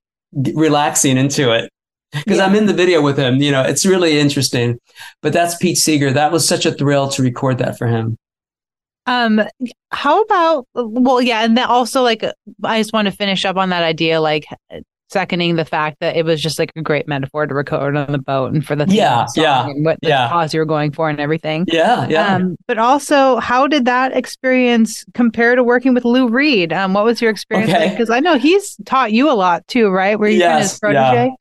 relaxing 0.54 1.16
into 1.16 1.52
it 1.52 1.70
because 2.12 2.38
I'm 2.38 2.54
in 2.54 2.66
the 2.66 2.74
video 2.74 3.00
with 3.00 3.18
him. 3.18 3.36
You 3.36 3.52
know, 3.52 3.62
it's 3.62 3.86
really 3.86 4.18
interesting. 4.18 4.78
But 5.22 5.32
that's 5.32 5.56
Pete 5.56 5.78
Seeger. 5.78 6.12
That 6.12 6.32
was 6.32 6.46
such 6.46 6.66
a 6.66 6.72
thrill 6.72 7.08
to 7.10 7.22
record 7.22 7.58
that 7.58 7.78
for 7.78 7.86
him. 7.86 8.18
Um, 9.10 9.42
how 9.90 10.22
about 10.22 10.66
well, 10.74 11.20
yeah, 11.20 11.44
and 11.44 11.56
then 11.56 11.66
also 11.66 12.02
like 12.02 12.24
I 12.62 12.78
just 12.80 12.92
want 12.92 13.06
to 13.06 13.12
finish 13.12 13.44
up 13.44 13.56
on 13.56 13.70
that 13.70 13.82
idea, 13.82 14.20
like 14.20 14.46
seconding 15.10 15.56
the 15.56 15.64
fact 15.64 15.96
that 16.00 16.14
it 16.16 16.24
was 16.24 16.40
just 16.40 16.56
like 16.60 16.70
a 16.76 16.82
great 16.82 17.08
metaphor 17.08 17.44
to 17.44 17.52
record 17.52 17.96
on 17.96 18.12
the 18.12 18.18
boat 18.18 18.52
and 18.54 18.64
for 18.64 18.76
the 18.76 18.86
Yeah, 18.88 19.26
yeah, 19.34 19.66
and 19.66 19.84
what 19.84 19.98
the 20.02 20.08
yeah. 20.10 20.28
cause 20.28 20.54
you 20.54 20.60
were 20.60 20.64
going 20.66 20.92
for 20.92 21.10
and 21.10 21.18
everything. 21.18 21.64
Yeah, 21.66 22.06
yeah. 22.08 22.36
Um, 22.36 22.54
but 22.68 22.78
also, 22.78 23.38
how 23.40 23.66
did 23.66 23.84
that 23.86 24.16
experience 24.16 25.04
compare 25.14 25.56
to 25.56 25.64
working 25.64 25.92
with 25.94 26.04
Lou 26.04 26.28
Reed? 26.28 26.72
Um, 26.72 26.92
what 26.94 27.04
was 27.04 27.20
your 27.20 27.32
experience 27.32 27.72
Okay. 27.72 27.86
like? 27.86 27.92
Because 27.98 28.10
I 28.10 28.20
know 28.20 28.38
he's 28.38 28.76
taught 28.86 29.10
you 29.10 29.28
a 29.28 29.34
lot 29.34 29.66
too, 29.66 29.88
right? 29.90 30.16
Were 30.16 30.28
you 30.28 30.44
of 30.46 30.52
his 30.60 30.70
Yes, 30.70 30.80
yeah. 30.84 31.10
protege? 31.10 31.34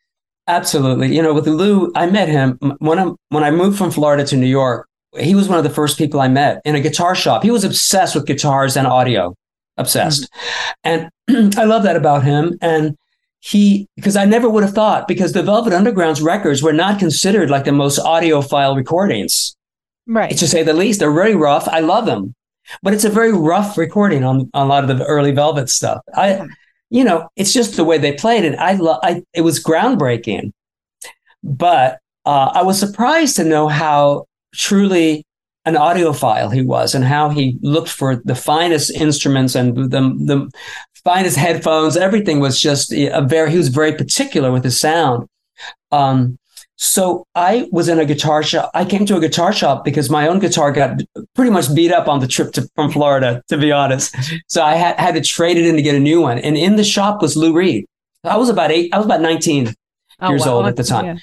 Absolutely. 0.48 1.16
You 1.16 1.22
know, 1.22 1.36
with 1.36 1.46
Lou, 1.46 1.92
I 1.96 2.08
met 2.08 2.28
him 2.28 2.58
when 2.80 2.98
I 2.98 3.12
when 3.30 3.44
I 3.44 3.52
moved 3.52 3.78
from 3.78 3.92
Florida 3.92 4.26
to 4.26 4.36
New 4.36 4.48
York. 4.48 4.88
He 5.18 5.34
was 5.36 5.48
one 5.50 5.58
of 5.58 5.64
the 5.64 5.70
first 5.70 5.98
people 5.98 6.20
I 6.22 6.28
met 6.28 6.62
in 6.66 6.76
a 6.76 6.80
guitar 6.82 7.16
shop. 7.16 7.44
He 7.44 7.52
was 7.52 7.64
obsessed 7.64 8.16
with 8.16 8.26
guitars 8.28 8.78
and 8.78 8.86
audio, 8.86 9.36
obsessed. 9.78 10.30
And 10.84 11.10
I 11.58 11.64
love 11.66 11.84
that 11.84 11.96
about 11.96 12.24
him. 12.24 12.58
And 12.62 12.96
he, 13.40 13.88
because 13.96 14.16
I 14.16 14.26
never 14.26 14.50
would 14.50 14.64
have 14.64 14.74
thought, 14.74 15.08
because 15.08 15.34
the 15.34 15.42
Velvet 15.44 15.74
Underground's 15.74 16.22
records 16.22 16.62
were 16.62 16.74
not 16.74 17.00
considered 17.00 17.50
like 17.50 17.66
the 17.66 17.72
most 17.72 18.00
audiophile 18.00 18.76
recordings, 18.76 19.56
Right. 20.06 20.36
to 20.38 20.48
say 20.48 20.62
the 20.64 20.74
least. 20.74 21.00
They're 21.00 21.12
very 21.12 21.36
rough. 21.36 21.68
I 21.68 21.80
love 21.80 22.06
them, 22.06 22.36
but 22.84 22.94
it's 22.94 23.06
a 23.06 23.10
very 23.10 23.32
rough 23.32 23.78
recording 23.78 24.24
on, 24.24 24.50
on 24.54 24.66
a 24.66 24.70
lot 24.70 24.88
of 24.90 24.96
the 24.98 25.06
early 25.06 25.32
Velvet 25.32 25.70
stuff. 25.70 26.02
I, 26.16 26.46
you 26.90 27.04
know, 27.04 27.30
it's 27.36 27.54
just 27.54 27.78
the 27.78 27.84
way 27.84 27.98
they 27.98 28.14
played 28.14 28.44
it. 28.44 28.58
I 28.60 28.74
love. 28.74 29.00
I 29.04 29.24
it 29.34 29.42
was 29.42 29.64
groundbreaking, 29.64 30.52
but 31.44 32.00
uh, 32.26 32.52
I 32.54 32.64
was 32.64 32.80
surprised 32.80 33.36
to 33.38 33.44
know 33.44 33.68
how 33.68 34.26
truly 34.54 35.24
an 35.66 35.76
audiophile 35.76 36.54
he 36.54 36.62
was, 36.62 36.96
and 36.96 37.04
how 37.04 37.30
he 37.30 37.58
looked 37.62 37.90
for 37.90 38.22
the 38.26 38.36
finest 38.36 38.92
instruments 38.92 39.56
and 39.56 39.76
the 39.76 40.02
the 40.02 40.52
finest 41.04 41.38
headphones. 41.38 41.98
Everything 41.98 42.40
was 42.40 42.60
just 42.60 42.92
a 42.94 43.22
very. 43.22 43.52
He 43.52 43.58
was 43.58 43.70
very 43.70 43.94
particular 43.94 44.52
with 44.52 44.64
his 44.64 44.80
sound. 44.80 45.28
Um, 45.92 46.38
So 46.82 47.26
I 47.36 47.68
was 47.74 47.90
in 47.90 48.00
a 48.00 48.06
guitar 48.06 48.42
shop. 48.42 48.72
I 48.74 48.86
came 48.86 49.06
to 49.08 49.18
a 49.18 49.20
guitar 49.20 49.52
shop 49.52 49.84
because 49.84 50.10
my 50.10 50.30
own 50.30 50.40
guitar 50.40 50.72
got 50.72 51.02
pretty 51.36 51.52
much 51.52 51.76
beat 51.76 51.92
up 51.92 52.08
on 52.08 52.22
the 52.22 52.28
trip 52.28 52.54
to, 52.54 52.70
from 52.74 52.90
Florida, 52.90 53.42
to 53.50 53.58
be 53.58 53.70
honest. 53.74 54.16
So 54.48 54.64
I 54.64 54.76
had, 54.76 54.98
had 54.98 55.16
to 55.16 55.22
trade 55.22 55.58
it 55.58 55.66
in 55.66 55.76
to 55.76 55.82
get 55.82 55.96
a 55.96 56.00
new 56.00 56.22
one. 56.22 56.40
And 56.40 56.56
in 56.58 56.78
the 56.78 56.86
shop 56.86 57.22
was 57.22 57.36
Lou 57.36 57.52
Reed. 57.54 57.86
I 58.24 58.38
was 58.38 58.48
about 58.48 58.72
eight, 58.72 58.94
I 58.94 58.98
was 58.98 59.06
about 59.06 59.20
19 59.20 59.76
Oh, 60.22 60.30
years 60.30 60.46
wow. 60.46 60.56
old 60.56 60.66
at 60.66 60.76
the 60.76 60.84
time. 60.84 61.06
Yeah. 61.06 61.18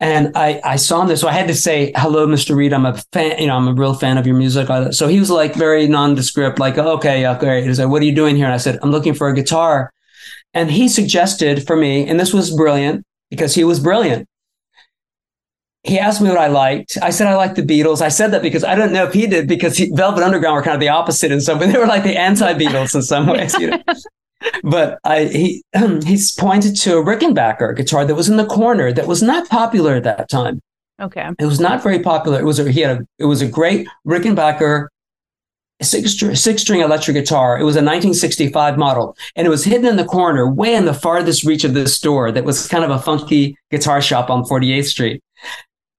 And 0.00 0.36
I, 0.36 0.60
I 0.64 0.76
saw 0.76 1.00
him 1.00 1.08
there. 1.08 1.16
So 1.16 1.28
I 1.28 1.32
had 1.32 1.46
to 1.48 1.54
say, 1.54 1.92
hello, 1.96 2.26
Mr. 2.26 2.56
Reed. 2.56 2.72
I'm 2.72 2.86
a 2.86 3.00
fan, 3.12 3.38
you 3.38 3.46
know, 3.46 3.56
I'm 3.56 3.68
a 3.68 3.74
real 3.74 3.94
fan 3.94 4.18
of 4.18 4.26
your 4.26 4.36
music. 4.36 4.68
So 4.92 5.06
he 5.06 5.20
was 5.20 5.30
like 5.30 5.54
very 5.54 5.86
nondescript, 5.86 6.58
like, 6.58 6.76
oh, 6.76 6.94
okay, 6.96 7.20
yeah, 7.22 7.38
great. 7.38 7.64
He's 7.64 7.78
like, 7.78 7.88
what 7.88 8.02
are 8.02 8.04
you 8.04 8.14
doing 8.14 8.36
here? 8.36 8.46
And 8.46 8.54
I 8.54 8.58
said, 8.58 8.78
I'm 8.82 8.90
looking 8.90 9.14
for 9.14 9.28
a 9.28 9.34
guitar. 9.34 9.92
And 10.54 10.70
he 10.70 10.88
suggested 10.88 11.66
for 11.66 11.76
me, 11.76 12.06
and 12.06 12.18
this 12.18 12.34
was 12.34 12.54
brilliant 12.54 13.04
because 13.30 13.54
he 13.54 13.64
was 13.64 13.80
brilliant. 13.80 14.28
He 15.84 15.98
asked 15.98 16.20
me 16.20 16.28
what 16.28 16.38
I 16.38 16.46
liked. 16.46 16.98
I 17.02 17.10
said 17.10 17.26
I 17.26 17.34
liked 17.34 17.56
the 17.56 17.62
Beatles. 17.62 18.02
I 18.02 18.08
said 18.08 18.32
that 18.32 18.42
because 18.42 18.62
I 18.62 18.74
don't 18.74 18.92
know 18.92 19.04
if 19.04 19.14
he 19.14 19.26
did 19.26 19.48
because 19.48 19.76
he, 19.76 19.90
Velvet 19.90 20.22
Underground 20.22 20.54
were 20.54 20.62
kind 20.62 20.74
of 20.74 20.80
the 20.80 20.90
opposite 20.90 21.32
in 21.32 21.40
some 21.40 21.58
way. 21.58 21.66
They 21.72 21.78
were 21.78 21.86
like 21.86 22.04
the 22.04 22.16
anti-Beatles 22.16 22.94
in 22.94 23.02
some 23.02 23.26
ways. 23.26 23.54
You 23.54 23.70
know? 23.70 23.82
but 24.62 24.98
I 25.04 25.24
he 25.24 25.64
he's 26.04 26.32
pointed 26.32 26.76
to 26.76 26.98
a 26.98 27.04
Rickenbacker 27.04 27.76
guitar 27.76 28.04
that 28.04 28.14
was 28.14 28.28
in 28.28 28.36
the 28.36 28.46
corner 28.46 28.92
that 28.92 29.06
was 29.06 29.22
not 29.22 29.48
popular 29.48 29.94
at 29.94 30.04
that 30.04 30.28
time. 30.28 30.60
Okay. 31.00 31.28
It 31.38 31.46
was 31.46 31.60
not 31.60 31.82
very 31.82 31.98
popular. 31.98 32.38
It 32.38 32.44
was 32.44 32.58
a, 32.58 32.70
he 32.70 32.80
had 32.80 32.98
a 32.98 33.06
it 33.18 33.24
was 33.24 33.42
a 33.42 33.48
great 33.48 33.86
Rickenbacker 34.06 34.88
six 35.82 36.12
string, 36.12 36.34
six 36.34 36.62
string 36.62 36.80
electric 36.80 37.14
guitar. 37.14 37.58
It 37.58 37.64
was 37.64 37.74
a 37.74 37.82
1965 37.82 38.78
model, 38.78 39.16
and 39.36 39.46
it 39.46 39.50
was 39.50 39.64
hidden 39.64 39.86
in 39.86 39.96
the 39.96 40.04
corner, 40.04 40.50
way 40.50 40.74
in 40.74 40.84
the 40.84 40.94
farthest 40.94 41.44
reach 41.44 41.64
of 41.64 41.74
this 41.74 41.94
store. 41.94 42.30
That 42.30 42.44
was 42.44 42.68
kind 42.68 42.84
of 42.84 42.90
a 42.90 42.98
funky 42.98 43.56
guitar 43.70 44.00
shop 44.00 44.30
on 44.30 44.44
48th 44.44 44.86
Street. 44.86 45.22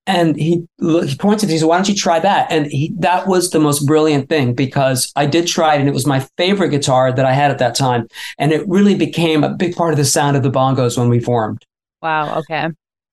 And 0.05 0.35
he 0.35 0.67
he 0.79 1.15
pointed. 1.15 1.49
He 1.49 1.57
said, 1.57 1.67
"Why 1.67 1.77
don't 1.77 1.87
you 1.87 1.95
try 1.95 2.19
that?" 2.19 2.51
And 2.51 2.67
he, 2.67 2.93
that 2.99 3.25
was 3.25 3.51
the 3.51 3.59
most 3.59 3.85
brilliant 3.85 4.27
thing 4.27 4.53
because 4.53 5.11
I 5.15 5.25
did 5.25 5.47
try 5.47 5.75
it, 5.75 5.79
and 5.79 5.87
it 5.87 5.93
was 5.93 6.05
my 6.05 6.27
favorite 6.37 6.69
guitar 6.69 7.13
that 7.13 7.25
I 7.25 7.31
had 7.31 7.51
at 7.51 7.59
that 7.59 7.73
time. 7.73 8.07
And 8.37 8.51
it 8.51 8.67
really 8.67 8.95
became 8.95 9.45
a 9.45 9.53
big 9.53 9.75
part 9.75 9.93
of 9.93 9.97
the 9.97 10.05
sound 10.05 10.35
of 10.35 10.43
the 10.43 10.51
bongos 10.51 10.97
when 10.97 11.07
we 11.07 11.21
formed. 11.21 11.63
Wow. 12.01 12.39
Okay. 12.39 12.67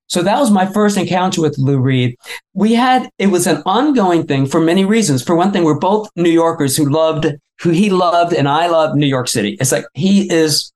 So 0.09 0.23
that 0.23 0.41
was 0.41 0.51
my 0.51 0.67
first 0.67 0.97
encounter 0.97 1.41
with 1.41 1.57
Lou 1.57 1.79
Reed. 1.79 2.17
We 2.55 2.75
had 2.75 3.09
it 3.19 3.29
was 3.29 3.47
an 3.47 3.63
ongoing 3.65 4.27
thing 4.27 4.47
for 4.47 4.61
many 4.61 4.85
reasons. 4.85 5.23
For 5.23 5.37
one 5.37 5.53
thing, 5.53 5.63
we're 5.63 5.79
both 5.79 6.11
New 6.17 6.31
Yorkers 6.31 6.77
who 6.77 6.91
loved 6.91 7.27
who 7.61 7.71
he 7.71 7.91
loved 7.91 8.33
and 8.33 8.49
I 8.49 8.67
loved 8.67 8.97
New 8.97 9.07
York 9.07 9.29
City. 9.29 9.57
It's 9.61 9.71
like 9.71 9.85
he 9.95 10.31
is 10.33 10.73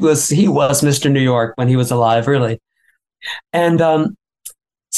was 0.00 0.28
he 0.28 0.48
was 0.48 0.82
Mr. 0.82 1.10
New 1.10 1.20
York 1.20 1.52
when 1.56 1.68
he 1.68 1.76
was 1.76 1.92
alive, 1.92 2.26
really. 2.26 2.60
And 3.52 3.80
um, 3.80 4.16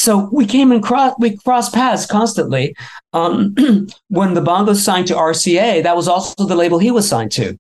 so 0.07 0.29
we 0.31 0.47
came 0.47 0.71
and 0.71 0.85
cross 0.85 1.15
we 1.19 1.37
crossed 1.37 1.75
paths 1.75 2.07
constantly. 2.07 2.77
Um, 3.13 3.57
when 4.09 4.35
the 4.35 4.41
Bongos 4.41 4.77
signed 4.77 5.09
to 5.09 5.15
RCA, 5.15 5.83
that 5.83 5.97
was 5.97 6.07
also 6.07 6.47
the 6.47 6.55
label 6.55 6.79
he 6.79 6.93
was 6.93 7.09
signed 7.09 7.33
to. 7.33 7.59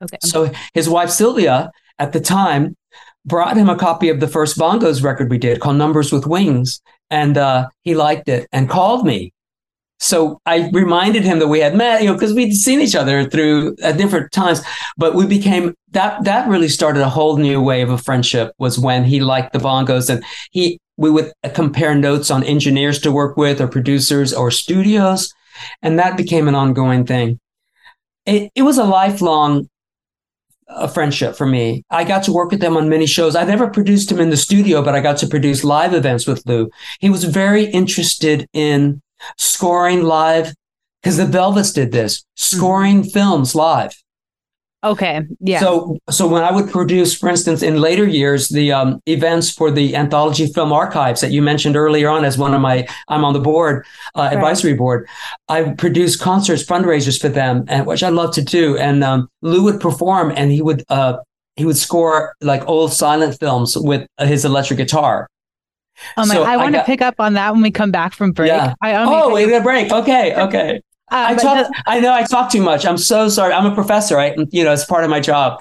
Okay. 0.00 0.18
So 0.22 0.52
his 0.72 0.88
wife 0.88 1.10
Sylvia 1.10 1.72
at 1.98 2.12
the 2.12 2.20
time 2.20 2.76
brought 3.26 3.56
him 3.56 3.68
a 3.68 3.76
copy 3.76 4.08
of 4.08 4.20
the 4.20 4.28
first 4.28 4.56
Bongos 4.56 5.02
record 5.02 5.30
we 5.30 5.36
did 5.36 5.60
called 5.60 5.78
Numbers 5.78 6.12
with 6.12 6.26
Wings, 6.26 6.80
and 7.10 7.36
uh, 7.36 7.68
he 7.82 7.96
liked 7.96 8.28
it 8.28 8.46
and 8.52 8.70
called 8.70 9.04
me. 9.04 9.32
So 9.98 10.40
I 10.46 10.70
reminded 10.72 11.24
him 11.24 11.40
that 11.40 11.48
we 11.48 11.58
had 11.58 11.74
met, 11.74 12.02
you 12.02 12.06
know, 12.06 12.14
because 12.14 12.32
we'd 12.32 12.54
seen 12.54 12.80
each 12.80 12.94
other 12.94 13.28
through 13.28 13.74
at 13.82 13.98
different 13.98 14.30
times, 14.30 14.62
but 14.96 15.16
we 15.16 15.26
became 15.26 15.74
that. 15.90 16.22
That 16.22 16.48
really 16.48 16.68
started 16.68 17.02
a 17.02 17.08
whole 17.08 17.36
new 17.36 17.60
wave 17.60 17.90
of 17.90 18.00
friendship. 18.00 18.54
Was 18.58 18.78
when 18.78 19.02
he 19.02 19.18
liked 19.18 19.52
the 19.52 19.58
bongos, 19.58 20.08
and 20.08 20.24
he 20.52 20.78
we 21.00 21.10
would 21.10 21.32
compare 21.54 21.94
notes 21.94 22.30
on 22.30 22.44
engineers 22.44 23.00
to 23.00 23.10
work 23.10 23.36
with, 23.36 23.60
or 23.60 23.66
producers, 23.66 24.34
or 24.34 24.50
studios, 24.50 25.32
and 25.82 25.98
that 25.98 26.16
became 26.16 26.46
an 26.46 26.54
ongoing 26.54 27.06
thing. 27.06 27.40
It 28.26 28.52
it 28.54 28.62
was 28.62 28.78
a 28.78 28.84
lifelong 28.84 29.68
a 30.68 30.86
friendship 30.86 31.34
for 31.34 31.46
me. 31.46 31.82
I 31.90 32.04
got 32.04 32.22
to 32.24 32.32
work 32.32 32.52
with 32.52 32.60
them 32.60 32.76
on 32.76 32.88
many 32.88 33.06
shows. 33.06 33.34
I 33.34 33.44
never 33.44 33.68
produced 33.68 34.12
him 34.12 34.20
in 34.20 34.30
the 34.30 34.36
studio, 34.36 34.82
but 34.82 34.94
I 34.94 35.00
got 35.00 35.16
to 35.18 35.26
produce 35.26 35.64
live 35.64 35.94
events 35.94 36.26
with 36.26 36.46
Lou. 36.46 36.70
He 37.00 37.10
was 37.10 37.24
very 37.24 37.64
interested 37.64 38.46
in 38.52 39.02
scoring 39.36 40.02
live 40.02 40.54
because 41.02 41.16
the 41.16 41.24
Velvets 41.26 41.72
did 41.72 41.92
this, 41.92 42.24
scoring 42.36 43.00
mm-hmm. 43.00 43.10
films 43.10 43.54
live. 43.54 43.94
Okay. 44.82 45.22
Yeah. 45.40 45.60
So, 45.60 45.98
so 46.08 46.26
when 46.26 46.42
I 46.42 46.50
would 46.50 46.70
produce, 46.70 47.14
for 47.14 47.28
instance, 47.28 47.62
in 47.62 47.80
later 47.80 48.06
years, 48.06 48.48
the 48.48 48.72
um, 48.72 49.02
events 49.06 49.50
for 49.50 49.70
the 49.70 49.94
anthology 49.94 50.46
film 50.46 50.72
archives 50.72 51.20
that 51.20 51.32
you 51.32 51.42
mentioned 51.42 51.76
earlier 51.76 52.08
on 52.08 52.24
as 52.24 52.38
one 52.38 52.54
of 52.54 52.62
my, 52.62 52.88
I'm 53.08 53.22
on 53.22 53.34
the 53.34 53.40
board, 53.40 53.84
uh, 54.16 54.22
right. 54.22 54.32
advisory 54.32 54.72
board. 54.74 55.06
I 55.48 55.74
produce 55.74 56.16
concerts, 56.16 56.64
fundraisers 56.64 57.20
for 57.20 57.28
them, 57.28 57.64
and 57.68 57.86
which 57.86 58.02
I 58.02 58.08
love 58.08 58.32
to 58.34 58.42
do. 58.42 58.78
And 58.78 59.04
um, 59.04 59.28
Lou 59.42 59.64
would 59.64 59.80
perform, 59.80 60.32
and 60.34 60.50
he 60.50 60.62
would 60.62 60.82
uh, 60.88 61.18
he 61.56 61.66
would 61.66 61.76
score 61.76 62.34
like 62.40 62.66
old 62.66 62.92
silent 62.92 63.38
films 63.38 63.76
with 63.76 64.06
his 64.18 64.46
electric 64.46 64.78
guitar. 64.78 65.28
Oh 66.16 66.26
my! 66.26 66.34
So 66.34 66.42
I 66.44 66.56
want 66.56 66.74
to 66.74 66.84
pick 66.84 67.02
up 67.02 67.16
on 67.18 67.34
that 67.34 67.52
when 67.52 67.60
we 67.60 67.70
come 67.70 67.90
back 67.90 68.14
from 68.14 68.32
break. 68.32 68.48
Yeah. 68.48 68.74
I 68.80 68.94
oh, 68.94 69.34
we 69.34 69.46
got 69.46 69.60
a 69.60 69.62
break. 69.62 69.92
Okay, 69.92 70.34
okay. 70.42 70.80
Uh, 71.10 71.26
I 71.28 71.34
talk. 71.34 71.66
The, 71.66 71.82
I 71.86 72.00
know 72.00 72.12
I 72.12 72.22
talk 72.22 72.50
too 72.50 72.62
much. 72.62 72.86
I'm 72.86 72.98
so 72.98 73.28
sorry. 73.28 73.52
I'm 73.52 73.66
a 73.66 73.74
professor. 73.74 74.18
I, 74.18 74.36
you 74.50 74.64
know, 74.64 74.72
it's 74.72 74.84
part 74.84 75.04
of 75.04 75.10
my 75.10 75.20
job. 75.20 75.60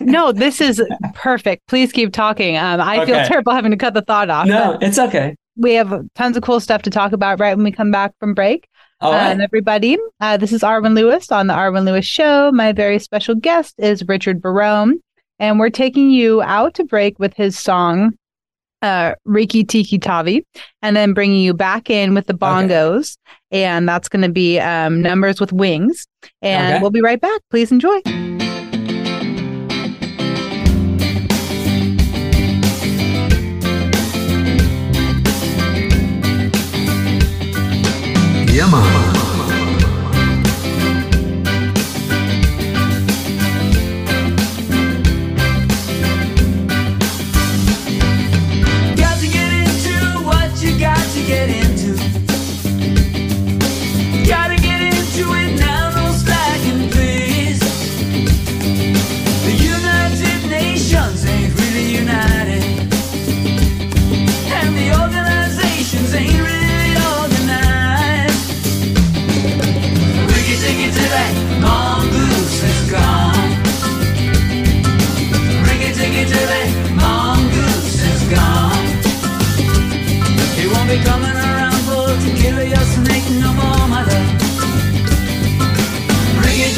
no, 0.00 0.32
this 0.32 0.60
is 0.60 0.82
perfect. 1.14 1.66
Please 1.68 1.92
keep 1.92 2.12
talking. 2.12 2.56
Um, 2.56 2.80
I 2.80 3.02
okay. 3.02 3.12
feel 3.12 3.24
terrible 3.24 3.52
having 3.52 3.70
to 3.70 3.76
cut 3.76 3.94
the 3.94 4.02
thought 4.02 4.28
off. 4.28 4.46
No, 4.46 4.78
it's 4.80 4.98
okay. 4.98 5.34
We 5.56 5.74
have 5.74 6.02
tons 6.14 6.36
of 6.36 6.42
cool 6.42 6.60
stuff 6.60 6.82
to 6.82 6.90
talk 6.90 7.12
about 7.12 7.40
right 7.40 7.56
when 7.56 7.64
we 7.64 7.72
come 7.72 7.90
back 7.90 8.12
from 8.18 8.34
break. 8.34 8.66
All 9.00 9.12
right. 9.12 9.28
Uh, 9.28 9.30
and 9.30 9.42
everybody, 9.42 9.98
uh, 10.20 10.36
this 10.36 10.52
is 10.52 10.62
Arwen 10.62 10.94
Lewis 10.94 11.32
on 11.32 11.46
the 11.46 11.54
Arwen 11.54 11.84
Lewis 11.84 12.06
Show. 12.06 12.52
My 12.52 12.72
very 12.72 12.98
special 12.98 13.34
guest 13.34 13.74
is 13.78 14.06
Richard 14.06 14.40
Barone, 14.40 15.00
and 15.38 15.58
we're 15.58 15.70
taking 15.70 16.10
you 16.10 16.40
out 16.42 16.74
to 16.74 16.84
break 16.84 17.18
with 17.18 17.34
his 17.34 17.58
song 17.58 18.16
uh, 18.82 19.14
Riki 19.24 19.64
Tiki 19.64 19.98
Tavi, 19.98 20.44
and 20.82 20.96
then 20.96 21.14
bringing 21.14 21.40
you 21.40 21.54
back 21.54 21.88
in 21.88 22.14
with 22.14 22.26
the 22.26 22.34
bongos. 22.34 23.16
Okay. 23.16 23.41
And 23.52 23.88
that's 23.88 24.08
going 24.08 24.22
to 24.22 24.30
be 24.30 24.58
um, 24.58 25.00
Numbers 25.02 25.40
with 25.40 25.52
Wings. 25.52 26.08
And 26.40 26.74
okay. 26.74 26.82
we'll 26.82 26.90
be 26.90 27.02
right 27.02 27.20
back. 27.20 27.40
Please 27.50 27.70
enjoy. 27.70 28.00
Yeah, 38.52 39.01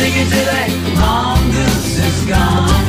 Dig 0.04 0.12
till 0.12 0.44
that 0.44 0.68
mongoose 1.00 1.96
is 1.96 2.28
gone. 2.28 2.84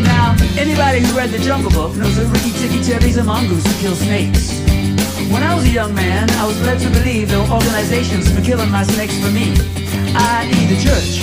Now, 0.00 0.32
anybody 0.56 1.04
who 1.04 1.12
read 1.12 1.28
the 1.28 1.38
Jungle 1.38 1.70
Book 1.72 1.94
knows 1.94 2.16
that 2.16 2.24
Rikki 2.32 2.56
Tikki 2.56 2.80
Tavi's 2.80 3.18
a 3.18 3.22
mongoose 3.22 3.60
who 3.68 3.74
kills 3.82 3.98
snakes. 3.98 4.56
When 5.28 5.42
I 5.42 5.54
was 5.54 5.64
a 5.66 5.68
young 5.68 5.94
man, 5.94 6.30
I 6.40 6.46
was 6.46 6.56
led 6.64 6.80
to 6.80 6.88
believe 6.88 7.28
there 7.28 7.38
were 7.38 7.52
organizations 7.52 8.32
for 8.32 8.40
killing 8.40 8.70
my 8.70 8.82
snakes 8.84 9.12
for 9.20 9.28
me, 9.28 9.52
i.e. 10.16 10.58
the 10.72 10.78
church, 10.80 11.20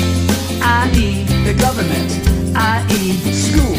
i.e. 0.61 1.25
the 1.49 1.57
government, 1.57 2.13
i.e. 2.53 3.17
school. 3.33 3.73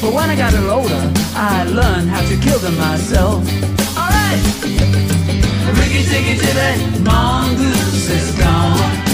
But 0.00 0.16
when 0.16 0.30
I 0.30 0.36
got 0.36 0.54
a 0.54 0.56
little 0.56 0.88
older, 0.88 1.04
I 1.36 1.64
learned 1.68 2.08
how 2.08 2.24
to 2.24 2.36
kill 2.40 2.58
them 2.64 2.78
myself. 2.80 3.44
Alright! 3.92 4.40
Rikki 5.76 6.00
Tikki 6.08 6.40
Tavi, 6.40 7.04
mongoose 7.04 8.08
is 8.08 8.32
gone. 8.40 9.05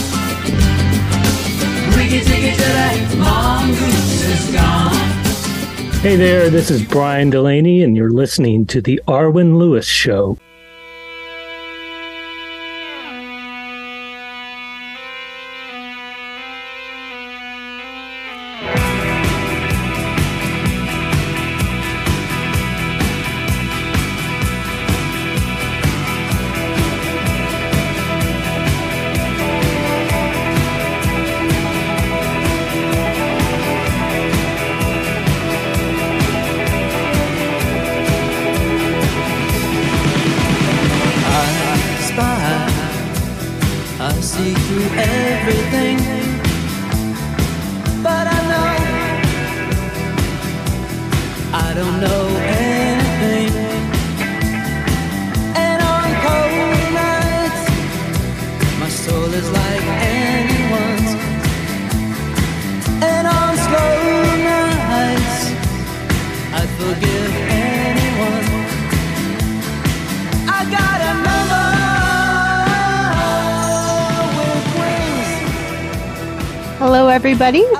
Hey 6.02 6.16
there, 6.16 6.50
this 6.50 6.70
is 6.70 6.82
Brian 6.82 7.30
Delaney, 7.30 7.82
and 7.82 7.96
you're 7.96 8.10
listening 8.10 8.66
to 8.66 8.82
The 8.82 9.00
Arwen 9.08 9.56
Lewis 9.56 9.86
Show. 9.86 10.36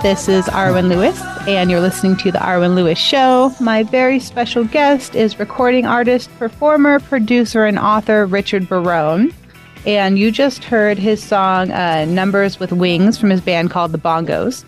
This 0.03 0.29
is 0.29 0.47
Arwen 0.47 0.89
Lewis, 0.89 1.23
and 1.47 1.71
you're 1.71 1.81
listening 1.81 2.17
to 2.17 2.33
The 2.33 2.39
Arwen 2.39 2.75
Lewis 2.75 2.99
Show. 2.99 3.55
My 3.61 3.85
very 3.85 4.19
special 4.19 4.65
guest 4.65 5.15
is 5.15 5.39
recording 5.39 5.87
artist, 5.87 6.29
performer, 6.41 6.99
producer, 6.99 7.67
and 7.67 7.79
author 7.79 8.27
Richard 8.27 8.69
Barone. 8.69 9.33
And 9.87 10.19
you 10.19 10.33
just 10.33 10.65
heard 10.65 10.99
his 10.99 11.23
song 11.23 11.71
uh, 11.71 12.05
Numbers 12.07 12.59
with 12.59 12.73
Wings 12.73 13.17
from 13.17 13.31
his 13.31 13.41
band 13.41 13.71
called 13.71 13.93
The 13.93 13.99
Bongos. 13.99 14.65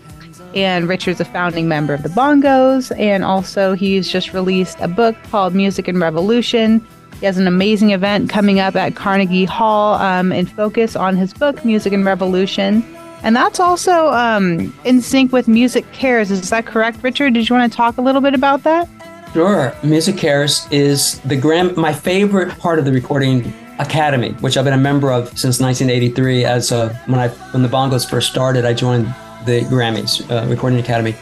And 0.55 0.89
Richard's 0.89 1.21
a 1.21 1.25
founding 1.25 1.67
member 1.67 1.95
of 1.95 2.05
The 2.05 2.11
Bongos, 2.11 2.97
and 2.97 3.25
also 3.25 3.73
he's 3.73 4.09
just 4.09 4.33
released 4.33 4.79
a 4.79 4.87
book 4.87 5.17
called 5.33 5.53
Music 5.53 5.89
and 5.89 6.01
Revolution. 6.01 6.87
He 7.19 7.27
has 7.27 7.39
an 7.39 7.49
amazing 7.49 7.91
event 7.91 8.31
coming 8.31 8.61
up 8.61 8.77
at 8.77 8.95
Carnegie 8.95 9.47
Hall 9.47 9.95
um, 9.95 10.31
in 10.31 10.47
focus 10.47 10.95
on 10.95 11.17
his 11.17 11.35
book, 11.35 11.65
Music 11.65 11.93
and 11.93 12.05
Revolution. 12.05 12.85
And 13.25 13.35
that's 13.35 13.59
also 13.59 14.09
um, 14.09 14.73
in 14.85 15.01
sync 15.01 15.33
with 15.33 15.49
Music 15.49 15.91
Cares. 15.93 16.31
Is 16.31 16.51
that 16.51 16.67
correct, 16.67 17.03
Richard? 17.03 17.33
Did 17.33 17.49
you 17.49 17.57
want 17.57 17.73
to 17.73 17.75
talk 17.75 17.97
a 17.97 18.03
little 18.03 18.21
bit 18.21 18.35
about 18.35 18.63
that? 18.65 18.87
Sure. 19.33 19.75
Music 19.83 20.19
Cares 20.19 20.69
is 20.71 21.21
the 21.21 21.35
gram 21.35 21.73
my 21.75 21.93
favorite 21.93 22.51
part 22.59 22.79
of 22.79 22.85
the 22.85 22.93
recording 22.93 23.51
academy, 23.79 24.33
which 24.41 24.59
I've 24.59 24.65
been 24.65 24.75
a 24.75 24.77
member 24.77 25.11
of 25.11 25.29
since 25.39 25.59
1983. 25.59 26.45
As 26.45 26.71
uh, 26.71 26.95
when 27.07 27.19
I 27.19 27.29
when 27.29 27.63
the 27.63 27.69
bongos 27.69 28.09
first 28.09 28.31
started, 28.31 28.67
I 28.67 28.75
joined 28.75 29.07
the 29.47 29.63
Grammys 29.71 30.31
uh, 30.31 30.47
Recording 30.47 30.79
Academy. 30.79 31.17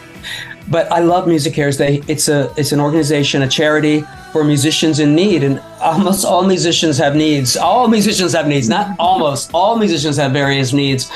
But 0.68 0.90
I 0.90 0.98
love 0.98 1.28
Music 1.28 1.55
Cares. 1.55 1.78
They 1.78 2.03
it's 2.09 2.28
a 2.28 2.53
it's 2.57 2.72
an 2.72 2.80
organization, 2.80 3.42
a 3.42 3.48
charity 3.48 4.05
for 4.33 4.43
musicians 4.45 4.99
in 4.99 5.14
need, 5.14 5.45
and 5.45 5.61
almost 5.80 6.24
all 6.24 6.45
musicians 6.45 6.99
have 6.99 7.14
needs. 7.14 7.57
All 7.57 7.87
musicians 7.87 8.33
have 8.33 8.49
needs, 8.49 8.68
not 8.68 8.97
almost. 8.99 9.51
All 9.53 9.76
musicians 9.76 10.16
have 10.16 10.33
various 10.33 10.72
needs, 10.72 11.11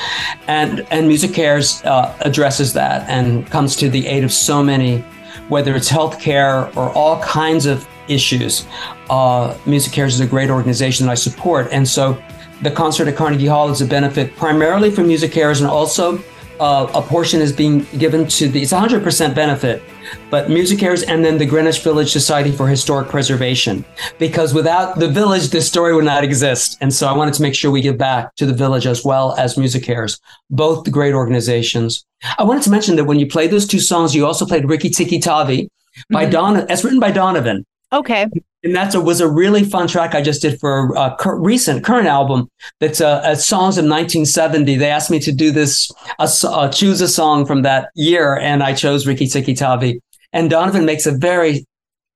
and 0.46 0.86
and 0.90 1.08
Music 1.08 1.32
Cares 1.32 1.82
uh, 1.84 2.16
addresses 2.20 2.72
that 2.74 3.08
and 3.08 3.46
comes 3.50 3.74
to 3.76 3.88
the 3.88 4.06
aid 4.06 4.22
of 4.22 4.32
so 4.32 4.62
many 4.62 5.04
whether 5.48 5.76
it's 5.76 5.90
healthcare 5.90 6.74
or 6.76 6.90
all 6.90 7.20
kinds 7.22 7.66
of 7.66 7.86
issues. 8.08 8.66
Uh, 9.10 9.56
Music 9.66 9.92
Cares 9.92 10.14
is 10.14 10.20
a 10.20 10.26
great 10.26 10.50
organization 10.50 11.06
that 11.06 11.12
I 11.12 11.14
support. 11.14 11.68
And 11.70 11.86
so 11.86 12.20
the 12.62 12.70
concert 12.70 13.08
at 13.08 13.16
Carnegie 13.16 13.46
Hall 13.46 13.68
is 13.70 13.80
a 13.80 13.86
benefit 13.86 14.36
primarily 14.36 14.90
for 14.90 15.02
Music 15.02 15.32
Cares 15.32 15.60
and 15.60 15.70
also 15.70 16.18
uh, 16.60 16.90
a 16.94 17.02
portion 17.02 17.40
is 17.40 17.52
being 17.52 17.86
given 17.98 18.26
to 18.28 18.48
the, 18.48 18.62
it's 18.62 18.72
a 18.72 18.76
100% 18.78 19.34
benefit, 19.34 19.82
but 20.30 20.48
Music 20.48 20.78
Cares 20.78 21.02
and 21.02 21.24
then 21.24 21.38
the 21.38 21.46
Greenwich 21.46 21.80
Village 21.82 22.10
Society 22.12 22.50
for 22.52 22.68
Historic 22.68 23.08
Preservation. 23.08 23.84
Because 24.18 24.54
without 24.54 24.98
the 24.98 25.08
village, 25.08 25.48
this 25.48 25.66
story 25.66 25.94
would 25.94 26.04
not 26.04 26.24
exist. 26.24 26.78
And 26.80 26.92
so 26.92 27.06
I 27.06 27.12
wanted 27.16 27.34
to 27.34 27.42
make 27.42 27.54
sure 27.54 27.70
we 27.70 27.80
give 27.80 27.98
back 27.98 28.34
to 28.36 28.46
the 28.46 28.54
village 28.54 28.86
as 28.86 29.04
well 29.04 29.34
as 29.36 29.56
Music 29.58 29.82
Cares, 29.82 30.18
both 30.50 30.90
great 30.90 31.14
organizations. 31.14 32.04
I 32.38 32.44
wanted 32.44 32.62
to 32.64 32.70
mention 32.70 32.96
that 32.96 33.04
when 33.04 33.18
you 33.18 33.26
played 33.26 33.50
those 33.50 33.66
two 33.66 33.80
songs, 33.80 34.14
you 34.14 34.24
also 34.26 34.46
played 34.46 34.68
Riki 34.68 34.90
Tiki 34.90 35.18
Tavi 35.18 35.68
by 36.10 36.26
Mhm. 36.26 36.30
Don, 36.30 36.56
as 36.70 36.84
written 36.84 37.00
by 37.00 37.10
Donovan. 37.10 37.64
Okay. 37.92 38.26
And 38.66 38.74
that's 38.74 38.94
a, 38.96 39.00
was 39.00 39.20
a 39.20 39.28
really 39.30 39.62
fun 39.64 39.86
track 39.86 40.14
I 40.14 40.20
just 40.22 40.42
did 40.42 40.58
for 40.58 40.92
a 40.96 41.14
cur- 41.18 41.38
recent 41.38 41.84
current 41.84 42.08
album. 42.08 42.48
That's 42.80 43.00
a, 43.00 43.20
a 43.24 43.36
songs 43.36 43.78
of 43.78 43.84
1970. 43.84 44.74
They 44.76 44.90
asked 44.90 45.10
me 45.10 45.20
to 45.20 45.30
do 45.32 45.52
this, 45.52 45.90
a, 46.18 46.68
choose 46.72 47.00
a 47.00 47.06
song 47.08 47.46
from 47.46 47.62
that 47.62 47.90
year, 47.94 48.36
and 48.36 48.62
I 48.62 48.72
chose 48.74 49.06
Riki 49.06 49.26
Tiki 49.28 49.54
Tavi. 49.54 50.00
And 50.32 50.50
Donovan 50.50 50.84
makes 50.84 51.06
a 51.06 51.12
very 51.12 51.64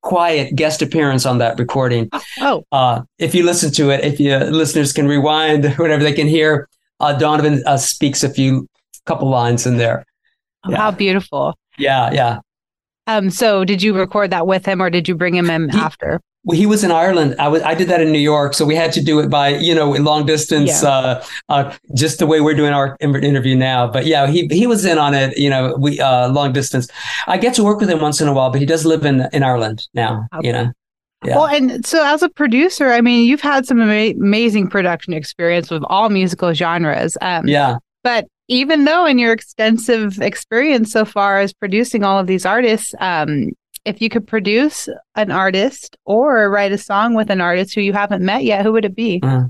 quiet 0.01 0.55
guest 0.55 0.81
appearance 0.81 1.25
on 1.25 1.37
that 1.37 1.57
recording. 1.57 2.09
Oh, 2.39 2.63
Uh, 2.71 3.03
if 3.19 3.33
you 3.33 3.45
listen 3.45 3.71
to 3.73 3.89
it, 3.91 4.03
if 4.03 4.19
you 4.19 4.35
listeners 4.37 4.91
can 4.93 5.07
rewind, 5.07 5.65
whatever 5.75 6.03
they 6.03 6.13
can 6.13 6.27
hear, 6.27 6.67
uh, 6.99 7.13
Donovan 7.13 7.63
uh, 7.65 7.77
speaks 7.77 8.23
a 8.23 8.29
few 8.29 8.67
couple 9.05 9.29
lines 9.29 9.65
in 9.65 9.77
there. 9.77 10.05
Yeah. 10.67 10.77
how 10.77 10.91
beautiful. 10.91 11.55
Yeah, 11.77 12.11
yeah. 12.11 12.39
Um, 13.07 13.29
so 13.31 13.65
did 13.65 13.81
you 13.81 13.95
record 13.97 14.29
that 14.31 14.45
with 14.45 14.65
him 14.65 14.81
or 14.81 14.89
did 14.91 15.07
you 15.07 15.15
bring 15.15 15.33
him 15.35 15.49
in 15.49 15.69
He- 15.69 15.77
after? 15.79 16.19
Well, 16.43 16.57
he 16.57 16.65
was 16.65 16.83
in 16.83 16.91
Ireland. 16.91 17.35
I 17.37 17.47
was 17.49 17.61
I 17.61 17.75
did 17.75 17.87
that 17.89 18.01
in 18.01 18.11
New 18.11 18.17
York, 18.19 18.55
so 18.55 18.65
we 18.65 18.75
had 18.75 18.91
to 18.93 19.01
do 19.03 19.19
it 19.19 19.29
by 19.29 19.49
you 19.49 19.75
know 19.75 19.91
long 19.91 20.25
distance, 20.25 20.81
Yeah. 20.81 20.89
uh, 20.89 21.23
uh, 21.49 21.73
just 21.93 22.17
the 22.17 22.25
way 22.25 22.41
we're 22.41 22.55
doing 22.55 22.73
our 22.73 22.97
interview 23.01 23.55
now. 23.55 23.85
But 23.87 24.07
yeah, 24.07 24.25
he 24.25 24.47
he 24.51 24.65
was 24.65 24.83
in 24.83 24.97
on 24.97 25.13
it. 25.13 25.37
You 25.37 25.51
know, 25.51 25.75
we 25.77 25.99
uh, 25.99 26.29
long 26.29 26.51
distance. 26.51 26.87
I 27.27 27.37
get 27.37 27.53
to 27.55 27.63
work 27.63 27.79
with 27.79 27.89
him 27.91 27.99
once 28.01 28.21
in 28.21 28.27
a 28.27 28.33
while, 28.33 28.49
but 28.49 28.59
he 28.59 28.65
does 28.65 28.85
live 28.87 29.05
in 29.05 29.27
in 29.33 29.43
Ireland 29.43 29.87
now. 29.93 30.25
You 30.41 30.51
know, 30.51 30.71
yeah. 31.23 31.35
Well, 31.35 31.45
and 31.47 31.85
so 31.85 32.03
as 32.03 32.23
a 32.23 32.29
producer, 32.29 32.89
I 32.91 33.01
mean, 33.01 33.27
you've 33.27 33.41
had 33.41 33.67
some 33.67 33.79
ama- 33.79 34.15
amazing 34.19 34.67
production 34.67 35.13
experience 35.13 35.69
with 35.69 35.83
all 35.91 36.09
musical 36.09 36.53
genres. 36.55 37.17
Um, 37.21 37.47
yeah. 37.47 37.77
But 38.03 38.25
even 38.47 38.85
though 38.85 39.05
in 39.05 39.19
your 39.19 39.31
extensive 39.31 40.19
experience 40.19 40.91
so 40.91 41.05
far 41.05 41.39
as 41.39 41.53
producing 41.53 42.03
all 42.03 42.17
of 42.17 42.25
these 42.25 42.47
artists, 42.47 42.95
um, 42.99 43.51
if 43.85 44.01
you 44.01 44.09
could 44.09 44.27
produce 44.27 44.87
an 45.15 45.31
artist 45.31 45.97
or 46.05 46.49
write 46.49 46.71
a 46.71 46.77
song 46.77 47.13
with 47.13 47.29
an 47.29 47.41
artist 47.41 47.73
who 47.73 47.81
you 47.81 47.93
haven't 47.93 48.23
met 48.23 48.43
yet, 48.43 48.63
who 48.63 48.71
would 48.73 48.85
it 48.85 48.95
be? 48.95 49.19
Uh, 49.23 49.45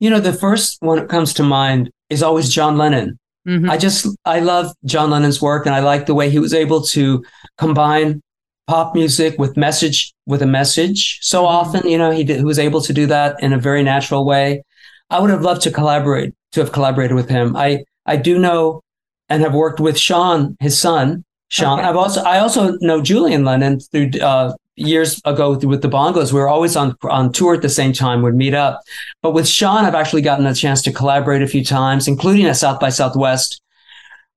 you 0.00 0.08
know, 0.10 0.20
the 0.20 0.32
first 0.32 0.78
one 0.80 0.98
that 0.98 1.08
comes 1.08 1.34
to 1.34 1.42
mind 1.42 1.90
is 2.08 2.22
always 2.22 2.48
John 2.50 2.78
Lennon. 2.78 3.18
Mhm. 3.46 3.70
I 3.70 3.76
just 3.76 4.06
I 4.24 4.40
love 4.40 4.72
John 4.84 5.10
Lennon's 5.10 5.40
work, 5.40 5.66
and 5.66 5.74
I 5.74 5.80
like 5.80 6.06
the 6.06 6.14
way 6.14 6.30
he 6.30 6.38
was 6.38 6.54
able 6.54 6.82
to 6.82 7.24
combine 7.58 8.20
pop 8.66 8.94
music 8.94 9.38
with 9.38 9.56
message 9.56 10.12
with 10.26 10.42
a 10.42 10.46
message. 10.46 11.20
So 11.22 11.46
often, 11.46 11.88
you 11.88 11.96
know, 11.96 12.10
he, 12.10 12.24
did, 12.24 12.38
he 12.38 12.44
was 12.44 12.58
able 12.58 12.80
to 12.80 12.92
do 12.92 13.06
that 13.06 13.40
in 13.40 13.52
a 13.52 13.58
very 13.58 13.84
natural 13.84 14.24
way. 14.26 14.62
I 15.10 15.20
would 15.20 15.30
have 15.30 15.42
loved 15.42 15.62
to 15.62 15.70
collaborate 15.70 16.34
to 16.52 16.60
have 16.60 16.72
collaborated 16.72 17.14
with 17.14 17.28
him. 17.28 17.54
I 17.56 17.84
I 18.06 18.16
do 18.16 18.38
know 18.38 18.82
and 19.28 19.42
have 19.42 19.54
worked 19.54 19.78
with 19.80 19.98
Sean, 19.98 20.56
his 20.60 20.78
son, 20.78 21.24
Sean. 21.48 21.78
Okay. 21.78 21.88
I've 21.88 21.96
also 21.96 22.22
I 22.22 22.38
also 22.38 22.76
know 22.80 23.00
Julian 23.00 23.44
Lennon 23.44 23.80
through 23.80 24.10
uh, 24.20 24.54
years 24.76 25.20
ago 25.24 25.56
with 25.58 25.82
the 25.82 25.88
Bongos. 25.88 26.32
We 26.32 26.40
were 26.40 26.48
always 26.48 26.76
on 26.76 26.96
on 27.02 27.32
tour 27.32 27.54
at 27.54 27.62
the 27.62 27.68
same 27.68 27.92
time. 27.92 28.22
Would 28.22 28.34
meet 28.34 28.54
up, 28.54 28.80
but 29.22 29.32
with 29.32 29.48
Sean, 29.48 29.84
I've 29.84 29.94
actually 29.94 30.22
gotten 30.22 30.46
a 30.46 30.54
chance 30.54 30.82
to 30.82 30.92
collaborate 30.92 31.42
a 31.42 31.46
few 31.46 31.64
times, 31.64 32.08
including 32.08 32.46
at 32.46 32.56
South 32.56 32.80
by 32.80 32.88
Southwest 32.88 33.62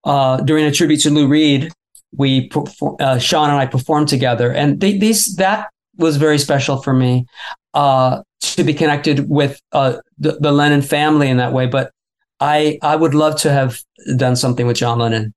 uh, 0.04 0.38
during 0.42 0.66
a 0.66 0.72
tribute 0.72 1.02
to 1.02 1.10
Lou 1.10 1.28
Reed. 1.28 1.72
We 2.16 2.52
uh, 3.00 3.20
Sean 3.20 3.50
and 3.50 3.60
I 3.60 3.66
performed 3.66 4.08
together, 4.08 4.52
and 4.52 4.80
they, 4.80 4.98
these 4.98 5.36
that 5.36 5.70
was 5.98 6.18
very 6.18 6.38
special 6.38 6.82
for 6.82 6.94
me 6.94 7.26
uh, 7.74 8.24
to 8.40 8.64
be 8.64 8.74
connected 8.74 9.30
with 9.30 9.62
uh, 9.74 9.98
the, 10.18 10.38
the 10.40 10.52
Lennon 10.52 10.82
family 10.82 11.30
in 11.30 11.38
that 11.38 11.54
way. 11.54 11.68
But 11.68 11.92
I 12.40 12.80
I 12.82 12.96
would 12.96 13.14
love 13.14 13.40
to 13.42 13.52
have 13.52 13.80
done 14.16 14.36
something 14.36 14.66
with 14.66 14.78
John 14.78 15.00
Lennon. 15.00 15.34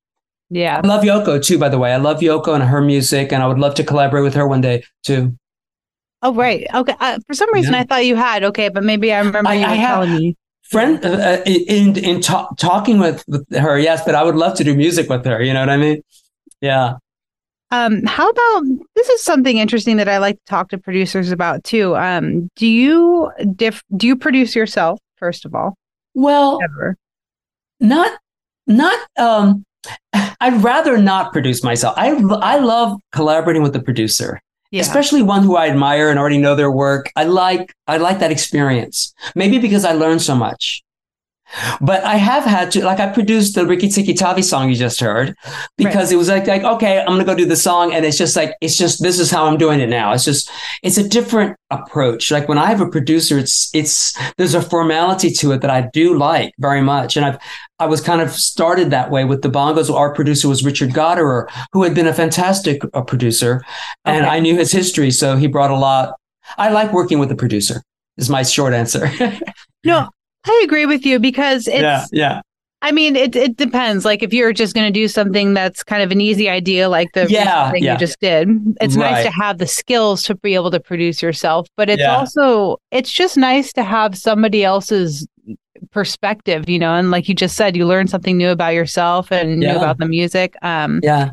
Yeah. 0.55 0.80
I 0.84 0.86
love 0.86 1.03
Yoko 1.03 1.42
too, 1.42 1.59
by 1.59 1.70
the 1.70 1.78
way. 1.78 1.92
I 1.94 1.96
love 1.96 2.20
Yoko 2.20 2.55
and 2.55 2.62
her 2.62 2.82
music, 2.82 3.32
and 3.32 3.42
I 3.42 3.46
would 3.46 3.59
love 3.59 3.74
to 3.76 3.84
collaborate 3.84 4.22
with 4.22 4.34
her 4.34 4.46
one 4.46 4.61
day 4.61 4.84
too. 5.03 5.34
Oh, 6.20 6.34
right. 6.34 6.66
Okay. 6.74 6.94
Uh, 7.00 7.18
for 7.26 7.32
some 7.34 7.53
reason, 7.55 7.72
Yeah. 7.72 7.80
I 7.80 7.84
thought 7.84 8.05
you 8.05 8.16
had. 8.16 8.44
Okay, 8.44 8.68
but 8.68 8.84
maybe 8.84 9.12
I 9.12 9.18
remember 9.20 9.48
I- 9.50 9.55
you 9.55 9.64
I 9.66 9.74
have- 9.74 10.05
telling 10.05 10.14
me. 10.18 10.36
Friend, 10.70 11.05
uh, 11.05 11.09
uh, 11.09 11.42
in 11.46 11.96
in 11.98 12.20
ta- 12.20 12.48
talking 12.59 12.98
with, 12.98 13.24
with 13.28 13.44
her, 13.55 13.78
yes, 13.78 14.03
but 14.07 14.14
I 14.14 14.22
would 14.22 14.36
love 14.36 14.55
to 14.57 14.64
do 14.64 14.74
music 14.74 15.09
with 15.11 15.24
her. 15.26 15.42
You 15.42 15.53
know 15.53 15.61
what 15.61 15.68
I 15.70 15.76
mean? 15.76 16.03
Yeah. 16.62 16.94
Um, 17.70 18.05
how 18.07 18.28
about 18.30 18.62
this 18.94 19.09
is 19.09 19.22
something 19.22 19.57
interesting 19.59 19.96
that 19.98 20.09
I 20.09 20.18
like 20.18 20.36
to 20.36 20.44
talk 20.46 20.68
to 20.70 20.78
producers 20.78 21.30
about 21.30 21.64
too. 21.64 21.96
Um, 21.96 22.48
do 22.57 22.66
you 22.66 23.30
diff 23.57 23.82
do 23.96 24.07
you 24.07 24.16
produce 24.16 24.55
yourself 24.57 24.98
first 25.16 25.44
of 25.46 25.55
all? 25.55 25.74
Well, 26.14 26.59
Ever? 26.62 26.96
not 27.80 28.12
not 28.66 28.98
um 29.18 29.64
I'd 30.12 30.62
rather 30.62 30.99
not 30.99 31.33
produce 31.33 31.62
myself. 31.62 31.95
I 31.97 32.11
I 32.41 32.59
love 32.59 32.99
collaborating 33.12 33.62
with 33.62 33.72
the 33.72 33.83
producer. 33.83 34.41
Yeah. 34.70 34.80
especially 34.80 35.20
one 35.20 35.43
who 35.43 35.55
I 35.57 35.68
admire 35.68 36.09
and 36.09 36.18
already 36.18 36.39
know 36.39 36.55
their 36.55 36.70
work. 36.70 37.12
I 37.14 37.24
like 37.24 37.74
I 37.87 37.99
like 37.99 38.20
that 38.20 38.33
experience. 38.33 39.12
Maybe 39.35 39.59
because 39.59 39.85
I 39.85 39.93
learned 39.93 40.22
so 40.22 40.35
much. 40.35 40.83
But 41.80 42.03
I 42.05 42.16
have 42.16 42.44
had 42.44 42.70
to 42.72 42.84
like 42.84 42.98
I 43.00 43.09
produced 43.11 43.55
the 43.55 43.66
Riki 43.66 43.88
Tiki 43.88 44.14
Tavi 44.14 44.42
song 44.42 44.68
you 44.70 44.74
just 44.74 45.00
heard 45.00 45.34
because 45.76 46.11
it 46.12 46.16
was 46.16 46.28
like 46.28 46.46
like 46.46 46.62
okay 46.64 47.00
I'm 47.00 47.07
gonna 47.07 47.24
go 47.24 47.34
do 47.34 47.44
the 47.44 47.57
song 47.57 47.92
and 47.92 48.05
it's 48.05 48.16
just 48.16 48.36
like 48.36 48.55
it's 48.61 48.76
just 48.76 49.03
this 49.03 49.18
is 49.18 49.30
how 49.30 49.46
I'm 49.46 49.59
doing 49.59 49.80
it 49.80 49.88
now. 49.88 50.12
It's 50.12 50.24
just 50.24 50.50
it's 50.82 50.98
a 50.98 51.07
different 51.09 51.57
approach. 51.70 52.30
Like 52.30 52.48
when 52.48 52.59
I 52.59 52.66
have 52.66 52.80
a 52.80 52.88
producer, 52.88 53.38
it's 53.38 53.70
it's 53.74 54.16
there's 54.36 54.55
a 54.55 54.62
formality 54.62 55.30
to 55.32 55.53
it 55.53 55.61
that 55.61 55.70
I 55.70 55.82
do 55.92 56.16
like 56.16 56.53
very 56.59 56.80
much. 56.82 57.16
And 57.16 57.26
I've 57.26 57.38
I 57.78 57.86
was 57.86 58.00
kind 58.00 58.20
of 58.20 58.30
started 58.30 58.90
that 58.90 59.11
way 59.11 59.24
with 59.24 59.42
the 59.42 59.48
bongos. 59.50 59.92
Our 59.92 60.14
producer 60.14 60.48
was 60.48 60.64
Richard 60.64 60.90
Gottehrer, 60.90 61.48
who 61.72 61.82
had 61.82 61.94
been 61.94 62.07
a 62.07 62.14
fantastic 62.14 62.82
uh, 62.94 63.03
producer, 63.03 63.62
and 64.05 64.24
Okay. 64.24 64.36
I 64.36 64.40
knew 64.40 64.57
his 64.57 64.70
history, 64.72 65.11
so 65.11 65.36
he 65.36 65.48
brought 65.48 65.70
a 65.72 65.76
lot. 65.76 66.14
I 66.59 66.70
like 66.70 66.92
working 66.92 67.18
with 67.18 67.28
the 67.28 67.34
producer. 67.36 67.82
Is 68.18 68.30
my 68.30 68.42
short 68.42 68.72
answer. 68.72 69.11
No, 69.84 70.09
I 70.47 70.62
agree 70.64 70.86
with 70.86 71.05
you 71.07 71.18
because 71.18 71.68
it's 71.68 71.82
yeah, 71.82 72.05
yeah, 72.12 72.40
I 72.82 72.90
mean, 72.93 73.14
it 73.16 73.36
it 73.36 73.57
depends. 73.57 74.05
Like 74.05 74.22
if 74.22 74.32
you're 74.32 74.53
just 74.53 74.74
going 74.74 74.86
to 74.86 74.93
do 74.93 75.07
something 75.09 75.55
that's 75.55 75.84
kind 75.84 76.03
of 76.03 76.11
an 76.11 76.20
easy 76.20 76.49
idea, 76.49 76.88
like 76.88 77.12
the 77.14 77.26
Yeah, 77.30 77.70
thing 77.70 77.84
yeah. 77.84 77.93
you 77.93 77.99
just 77.99 78.18
did, 78.20 78.49
it's 78.80 78.97
nice 78.97 79.22
to 79.24 79.30
have 79.30 79.59
the 79.59 79.66
skills 79.68 80.22
to 80.24 80.34
be 80.34 80.55
able 80.55 80.70
to 80.72 80.80
produce 80.80 81.22
yourself. 81.22 81.68
But 81.76 81.88
it's 81.90 82.01
Yeah. 82.01 82.16
also 82.16 82.78
it's 82.90 83.12
just 83.12 83.36
nice 83.36 83.72
to 83.74 83.84
have 83.84 84.18
somebody 84.18 84.64
else's 84.64 85.26
perspective, 85.90 86.68
you 86.68 86.78
know. 86.78 86.95
And 86.95 87.11
like 87.11 87.28
you 87.28 87.34
just 87.34 87.57
said, 87.57 87.76
you 87.76 87.86
learn 87.86 88.09
something 88.09 88.36
new 88.36 88.51
about 88.51 88.74
yourself 88.74 89.30
and 89.30 89.61
new 89.61 89.66
Yeah. 89.66 89.76
about 89.76 89.99
the 89.99 90.07
music. 90.07 90.55
Um, 90.62 91.01
yeah. 91.03 91.30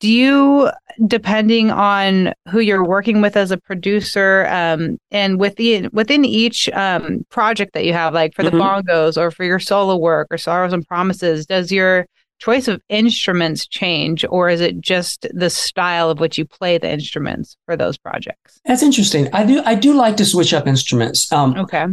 Do 0.00 0.08
you, 0.08 0.70
depending 1.06 1.70
on 1.70 2.32
who 2.50 2.60
you're 2.60 2.84
working 2.84 3.20
with 3.20 3.36
as 3.36 3.50
a 3.50 3.56
producer, 3.58 4.46
um, 4.48 4.98
and 5.10 5.38
within 5.38 5.88
within 5.92 6.24
each 6.24 6.68
um, 6.70 7.24
project 7.30 7.74
that 7.74 7.84
you 7.84 7.92
have, 7.92 8.12
like 8.14 8.34
for 8.34 8.42
the 8.42 8.50
Mhm. 8.50 8.60
bongos 8.60 9.16
or 9.16 9.30
for 9.30 9.44
your 9.44 9.58
solo 9.58 9.96
work 9.96 10.26
or 10.30 10.38
sorrows 10.38 10.72
and 10.72 10.86
promises, 10.86 11.46
does 11.46 11.70
your 11.70 12.06
choice 12.38 12.66
of 12.68 12.80
instruments 12.88 13.66
change, 13.66 14.24
or 14.30 14.48
is 14.48 14.62
it 14.62 14.80
just 14.80 15.26
the 15.34 15.50
style 15.50 16.08
of 16.08 16.18
which 16.18 16.38
you 16.38 16.46
play 16.46 16.78
the 16.78 16.90
instruments 16.90 17.56
for 17.66 17.76
those 17.76 17.98
projects? 17.98 18.58
That's 18.64 18.82
interesting. 18.82 19.28
I 19.34 19.44
do 19.44 19.62
I 19.66 19.74
do 19.74 19.92
like 19.92 20.16
to 20.16 20.24
switch 20.24 20.54
up 20.54 20.66
instruments. 20.66 21.30
Um, 21.30 21.54
Okay. 21.58 21.84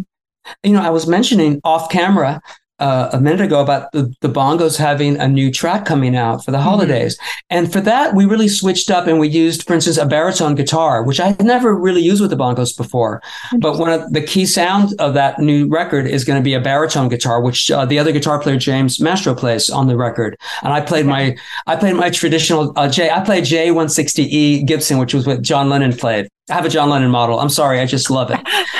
you 0.64 0.72
know, 0.72 0.82
I 0.82 0.90
was 0.92 1.08
mentioning 1.08 1.60
off 1.66 1.90
camera 1.90 2.40
uh, 2.80 3.10
a 3.12 3.20
minute 3.20 3.42
ago 3.42 3.62
about 3.62 3.92
the, 3.92 4.14
the 4.22 4.30
bongos 4.30 4.78
having 4.78 5.18
a 5.18 5.28
new 5.28 5.52
track 5.52 5.86
coming 5.86 6.16
out 6.16 6.44
for 6.46 6.52
the 6.52 6.62
holidays. 6.62 7.18
And 7.50 7.72
for 7.72 7.82
that, 7.82 8.14
we 8.14 8.26
really 8.26 8.48
switched 8.48 8.92
up 8.92 9.08
and 9.08 9.20
we 9.20 9.28
used, 9.28 9.66
for 9.66 9.74
instance, 9.74 9.98
a 9.98 10.06
baritone 10.06 10.56
guitar, 10.56 11.04
which 11.04 11.20
I 11.20 11.28
had 11.28 11.44
never 11.44 11.76
really 11.76 12.02
used 12.02 12.22
with 12.22 12.30
the 12.30 12.38
bongos 12.38 12.76
before. 12.76 13.22
But 13.60 13.78
one 13.78 13.92
of 13.92 14.14
the 14.14 14.22
key 14.22 14.46
sound 14.46 14.94
of 15.00 15.14
that 15.16 15.40
new 15.40 15.68
record 15.68 16.08
is 16.08 16.24
going 16.24 16.40
to 16.40 16.44
be 16.44 16.54
a 16.54 16.62
baritone 16.62 17.10
guitar, 17.10 17.42
which 17.42 17.72
uh, 17.72 17.86
the 17.86 18.00
other 18.00 18.12
guitar 18.12 18.40
player, 18.40 18.58
James 18.58 19.00
Mastro, 19.00 19.34
plays 19.34 19.70
on 19.70 19.88
the 19.88 19.98
record. 19.98 20.38
And 20.64 20.74
I 20.74 20.82
played 20.82 21.06
my, 21.06 21.36
I 21.66 21.76
played 21.76 21.96
my 21.96 22.10
traditional 22.10 22.74
uh, 22.76 22.90
J, 22.90 23.10
I 23.10 23.24
played 23.24 23.44
J160E 23.46 24.66
Gibson, 24.66 24.98
which 24.98 25.14
was 25.14 25.26
what 25.26 25.42
John 25.42 25.70
Lennon 25.70 25.94
played. 25.94 26.28
I 26.50 26.54
have 26.54 26.66
a 26.66 26.70
John 26.70 26.90
Lennon 26.90 27.12
model. 27.12 27.40
I'm 27.40 27.50
sorry. 27.50 27.80
I 27.82 27.86
just 27.86 28.10
love 28.10 28.32
it. 28.32 28.40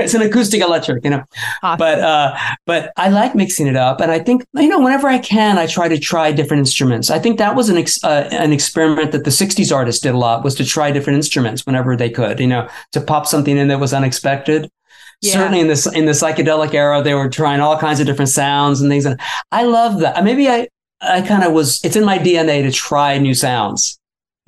it's 0.00 0.14
an 0.14 0.22
acoustic 0.22 0.60
electric, 0.62 1.04
you 1.04 1.10
know 1.10 1.22
Awesome. 1.62 1.78
but 1.78 1.98
uh 2.00 2.36
but 2.66 2.92
i 2.96 3.08
like 3.08 3.34
mixing 3.34 3.66
it 3.66 3.74
up 3.76 4.00
and 4.00 4.10
i 4.12 4.18
think 4.18 4.44
you 4.54 4.68
know 4.68 4.78
whenever 4.80 5.08
i 5.08 5.18
can 5.18 5.58
i 5.58 5.66
try 5.66 5.88
to 5.88 5.98
try 5.98 6.30
different 6.30 6.60
instruments 6.60 7.10
i 7.10 7.18
think 7.18 7.38
that 7.38 7.56
was 7.56 7.68
an 7.68 7.76
ex- 7.76 8.02
uh, 8.04 8.28
an 8.32 8.52
experiment 8.52 9.10
that 9.12 9.24
the 9.24 9.30
60s 9.30 9.74
artists 9.74 10.00
did 10.00 10.14
a 10.14 10.18
lot 10.18 10.44
was 10.44 10.54
to 10.56 10.64
try 10.64 10.90
different 10.92 11.16
instruments 11.16 11.66
whenever 11.66 11.96
they 11.96 12.08
could 12.10 12.38
you 12.38 12.46
know 12.46 12.68
to 12.92 13.00
pop 13.00 13.26
something 13.26 13.56
in 13.56 13.68
that 13.68 13.80
was 13.80 13.92
unexpected 13.92 14.70
Yeah. 15.20 15.32
certainly 15.32 15.60
in 15.60 15.66
this 15.68 15.86
in 15.92 16.04
the 16.06 16.12
psychedelic 16.12 16.74
era 16.74 17.02
they 17.02 17.14
were 17.14 17.28
trying 17.28 17.60
all 17.60 17.76
kinds 17.78 17.98
of 18.00 18.06
different 18.06 18.28
sounds 18.30 18.80
and 18.80 18.88
things 18.90 19.04
and 19.04 19.18
i 19.50 19.64
love 19.64 20.00
that 20.00 20.22
maybe 20.24 20.48
i 20.48 20.68
i 21.00 21.22
kind 21.22 21.42
of 21.44 21.52
was 21.52 21.80
it's 21.84 21.96
in 21.96 22.04
my 22.04 22.18
dna 22.18 22.62
to 22.62 22.70
try 22.72 23.18
new 23.18 23.34
sounds 23.34 23.98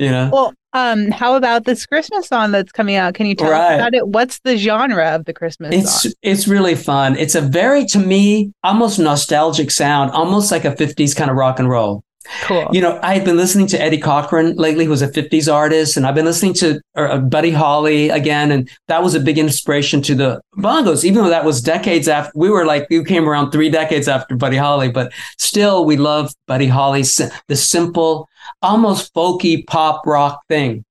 you 0.01 0.11
know 0.11 0.31
Well, 0.33 0.53
um, 0.73 1.11
how 1.11 1.35
about 1.37 1.65
this 1.65 1.85
Christmas 1.87 2.29
song 2.29 2.53
that's 2.53 2.73
coming 2.73 2.95
out? 2.97 3.15
Can 3.15 3.27
you 3.27 3.35
tell 3.35 3.51
Right. 3.51 3.73
us 3.75 3.81
about 3.81 3.95
it? 3.95 4.07
What's 4.09 4.39
the 4.41 4.57
genre 4.57 5.09
of 5.17 5.25
the 5.25 5.33
Christmas 5.33 5.75
It's 5.75 6.03
song? 6.03 6.13
it's 6.23 6.47
really 6.49 6.75
fun. 6.77 7.17
It's 7.17 7.35
a 7.35 7.41
very 7.41 7.85
to 7.87 7.99
me 7.99 8.53
almost 8.65 8.99
nostalgic 8.99 9.71
sound, 9.71 10.11
almost 10.13 10.51
like 10.53 10.65
a 10.65 10.71
50s 10.73 11.15
kind 11.15 11.31
of 11.31 11.37
rock 11.37 11.59
and 11.59 11.69
roll. 11.69 12.03
Cool. 12.43 12.69
You 12.71 12.81
know, 12.83 13.01
I 13.03 13.15
had 13.15 13.25
been 13.25 13.37
listening 13.39 13.67
to 13.69 13.81
Eddie 13.83 13.99
Cochran 13.99 14.55
lately, 14.57 14.85
who's 14.85 15.03
a 15.03 15.09
50s 15.09 15.53
artist, 15.53 15.97
and 15.97 16.07
I've 16.07 16.15
been 16.15 16.27
listening 16.27 16.55
to 16.55 16.81
uh, 16.95 17.19
Buddy 17.19 17.51
Holly 17.51 18.11
again, 18.11 18.53
and 18.53 18.71
that 18.89 19.03
was 19.03 19.15
a 19.17 19.21
big 19.21 19.39
inspiration 19.39 20.01
to 20.03 20.15
the 20.15 20.41
bongos, 20.59 21.03
even 21.03 21.25
though 21.25 21.31
that 21.31 21.45
was 21.47 21.61
decades 21.63 22.07
after 22.07 22.31
we 22.37 22.49
were 22.51 22.67
like, 22.67 22.87
we 22.91 23.03
came 23.05 23.29
around 23.29 23.51
three 23.51 23.71
decades 23.71 24.07
after 24.07 24.37
Buddy 24.37 24.59
Holly, 24.59 24.91
but 24.93 25.13
still 25.39 25.85
we 25.85 25.97
love 25.97 26.33
Buddy 26.47 26.69
Holly, 26.69 27.03
the 27.49 27.57
simple, 27.57 28.29
almost 28.63 29.13
folky 29.15 29.67
pop 29.67 30.07
rock 30.07 30.43
thing. 30.49 30.85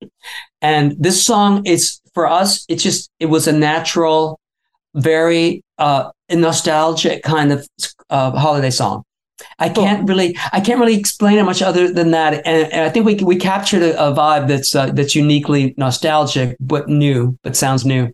And 0.60 0.94
this 0.98 1.24
song 1.24 1.64
is 1.66 2.00
for 2.14 2.26
us, 2.26 2.64
it's 2.68 2.82
just, 2.82 3.10
it 3.18 3.26
was 3.26 3.46
a 3.46 3.52
natural, 3.52 4.38
very 4.94 5.62
uh, 5.78 6.10
nostalgic 6.30 7.22
kind 7.22 7.52
of 7.52 7.66
uh, 8.10 8.32
holiday 8.32 8.70
song. 8.70 9.04
I 9.58 9.70
can't 9.70 10.06
really, 10.06 10.36
I 10.52 10.60
can't 10.60 10.78
really 10.80 10.98
explain 10.98 11.38
it 11.38 11.44
much 11.44 11.62
other 11.62 11.90
than 11.90 12.10
that. 12.10 12.46
And, 12.46 12.70
and 12.72 12.82
I 12.82 12.90
think 12.90 13.06
we 13.06 13.14
we 13.14 13.36
captured 13.36 13.82
a, 13.82 14.08
a 14.08 14.12
vibe 14.12 14.48
that's 14.48 14.74
uh, 14.74 14.90
that's 14.92 15.14
uniquely 15.14 15.74
nostalgic, 15.78 16.56
but 16.60 16.88
new, 16.88 17.38
but 17.42 17.56
sounds 17.56 17.86
new. 17.86 18.12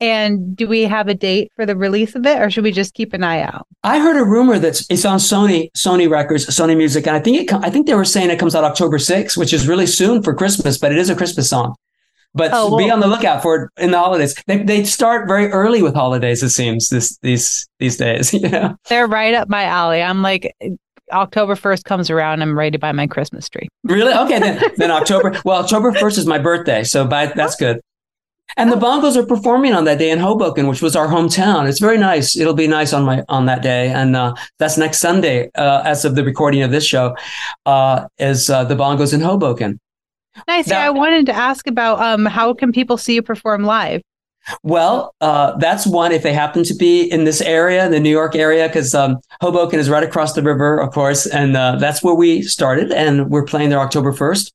And 0.00 0.56
do 0.56 0.66
we 0.66 0.82
have 0.82 1.08
a 1.08 1.14
date 1.14 1.52
for 1.54 1.64
the 1.64 1.76
release 1.76 2.14
of 2.14 2.26
it, 2.26 2.40
or 2.40 2.50
should 2.50 2.64
we 2.64 2.72
just 2.72 2.94
keep 2.94 3.12
an 3.12 3.22
eye 3.22 3.42
out? 3.42 3.66
I 3.84 4.00
heard 4.00 4.16
a 4.16 4.24
rumor 4.24 4.58
that 4.58 4.82
it's 4.90 5.04
on 5.04 5.18
Sony 5.18 5.70
Sony 5.72 6.10
Records, 6.10 6.46
Sony 6.46 6.76
Music, 6.76 7.06
and 7.06 7.16
I 7.16 7.20
think 7.20 7.42
it. 7.42 7.52
I 7.52 7.70
think 7.70 7.86
they 7.86 7.94
were 7.94 8.04
saying 8.04 8.30
it 8.30 8.38
comes 8.38 8.54
out 8.54 8.64
October 8.64 8.98
6th, 8.98 9.36
which 9.36 9.52
is 9.52 9.68
really 9.68 9.86
soon 9.86 10.22
for 10.22 10.34
Christmas, 10.34 10.78
but 10.78 10.92
it 10.92 10.98
is 10.98 11.10
a 11.10 11.14
Christmas 11.14 11.48
song. 11.48 11.74
But 12.34 12.50
Oh, 12.52 12.76
be 12.76 12.90
on 12.90 12.98
the 12.98 13.06
lookout 13.06 13.42
for 13.42 13.70
it 13.76 13.82
in 13.82 13.92
the 13.92 13.98
holidays. 13.98 14.34
They 14.48 14.62
they 14.62 14.84
start 14.84 15.28
very 15.28 15.46
early 15.52 15.82
with 15.82 15.94
holidays. 15.94 16.42
It 16.42 16.50
seems 16.50 16.88
this 16.88 17.16
these 17.18 17.68
these 17.78 17.96
days. 17.96 18.34
You 18.44 18.48
know. 18.48 18.76
They're 18.88 19.06
right 19.06 19.34
up 19.34 19.48
my 19.48 19.64
alley. 19.64 20.02
I'm 20.02 20.20
like, 20.20 20.52
October 21.12 21.54
1st 21.54 21.84
comes 21.84 22.10
around, 22.10 22.42
I'm 22.42 22.58
ready 22.58 22.72
to 22.72 22.78
buy 22.78 22.92
my 22.92 23.06
Christmas 23.06 23.48
tree. 23.48 23.68
Really? 23.84 24.12
Okay, 24.12 24.38
then 24.40 24.62
then 24.76 24.90
October. 24.90 25.40
Well, 25.44 25.62
October 25.62 25.92
first 25.92 26.18
is 26.18 26.26
my 26.26 26.38
birthday, 26.38 26.82
so 26.82 27.06
by, 27.06 27.26
that's 27.26 27.54
oh. 27.54 27.58
good. 27.58 27.80
And 28.56 28.70
the 28.70 28.76
Bongos 28.76 29.16
are 29.16 29.26
performing 29.26 29.72
on 29.74 29.84
that 29.84 29.98
day 29.98 30.10
in 30.10 30.18
Hoboken, 30.18 30.68
which 30.68 30.80
was 30.80 30.94
our 30.94 31.08
hometown. 31.08 31.68
It's 31.68 31.80
very 31.80 31.98
nice. 31.98 32.36
It'll 32.36 32.54
be 32.54 32.68
nice 32.68 32.92
on 32.92 33.04
my 33.04 33.24
on 33.28 33.46
that 33.46 33.62
day, 33.62 33.90
and 33.90 34.14
uh, 34.14 34.34
that's 34.58 34.78
next 34.78 34.98
Sunday. 34.98 35.50
Uh, 35.56 35.82
as 35.84 36.04
of 36.04 36.14
the 36.14 36.24
recording 36.24 36.62
of 36.62 36.70
this 36.70 36.86
show, 36.86 37.16
uh, 37.66 38.06
is 38.18 38.50
uh, 38.50 38.64
the 38.64 38.76
Bongos 38.76 39.12
in 39.12 39.20
Hoboken. 39.20 39.80
Nice. 40.46 40.68
Yeah, 40.68 40.86
I 40.86 40.90
wanted 40.90 41.26
to 41.26 41.32
ask 41.32 41.66
about 41.66 42.00
um, 42.00 42.26
how 42.26 42.54
can 42.54 42.72
people 42.72 42.96
see 42.96 43.14
you 43.14 43.22
perform 43.22 43.64
live? 43.64 44.02
Well, 44.62 45.14
uh, 45.20 45.56
that's 45.56 45.86
one 45.86 46.12
if 46.12 46.22
they 46.22 46.32
happen 46.32 46.64
to 46.64 46.74
be 46.74 47.02
in 47.02 47.24
this 47.24 47.40
area, 47.40 47.88
the 47.88 48.00
New 48.00 48.10
York 48.10 48.34
area, 48.34 48.68
because 48.68 48.94
um, 48.94 49.18
Hoboken 49.40 49.78
is 49.78 49.88
right 49.88 50.02
across 50.02 50.34
the 50.34 50.42
river, 50.42 50.78
of 50.78 50.92
course, 50.92 51.26
and 51.26 51.56
uh, 51.56 51.76
that's 51.76 52.02
where 52.02 52.14
we 52.14 52.42
started, 52.42 52.92
and 52.92 53.30
we're 53.30 53.44
playing 53.44 53.70
there 53.70 53.80
October 53.80 54.12
first. 54.12 54.52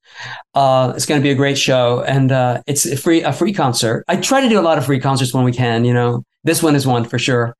Uh, 0.54 0.94
it's 0.96 1.06
going 1.06 1.20
to 1.20 1.24
be 1.24 1.32
a 1.32 1.36
great 1.36 1.58
show, 1.58 2.04
and 2.04 2.32
uh, 2.32 2.62
it's 2.68 2.86
a 2.86 2.98
free 2.98 3.22
a 3.24 3.34
free 3.34 3.54
concert. 3.54 4.04
I 4.08 4.18
try 4.18 4.42
to 4.42 4.50
do 4.50 4.60
a 4.60 4.62
lot 4.62 4.78
of 4.78 4.86
free 4.86 5.00
concerts 5.00 5.34
when 5.34 5.44
we 5.44 5.52
can. 5.52 5.86
You 5.86 5.94
know, 5.94 6.24
this 6.44 6.62
one 6.62 6.76
is 6.76 6.86
one 6.86 7.06
for 7.06 7.18
sure, 7.18 7.56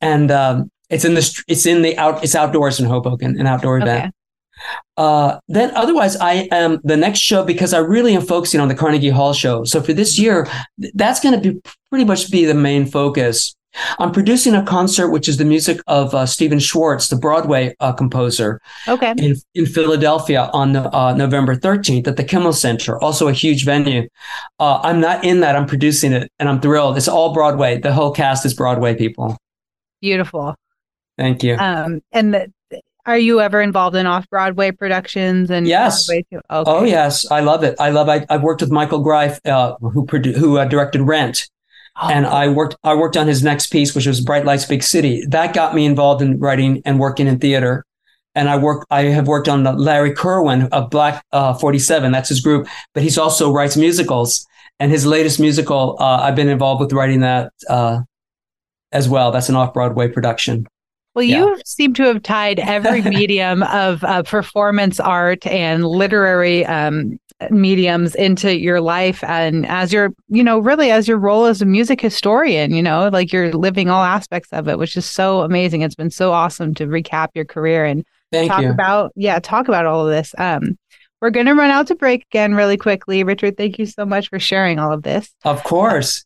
and 0.00 0.30
um, 0.30 0.70
it's 0.90 1.04
in 1.04 1.14
the 1.14 1.44
it's 1.48 1.66
in 1.66 1.82
the 1.82 1.96
out 1.96 2.22
it's 2.22 2.34
outdoors 2.34 2.78
in 2.78 2.86
Hoboken, 2.86 3.38
an 3.40 3.46
outdoor 3.46 3.78
event. 3.78 4.14
Uh, 4.96 5.38
then 5.48 5.70
otherwise, 5.74 6.16
I 6.16 6.48
am 6.52 6.80
the 6.84 6.96
next 6.96 7.18
show 7.20 7.44
because 7.44 7.74
I 7.74 7.78
really 7.78 8.14
am 8.14 8.22
focusing 8.22 8.60
on 8.60 8.68
the 8.68 8.74
Carnegie 8.74 9.08
Hall 9.10 9.32
show. 9.32 9.64
So 9.64 9.80
for 9.82 9.92
this 9.92 10.18
year, 10.18 10.46
that's 10.94 11.20
going 11.20 11.40
to 11.40 11.52
be 11.52 11.60
pretty 11.90 12.04
much 12.04 12.30
be 12.30 12.44
the 12.44 12.54
main 12.54 12.86
focus. 12.86 13.54
I'm 13.98 14.12
producing 14.12 14.54
a 14.54 14.62
concert, 14.64 15.08
which 15.08 15.28
is 15.28 15.36
the 15.36 15.44
music 15.44 15.80
of 15.88 16.14
uh, 16.14 16.26
Stephen 16.26 16.60
Schwartz, 16.60 17.08
the 17.08 17.16
Broadway 17.16 17.74
uh, 17.80 17.92
composer, 17.92 18.60
Okay. 18.86 19.14
in, 19.18 19.34
in 19.56 19.66
Philadelphia 19.66 20.48
on 20.52 20.76
uh, 20.76 21.12
November 21.16 21.56
13th 21.56 22.06
at 22.06 22.16
the 22.16 22.22
Kimmel 22.22 22.52
Center, 22.52 23.02
also 23.02 23.26
a 23.26 23.32
huge 23.32 23.64
venue. 23.64 24.08
Uh, 24.60 24.78
I'm 24.84 25.00
not 25.00 25.24
in 25.24 25.40
that. 25.40 25.56
I'm 25.56 25.66
producing 25.66 26.12
it 26.12 26.30
and 26.38 26.48
I'm 26.48 26.60
thrilled. 26.60 26.96
It's 26.96 27.08
all 27.08 27.34
Broadway. 27.34 27.78
The 27.78 27.92
whole 27.92 28.12
cast 28.12 28.46
is 28.46 28.54
Broadway 28.54 28.94
people. 28.94 29.36
Beautiful. 30.00 30.54
Thank 31.18 31.42
you. 31.42 31.56
Um, 31.56 32.00
and 32.12 32.32
the, 32.32 32.52
Are 33.06 33.18
you 33.18 33.40
ever 33.40 33.60
involved 33.60 33.96
in 33.96 34.06
off 34.06 34.28
Broadway 34.30 34.70
productions 34.70 35.50
and 35.50 35.66
Yes. 35.66 36.06
Broadway 36.06 36.24
too? 36.30 36.40
Okay. 36.50 36.70
Oh 36.70 36.84
yes, 36.84 37.30
I 37.30 37.40
love 37.40 37.62
it. 37.62 37.76
I 37.78 37.90
love. 37.90 38.08
I, 38.08 38.24
I've 38.30 38.42
worked 38.42 38.62
with 38.62 38.70
Michael 38.70 39.00
Greif, 39.02 39.38
uh, 39.44 39.74
who 39.80 40.06
produ- 40.06 40.34
who 40.36 40.58
uh, 40.58 40.64
directed 40.64 41.02
Rent, 41.02 41.48
Oh, 42.00 42.08
and 42.08 42.26
I 42.26 42.48
worked. 42.48 42.76
I 42.82 42.94
worked 42.94 43.16
on 43.16 43.26
his 43.28 43.42
next 43.42 43.66
piece, 43.70 43.94
which 43.94 44.06
was 44.06 44.20
Bright 44.20 44.44
Lights, 44.46 44.64
Big 44.64 44.82
City. 44.82 45.24
That 45.28 45.52
got 45.54 45.74
me 45.74 45.84
involved 45.84 46.22
in 46.22 46.38
writing 46.40 46.80
and 46.84 46.98
working 46.98 47.26
in 47.26 47.38
theater. 47.38 47.84
And 48.34 48.48
I 48.48 48.56
work. 48.56 48.84
I 48.90 49.02
have 49.02 49.28
worked 49.28 49.48
on 49.48 49.62
the 49.62 49.72
Larry 49.74 50.12
Kirwan 50.12 50.68
of 50.72 50.90
Black 50.90 51.22
uh, 51.30 51.54
Forty 51.54 51.78
Seven. 51.78 52.10
That's 52.10 52.30
his 52.30 52.40
group, 52.40 52.66
but 52.94 53.02
he's 53.02 53.18
also 53.18 53.52
writes 53.52 53.76
musicals. 53.76 54.46
And 54.80 54.90
his 54.90 55.06
latest 55.06 55.38
musical, 55.38 55.96
uh, 56.00 56.16
I've 56.22 56.34
been 56.34 56.48
involved 56.48 56.80
with 56.80 56.92
writing 56.92 57.20
that 57.20 57.52
uh, 57.70 58.00
as 58.90 59.08
well. 59.08 59.30
That's 59.30 59.48
an 59.48 59.54
off 59.54 59.72
Broadway 59.72 60.08
production. 60.08 60.66
Well, 61.14 61.24
Yeah. 61.24 61.38
you 61.44 61.60
seem 61.64 61.94
to 61.94 62.02
have 62.04 62.22
tied 62.22 62.58
every 62.58 63.02
medium 63.18 63.62
of 63.64 64.02
uh, 64.04 64.22
performance 64.24 64.98
art 65.00 65.46
and 65.46 65.86
literary 65.86 66.64
um, 66.66 67.18
mediums 67.50 68.14
into 68.14 68.56
your 68.58 68.80
life, 68.80 69.22
and 69.24 69.66
as 69.66 69.92
your, 69.92 70.10
you 70.28 70.42
know, 70.42 70.58
really 70.58 70.90
as 70.90 71.06
your 71.06 71.18
role 71.18 71.44
as 71.46 71.60
a 71.60 71.66
music 71.66 72.00
historian, 72.00 72.74
you 72.74 72.82
know, 72.82 73.08
like 73.12 73.32
you're 73.32 73.52
living 73.52 73.90
all 73.90 74.02
aspects 74.02 74.48
of 74.52 74.68
it, 74.68 74.78
which 74.78 74.96
is 74.96 75.04
so 75.04 75.42
amazing. 75.42 75.82
It's 75.82 75.94
been 75.94 76.10
so 76.10 76.32
awesome 76.32 76.74
to 76.74 76.86
recap 76.86 77.28
your 77.34 77.44
career 77.44 77.84
and 77.84 78.04
Thank 78.32 78.50
talk 78.50 78.62
you. 78.62 78.70
about, 78.70 79.12
yeah, 79.14 79.38
talk 79.38 79.68
about 79.68 79.86
all 79.86 80.06
of 80.06 80.12
this. 80.12 80.34
Um, 80.38 80.76
we're 81.20 81.30
going 81.30 81.46
to 81.46 81.54
run 81.54 81.70
out 81.70 81.86
to 81.88 81.94
break 81.94 82.24
again 82.30 82.54
really 82.54 82.76
quickly. 82.76 83.22
Richard, 83.24 83.56
thank 83.56 83.78
you 83.78 83.86
so 83.86 84.04
much 84.04 84.28
for 84.28 84.38
sharing 84.38 84.78
all 84.78 84.92
of 84.92 85.02
this. 85.02 85.32
of 85.44 85.62
course. 85.64 86.24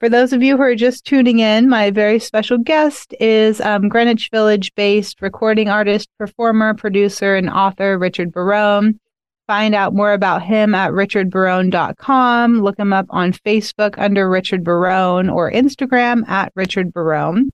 For 0.00 0.08
those 0.08 0.32
of 0.32 0.44
you 0.44 0.56
who 0.56 0.62
are 0.62 0.76
just 0.76 1.04
tuning 1.04 1.40
in, 1.40 1.68
my 1.68 1.90
very 1.90 2.20
special 2.20 2.56
guest 2.56 3.14
is 3.18 3.60
um, 3.60 3.88
Greenwich 3.88 4.30
Village 4.30 4.72
based 4.76 5.20
recording 5.20 5.68
artist, 5.68 6.08
performer, 6.18 6.72
producer, 6.72 7.34
and 7.34 7.50
author 7.50 7.98
Richard 7.98 8.30
Barone. 8.30 9.00
Find 9.48 9.74
out 9.74 9.94
more 9.94 10.12
about 10.12 10.42
him 10.42 10.72
at 10.72 10.92
richardbarone.com. 10.92 12.60
Look 12.60 12.78
him 12.78 12.92
up 12.92 13.06
on 13.10 13.32
Facebook 13.32 13.96
under 13.98 14.30
Richard 14.30 14.62
Barone 14.62 15.28
or 15.28 15.50
Instagram 15.50 16.28
at 16.28 16.52
Richard 16.54 16.92
Barone. 16.92 17.50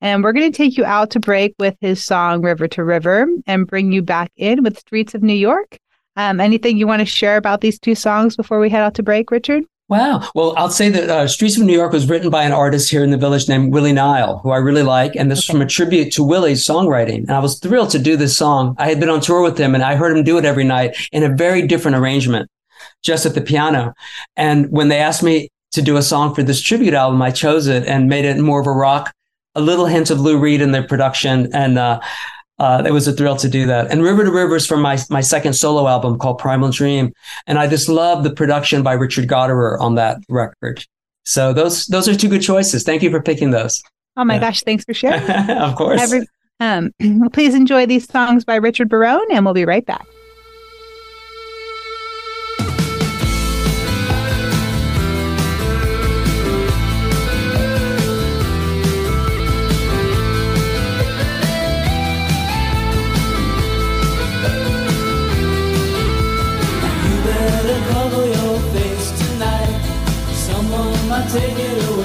And 0.00 0.22
we're 0.22 0.34
going 0.34 0.52
to 0.52 0.56
take 0.56 0.76
you 0.76 0.84
out 0.84 1.10
to 1.10 1.20
break 1.20 1.56
with 1.58 1.74
his 1.80 2.04
song 2.04 2.42
River 2.42 2.68
to 2.68 2.84
River 2.84 3.26
and 3.48 3.66
bring 3.66 3.90
you 3.90 4.02
back 4.02 4.30
in 4.36 4.62
with 4.62 4.78
Streets 4.78 5.16
of 5.16 5.24
New 5.24 5.34
York. 5.34 5.78
Um, 6.14 6.38
anything 6.38 6.76
you 6.76 6.86
want 6.86 7.00
to 7.00 7.06
share 7.06 7.38
about 7.38 7.60
these 7.60 7.80
two 7.80 7.96
songs 7.96 8.36
before 8.36 8.60
we 8.60 8.70
head 8.70 8.82
out 8.82 8.94
to 8.94 9.02
break, 9.02 9.32
Richard? 9.32 9.64
Wow. 9.88 10.28
Well, 10.34 10.52
I'll 10.58 10.70
say 10.70 10.90
that 10.90 11.08
uh, 11.08 11.26
Streets 11.26 11.56
of 11.56 11.64
New 11.64 11.72
York 11.72 11.92
was 11.92 12.08
written 12.08 12.28
by 12.28 12.44
an 12.44 12.52
artist 12.52 12.90
here 12.90 13.02
in 13.02 13.10
the 13.10 13.16
village 13.16 13.48
named 13.48 13.72
Willie 13.72 13.94
Nile, 13.94 14.38
who 14.38 14.50
I 14.50 14.58
really 14.58 14.82
like. 14.82 15.16
And 15.16 15.30
this 15.30 15.38
is 15.38 15.44
from 15.46 15.62
a 15.62 15.66
tribute 15.66 16.12
to 16.12 16.22
Willie's 16.22 16.66
songwriting. 16.66 17.20
And 17.20 17.30
I 17.30 17.38
was 17.38 17.58
thrilled 17.58 17.88
to 17.90 17.98
do 17.98 18.14
this 18.14 18.36
song. 18.36 18.76
I 18.78 18.88
had 18.90 19.00
been 19.00 19.08
on 19.08 19.22
tour 19.22 19.40
with 19.40 19.56
him 19.56 19.74
and 19.74 19.82
I 19.82 19.96
heard 19.96 20.14
him 20.14 20.24
do 20.24 20.36
it 20.36 20.44
every 20.44 20.64
night 20.64 20.94
in 21.10 21.22
a 21.22 21.34
very 21.34 21.66
different 21.66 21.96
arrangement, 21.96 22.50
just 23.02 23.24
at 23.24 23.34
the 23.34 23.40
piano. 23.40 23.94
And 24.36 24.70
when 24.70 24.88
they 24.88 24.98
asked 24.98 25.22
me 25.22 25.48
to 25.72 25.80
do 25.80 25.96
a 25.96 26.02
song 26.02 26.34
for 26.34 26.42
this 26.42 26.60
tribute 26.60 26.92
album, 26.92 27.22
I 27.22 27.30
chose 27.30 27.66
it 27.66 27.86
and 27.86 28.10
made 28.10 28.26
it 28.26 28.38
more 28.38 28.60
of 28.60 28.66
a 28.66 28.72
rock, 28.72 29.10
a 29.54 29.62
little 29.62 29.86
hint 29.86 30.10
of 30.10 30.20
Lou 30.20 30.38
Reed 30.38 30.60
in 30.60 30.72
the 30.72 30.82
production. 30.82 31.48
And, 31.54 31.78
uh, 31.78 32.00
uh, 32.58 32.82
it 32.86 32.90
was 32.90 33.06
a 33.08 33.12
thrill 33.12 33.36
to 33.36 33.48
do 33.48 33.66
that. 33.66 33.90
And 33.90 34.02
River 34.02 34.24
to 34.24 34.30
River 34.30 34.56
is 34.56 34.66
from 34.66 34.80
my, 34.82 34.98
my 35.10 35.20
second 35.20 35.52
solo 35.54 35.86
album 35.86 36.18
called 36.18 36.38
Primal 36.38 36.70
Dream. 36.70 37.12
And 37.46 37.58
I 37.58 37.66
just 37.68 37.88
love 37.88 38.24
the 38.24 38.30
production 38.30 38.82
by 38.82 38.94
Richard 38.94 39.28
Gottehrer 39.28 39.78
on 39.80 39.94
that 39.96 40.18
record. 40.28 40.84
So 41.24 41.52
those 41.52 41.86
those 41.86 42.08
are 42.08 42.14
two 42.16 42.28
good 42.28 42.42
choices. 42.42 42.84
Thank 42.84 43.02
you 43.02 43.10
for 43.10 43.22
picking 43.22 43.50
those. 43.50 43.82
Oh 44.16 44.24
my 44.24 44.34
Yeah. 44.34 44.40
gosh, 44.40 44.62
thanks 44.62 44.84
for 44.84 44.94
sharing. 44.94 45.22
of 45.50 45.76
course. 45.76 46.00
Every, 46.00 46.26
um, 46.60 46.92
please 47.32 47.54
enjoy 47.54 47.86
these 47.86 48.08
songs 48.10 48.44
by 48.44 48.56
Richard 48.56 48.88
Barone, 48.88 49.30
and 49.30 49.44
we'll 49.44 49.54
be 49.54 49.64
right 49.64 49.84
back. 49.86 50.06
It 71.40 71.88
away. 71.88 71.97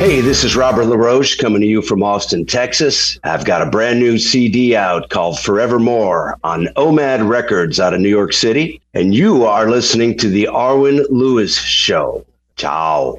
Hey, 0.00 0.22
this 0.22 0.44
is 0.44 0.56
Robert 0.56 0.86
LaRoche 0.86 1.36
coming 1.36 1.60
to 1.60 1.66
you 1.66 1.82
from 1.82 2.02
Austin, 2.02 2.46
Texas. 2.46 3.18
I've 3.22 3.44
got 3.44 3.60
a 3.60 3.68
brand 3.68 3.98
new 3.98 4.16
CD 4.16 4.74
out 4.74 5.10
called 5.10 5.38
Forevermore 5.38 6.38
on 6.42 6.68
OMAD 6.78 7.28
Records 7.28 7.78
out 7.78 7.92
of 7.92 8.00
New 8.00 8.08
York 8.08 8.32
City. 8.32 8.80
And 8.94 9.14
you 9.14 9.44
are 9.44 9.68
listening 9.68 10.16
to 10.16 10.30
The 10.30 10.48
Arwen 10.50 11.04
Lewis 11.10 11.54
Show. 11.54 12.24
Ciao. 12.56 13.18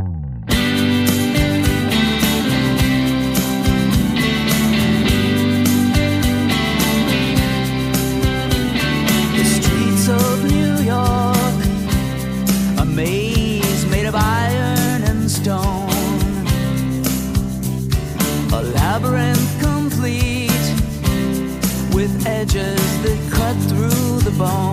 through 24.41 24.70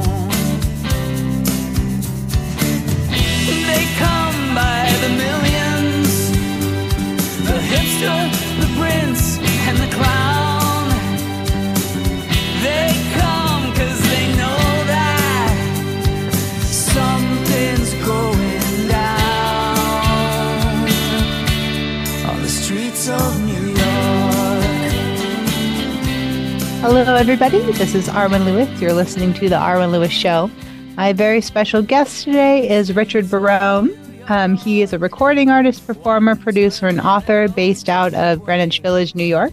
Hello, 26.80 27.16
everybody. 27.16 27.58
This 27.72 27.96
is 27.96 28.08
Arwen 28.08 28.44
Lewis. 28.44 28.80
You're 28.80 28.92
listening 28.92 29.34
to 29.34 29.48
the 29.48 29.56
Arwen 29.56 29.90
Lewis 29.90 30.12
Show. 30.12 30.48
My 30.96 31.12
very 31.12 31.40
special 31.40 31.82
guest 31.82 32.22
today 32.22 32.70
is 32.70 32.94
Richard 32.94 33.28
Barone. 33.28 33.90
Um, 34.28 34.54
he 34.54 34.80
is 34.80 34.92
a 34.92 34.98
recording 34.98 35.50
artist, 35.50 35.84
performer, 35.84 36.36
producer, 36.36 36.86
and 36.86 37.00
author 37.00 37.48
based 37.48 37.88
out 37.88 38.14
of 38.14 38.44
Greenwich 38.44 38.80
Village, 38.80 39.16
New 39.16 39.24
York. 39.24 39.52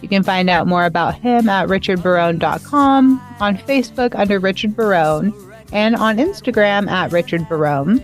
You 0.00 0.08
can 0.08 0.22
find 0.22 0.48
out 0.48 0.68
more 0.68 0.84
about 0.84 1.16
him 1.16 1.48
at 1.48 1.68
richardbarone.com, 1.68 3.20
on 3.40 3.56
Facebook 3.58 4.14
under 4.14 4.38
Richard 4.38 4.76
Barone, 4.76 5.34
and 5.72 5.96
on 5.96 6.18
Instagram 6.18 6.88
at 6.88 7.10
Richard 7.10 7.48
Barone. 7.48 8.02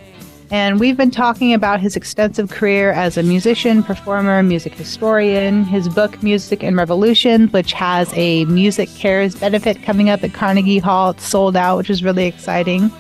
And 0.51 0.79
we've 0.79 0.97
been 0.97 1.11
talking 1.11 1.53
about 1.53 1.81
his 1.81 1.97
extensive 1.97 2.51
career 2.51 2.93
as 2.93 3.17
a 3.17 3.23
musician, 3.23 3.83
performer, 3.83 4.43
music 4.45 4.75
historian, 4.75 5.65
his 5.65 5.89
book, 5.89 6.23
Music 6.23 6.63
and 6.63 6.77
Revolution, 6.77 7.49
which 7.49 7.73
has 7.73 8.13
a 8.15 8.45
Music 8.45 8.89
Cares 8.91 9.35
benefit 9.35 9.83
coming 9.83 10.09
up 10.09 10.23
at 10.23 10.35
Carnegie 10.35 10.79
Hall. 10.79 11.11
It's 11.11 11.27
sold 11.27 11.57
out, 11.57 11.79
which 11.79 11.91
is 11.91 12.05
really 12.05 12.27
exciting. 12.27 12.93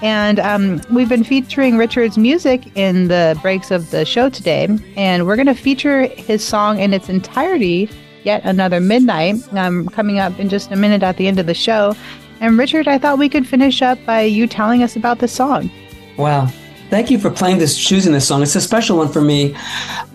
And 0.00 0.38
um, 0.40 0.80
we've 0.92 1.08
been 1.08 1.24
featuring 1.24 1.76
Richard's 1.76 2.18
music 2.18 2.64
in 2.76 3.08
the 3.08 3.38
breaks 3.42 3.72
of 3.72 3.90
the 3.90 4.04
show 4.04 4.28
today. 4.28 4.68
And 4.96 5.26
we're 5.26 5.36
going 5.36 5.46
to 5.46 5.54
feature 5.54 6.06
his 6.06 6.44
song 6.44 6.78
in 6.78 6.94
its 6.94 7.08
entirety, 7.08 7.90
Yet 8.22 8.44
Another 8.44 8.78
Midnight, 8.78 9.36
um, 9.54 9.88
coming 9.88 10.20
up 10.20 10.38
in 10.38 10.48
just 10.48 10.70
a 10.70 10.76
minute 10.76 11.02
at 11.02 11.16
the 11.16 11.26
end 11.26 11.40
of 11.40 11.46
the 11.46 11.54
show. 11.54 11.96
And 12.40 12.58
Richard, 12.58 12.86
I 12.86 12.98
thought 12.98 13.18
we 13.18 13.28
could 13.28 13.46
finish 13.46 13.82
up 13.82 13.98
by 14.04 14.22
you 14.22 14.46
telling 14.46 14.84
us 14.84 14.94
about 14.94 15.18
the 15.18 15.28
song. 15.28 15.68
Wow. 16.16 16.48
Thank 16.92 17.10
you 17.10 17.18
for 17.18 17.30
playing 17.30 17.56
this, 17.56 17.78
choosing 17.78 18.12
this 18.12 18.28
song. 18.28 18.42
It's 18.42 18.54
a 18.54 18.60
special 18.60 18.98
one 18.98 19.08
for 19.08 19.22
me. 19.22 19.56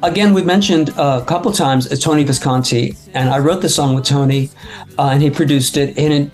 Again, 0.04 0.32
we 0.32 0.44
mentioned 0.44 0.92
uh, 0.92 1.22
a 1.24 1.26
couple 1.26 1.52
times 1.52 1.92
uh, 1.92 1.96
Tony 1.96 2.24
Visconti, 2.24 2.96
and 3.16 3.30
I 3.30 3.40
wrote 3.40 3.64
the 3.64 3.68
song 3.68 3.96
with 3.96 4.06
Tony, 4.06 4.52
uh, 5.00 5.10
and 5.10 5.20
he 5.20 5.32
produced 5.32 5.76
it. 5.76 5.98
And 5.98 6.14
it, 6.14 6.32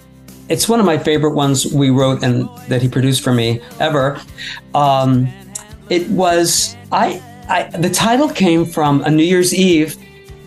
it's 0.49 0.67
one 0.67 0.81
of 0.81 0.85
my 0.85 0.97
favorite 0.97 1.33
ones 1.33 1.73
we 1.73 1.91
wrote 1.91 2.23
and 2.23 2.49
that 2.67 2.81
he 2.81 2.89
produced 2.89 3.23
for 3.23 3.33
me 3.33 3.61
ever. 3.79 4.19
Um, 4.75 5.29
it 5.89 6.09
was 6.09 6.75
I, 6.91 7.23
I. 7.47 7.69
The 7.77 7.89
title 7.89 8.27
came 8.27 8.65
from 8.65 9.01
a 9.03 9.09
New 9.09 9.23
Year's 9.23 9.53
Eve 9.53 9.95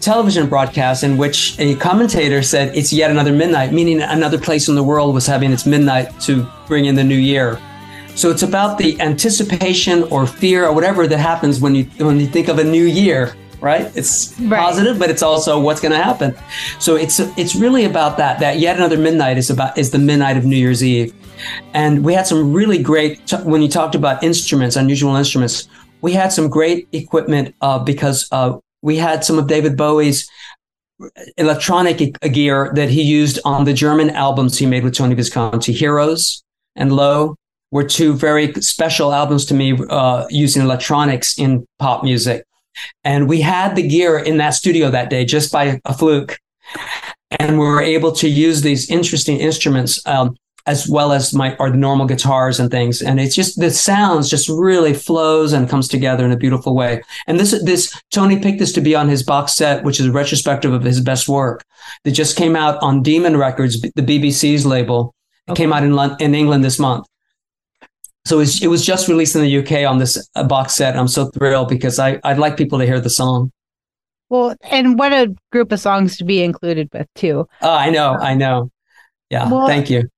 television 0.02 0.46
broadcast 0.46 1.04
in 1.04 1.16
which 1.16 1.58
a 1.58 1.74
commentator 1.76 2.42
said 2.42 2.76
it's 2.76 2.92
yet 2.92 3.10
another 3.10 3.32
midnight, 3.32 3.72
meaning 3.72 4.02
another 4.02 4.38
place 4.38 4.68
in 4.68 4.74
the 4.74 4.84
world 4.84 5.14
was 5.14 5.26
having 5.26 5.52
its 5.52 5.64
midnight 5.64 6.20
to 6.20 6.46
bring 6.66 6.84
in 6.84 6.94
the 6.94 7.04
new 7.04 7.16
year. 7.16 7.58
So 8.16 8.30
it's 8.30 8.42
about 8.42 8.78
the 8.78 8.98
anticipation 9.00 10.04
or 10.04 10.26
fear 10.26 10.66
or 10.66 10.72
whatever 10.72 11.06
that 11.06 11.18
happens 11.18 11.60
when 11.60 11.74
you 11.74 11.84
when 11.98 12.18
you 12.18 12.26
think 12.26 12.48
of 12.48 12.58
a 12.58 12.64
new 12.64 12.84
year, 12.84 13.36
right? 13.60 13.94
It's 13.94 14.34
Right. 14.40 14.58
positive, 14.58 14.98
but 14.98 15.10
it's 15.10 15.22
also 15.22 15.60
what's 15.60 15.82
going 15.82 15.92
to 15.92 16.02
happen. 16.02 16.34
So 16.78 16.96
it's 16.96 17.20
it's 17.36 17.54
really 17.54 17.84
about 17.84 18.16
that. 18.16 18.40
That 18.40 18.58
yet 18.58 18.76
another 18.76 18.96
midnight 18.96 19.36
is 19.36 19.50
about 19.50 19.76
is 19.76 19.90
the 19.90 19.98
midnight 19.98 20.38
of 20.38 20.46
New 20.46 20.56
Year's 20.56 20.82
Eve, 20.82 21.12
and 21.74 22.02
we 22.02 22.14
had 22.14 22.26
some 22.26 22.54
really 22.54 22.82
great 22.82 23.20
when 23.44 23.60
you 23.60 23.68
talked 23.68 23.94
about 23.94 24.22
instruments, 24.24 24.76
unusual 24.76 25.14
instruments. 25.14 25.68
We 26.00 26.12
had 26.12 26.32
some 26.32 26.48
great 26.48 26.88
equipment 26.92 27.54
uh, 27.60 27.78
because 27.80 28.28
uh, 28.32 28.56
we 28.80 28.96
had 28.96 29.24
some 29.24 29.38
of 29.38 29.46
David 29.46 29.76
Bowie's 29.76 30.26
electronic 31.36 31.98
gear 32.32 32.72
that 32.74 32.88
he 32.88 33.02
used 33.02 33.38
on 33.44 33.64
the 33.64 33.74
German 33.74 34.08
albums 34.10 34.56
he 34.58 34.64
made 34.64 34.84
with 34.84 34.94
Tony 34.94 35.14
Visconti. 35.14 35.72
Heroes 35.72 36.42
and 36.76 36.92
Low 36.92 37.36
were 37.76 37.84
two 37.84 38.14
very 38.14 38.54
special 38.54 39.12
albums 39.12 39.44
to 39.44 39.54
me 39.54 39.78
uh, 39.90 40.26
using 40.30 40.62
electronics 40.62 41.38
in 41.38 41.66
pop 41.78 42.02
music. 42.02 42.42
And 43.04 43.28
we 43.28 43.42
had 43.42 43.76
the 43.76 43.86
gear 43.86 44.18
in 44.18 44.38
that 44.38 44.54
studio 44.54 44.90
that 44.90 45.10
day 45.10 45.26
just 45.26 45.52
by 45.52 45.78
a 45.84 45.92
fluke. 45.92 46.38
And 47.38 47.58
we 47.58 47.66
were 47.66 47.82
able 47.82 48.12
to 48.12 48.28
use 48.28 48.62
these 48.62 48.90
interesting 48.90 49.38
instruments 49.38 50.04
um, 50.06 50.36
as 50.66 50.88
well 50.88 51.12
as 51.12 51.34
my 51.34 51.54
or 51.56 51.70
the 51.70 51.76
normal 51.76 52.06
guitars 52.06 52.58
and 52.58 52.70
things. 52.70 53.02
And 53.02 53.20
it's 53.20 53.34
just 53.34 53.60
the 53.60 53.70
sounds 53.70 54.30
just 54.30 54.48
really 54.48 54.94
flows 54.94 55.52
and 55.52 55.68
comes 55.68 55.86
together 55.86 56.24
in 56.24 56.32
a 56.32 56.36
beautiful 56.36 56.74
way. 56.74 57.02
And 57.26 57.38
this 57.38 57.50
this 57.62 57.94
Tony 58.10 58.38
picked 58.38 58.58
this 58.58 58.72
to 58.72 58.80
be 58.80 58.94
on 58.94 59.08
his 59.08 59.22
box 59.22 59.54
set, 59.54 59.84
which 59.84 60.00
is 60.00 60.06
a 60.06 60.12
retrospective 60.12 60.72
of 60.72 60.82
his 60.82 61.00
best 61.00 61.28
work 61.28 61.62
that 62.04 62.12
just 62.12 62.38
came 62.38 62.56
out 62.56 62.82
on 62.82 63.02
Demon 63.02 63.36
Records, 63.36 63.82
the 63.82 64.02
BBC's 64.02 64.64
label. 64.64 65.14
It 65.46 65.56
came 65.56 65.74
out 65.74 65.84
in 65.84 65.92
in 66.20 66.34
England 66.34 66.64
this 66.64 66.78
month. 66.78 67.06
So 68.26 68.40
it 68.40 68.66
was 68.66 68.84
just 68.84 69.06
released 69.06 69.36
in 69.36 69.42
the 69.42 69.58
UK 69.58 69.88
on 69.88 69.98
this 69.98 70.28
uh, 70.34 70.42
box 70.42 70.74
set. 70.74 70.96
I'm 70.96 71.06
so 71.06 71.26
thrilled 71.26 71.68
because 71.68 72.00
I, 72.00 72.18
I'd 72.24 72.38
like 72.38 72.56
people 72.56 72.78
to 72.80 72.84
hear 72.84 73.00
the 73.00 73.08
song. 73.08 73.52
Well, 74.28 74.56
and 74.68 74.98
what 74.98 75.12
a 75.12 75.32
group 75.52 75.70
of 75.70 75.78
songs 75.78 76.16
to 76.16 76.24
be 76.24 76.42
included 76.42 76.88
with, 76.92 77.06
too. 77.14 77.46
Oh, 77.62 77.72
I 77.72 77.90
know, 77.90 78.14
I 78.14 78.34
know. 78.34 78.70
Yeah, 79.30 79.48
Well, 79.48 79.68
thank 79.68 79.90
you. 79.90 80.08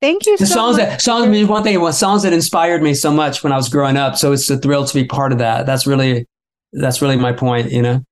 Thank 0.00 0.26
you 0.26 0.36
The 0.36 0.46
so 0.46 0.54
songs 0.54 0.76
much. 0.76 0.86
that 0.86 1.02
songs 1.02 1.28
mean 1.28 1.48
one 1.48 1.64
thing. 1.64 1.80
Was 1.80 1.98
songs 1.98 2.22
that 2.22 2.32
inspired 2.32 2.82
me 2.82 2.94
so 2.94 3.10
much 3.10 3.42
when 3.42 3.52
I 3.52 3.56
was 3.56 3.68
growing 3.68 3.96
up. 3.96 4.16
So 4.16 4.30
it's 4.30 4.48
a 4.48 4.58
thrill 4.58 4.84
to 4.84 4.94
be 4.94 5.04
part 5.04 5.32
of 5.32 5.38
that. 5.38 5.66
That's 5.66 5.86
really 5.86 6.26
that's 6.72 7.02
really 7.02 7.16
my 7.16 7.32
point. 7.32 7.72
You 7.72 7.82
know. 7.82 8.04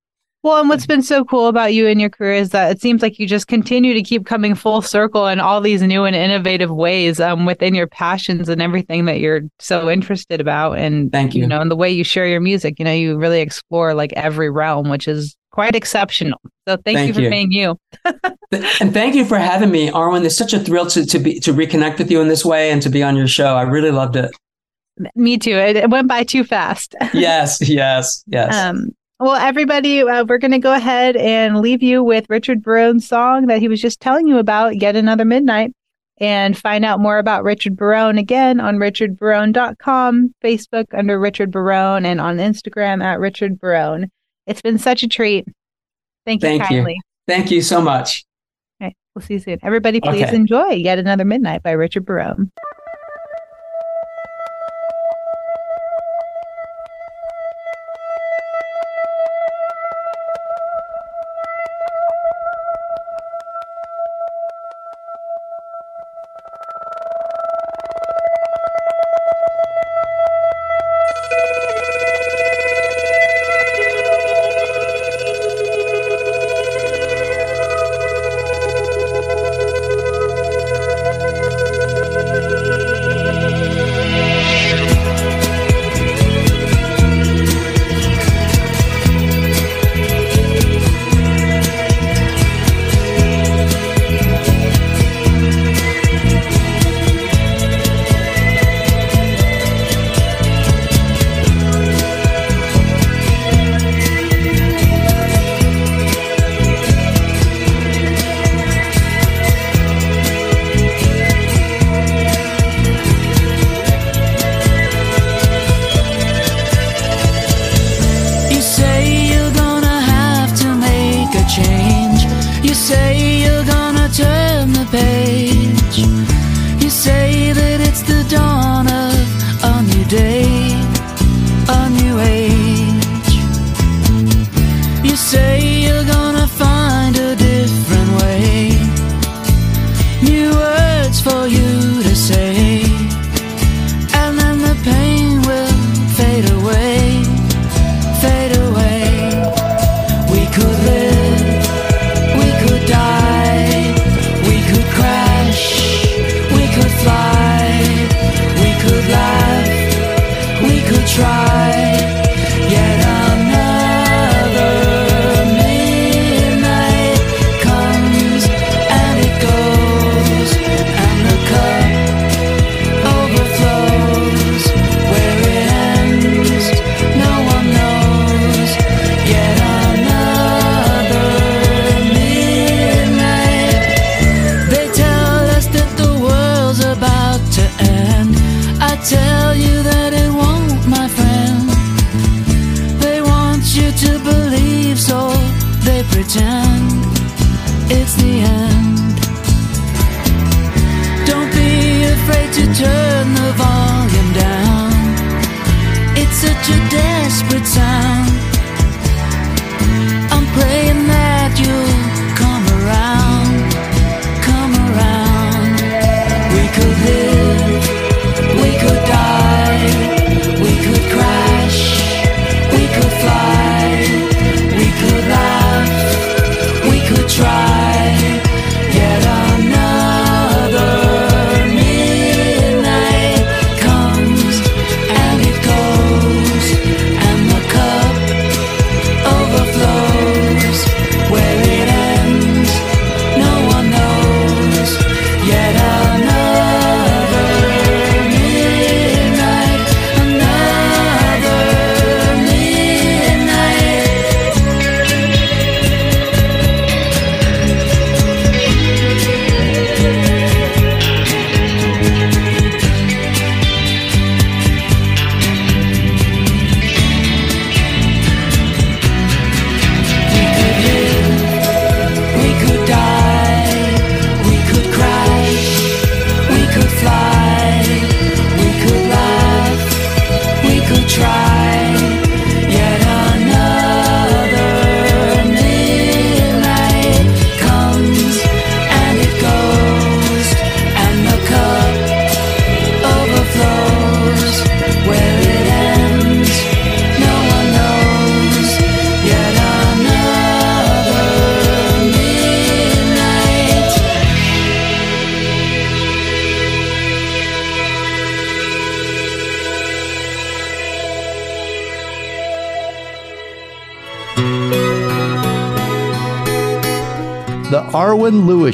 Well, 0.45 0.61
and 0.61 0.69
what's 0.69 0.85
been 0.85 1.03
so 1.03 1.25
cool 1.25 1.47
about 1.47 1.73
you 1.73 1.89
and 1.89 1.99
your 1.99 2.11
career 2.11 2.35
is 2.35 2.51
that 2.51 2.71
it 2.71 2.79
seems 2.79 3.01
like 3.01 3.19
you 3.19 3.27
just 3.27 3.47
continue 3.47 3.95
to 3.95 4.03
keep 4.03 4.27
coming 4.27 4.55
full 4.55 4.83
circle 4.83 5.27
in 5.27 5.41
all 5.41 5.63
these 5.63 5.81
new 5.81 6.05
and 6.05 6.15
innovative 6.15 6.71
ways 6.71 7.19
um, 7.19 7.47
within 7.47 7.75
your 7.75 7.87
passions 7.87 8.51
and 8.51 8.61
everything 8.61 9.07
that 9.07 9.21
you're 9.21 9.41
so 9.59 9.89
interested 9.89 10.43
about. 10.43 10.77
And 10.77 11.11
Thank 11.11 11.35
you. 11.35 11.41
You 11.41 11.47
know, 11.47 11.63
and 11.63 11.71
the 11.71 11.77
way 11.77 11.91
you 11.91 12.05
share 12.05 12.27
your 12.27 12.43
music, 12.43 12.79
you 12.79 12.85
know, 12.85 12.93
you 12.93 13.17
really 13.17 13.41
explore 13.41 13.95
like 13.95 14.13
every 14.17 14.51
realm, 14.51 14.91
which 14.91 15.09
is 15.09 15.35
quite 15.51 15.75
exceptional. 15.75 16.39
So 16.69 16.77
thank, 16.85 16.99
Thank 16.99 17.09
you 17.09 17.15
for 17.15 17.21
you. 17.23 17.31
being 17.31 17.51
you. 17.51 17.79
And 18.81 18.95
thank 18.95 19.17
you 19.17 19.25
for 19.25 19.37
having 19.37 19.73
me, 19.73 19.91
Arwen. 19.91 20.25
It's 20.25 20.37
such 20.37 20.53
a 20.53 20.61
thrill 20.61 20.87
to 20.87 21.05
to 21.05 21.19
be 21.19 21.41
to 21.41 21.53
reconnect 21.53 21.99
with 21.99 22.09
you 22.09 22.21
in 22.21 22.29
this 22.29 22.45
way 22.45 22.71
and 22.71 22.81
to 22.83 22.89
be 22.89 23.03
on 23.03 23.17
your 23.17 23.27
show. 23.27 23.57
I 23.57 23.63
really 23.63 23.91
loved 23.91 24.15
it. 24.15 24.31
Me 25.17 25.39
too. 25.39 25.57
It, 25.57 25.75
it 25.75 25.91
went 25.91 26.07
by 26.07 26.23
too 26.23 26.45
fast. 26.45 26.95
Yes, 27.13 27.59
yes, 27.69 28.23
yes. 28.29 28.55
Um, 28.55 28.95
well, 29.21 29.35
everybody, 29.37 30.01
uh, 30.03 30.25
we're 30.29 30.39
going 30.39 30.51
to 30.53 30.59
go 30.59 30.75
ahead 30.75 31.17
and 31.17 31.61
leave 31.61 31.83
you 31.83 32.03
with 32.03 32.27
Richard 32.29 32.63
Barone's 32.63 33.07
song 33.07 33.47
that 33.47 33.61
he 33.61 33.69
was 33.69 33.81
just 33.81 34.01
telling 34.01 34.27
you 34.27 34.39
about, 34.39 34.81
Yet 34.81 34.97
Another 34.97 35.25
Midnight, 35.25 35.73
and 36.19 36.57
find 36.59 36.85
out 36.85 37.01
more 37.01 37.19
about 37.19 37.45
Richard 37.45 37.77
Barone 37.77 38.19
again 38.19 38.61
on 38.61 38.77
richardbarone.com, 38.77 40.35
Facebook 40.43 40.87
under 40.93 41.19
Richard 41.19 41.51
Barone, 41.51 42.05
and 42.05 42.21
on 42.21 42.39
Instagram 42.39 43.03
at 43.03 43.21
Richard 43.21 43.59
Barone. 43.61 44.11
It's 44.47 44.63
been 44.63 44.79
such 44.79 45.03
a 45.03 45.09
treat. 45.09 45.47
Thank 46.27 46.43
you 46.43 46.49
Thank 46.49 46.63
you. 46.71 46.77
kindly. 46.77 47.01
Thank 47.27 47.51
you 47.51 47.63
so 47.63 47.81
much. 47.81 48.25
Okay, 48.83 48.95
we'll 49.15 49.23
see 49.23 49.35
you 49.35 49.41
soon. 49.41 49.59
Everybody, 49.63 50.01
please 50.01 50.25
Okay. 50.25 50.37
enjoy 50.37 50.71
Yet 50.71 50.99
Another 50.99 51.25
Midnight 51.25 51.63
by 51.63 51.71
Richard 51.73 52.05
Barone. 52.05 52.51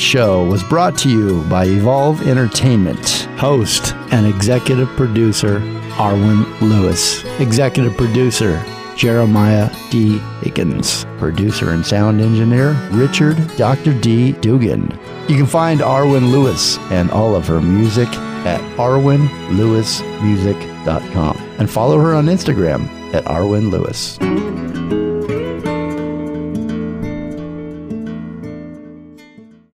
Show 0.00 0.44
was 0.44 0.62
brought 0.64 0.96
to 0.98 1.08
you 1.10 1.42
by 1.42 1.66
Evolve 1.66 2.26
Entertainment. 2.26 3.28
Host 3.38 3.94
and 4.10 4.26
executive 4.26 4.88
producer 4.96 5.60
Arwen 5.98 6.44
Lewis. 6.60 7.22
Executive 7.38 7.94
producer 7.96 8.60
Jeremiah 8.96 9.70
D. 9.90 10.18
Higgins. 10.40 11.04
Producer 11.18 11.70
and 11.72 11.84
sound 11.84 12.20
engineer 12.22 12.72
Richard 12.90 13.36
Dr. 13.56 13.92
D. 14.00 14.32
Dugan. 14.32 14.98
You 15.28 15.36
can 15.36 15.46
find 15.46 15.80
Arwen 15.80 16.30
Lewis 16.32 16.78
and 16.90 17.10
all 17.10 17.34
of 17.36 17.46
her 17.46 17.60
music 17.60 18.08
at 18.46 18.60
arwenlewismusic.com 18.78 21.36
and 21.58 21.70
follow 21.70 21.98
her 21.98 22.14
on 22.14 22.24
Instagram 22.26 22.88
at 23.12 23.24
Arwen 23.26 23.70
Lewis. 23.70 24.16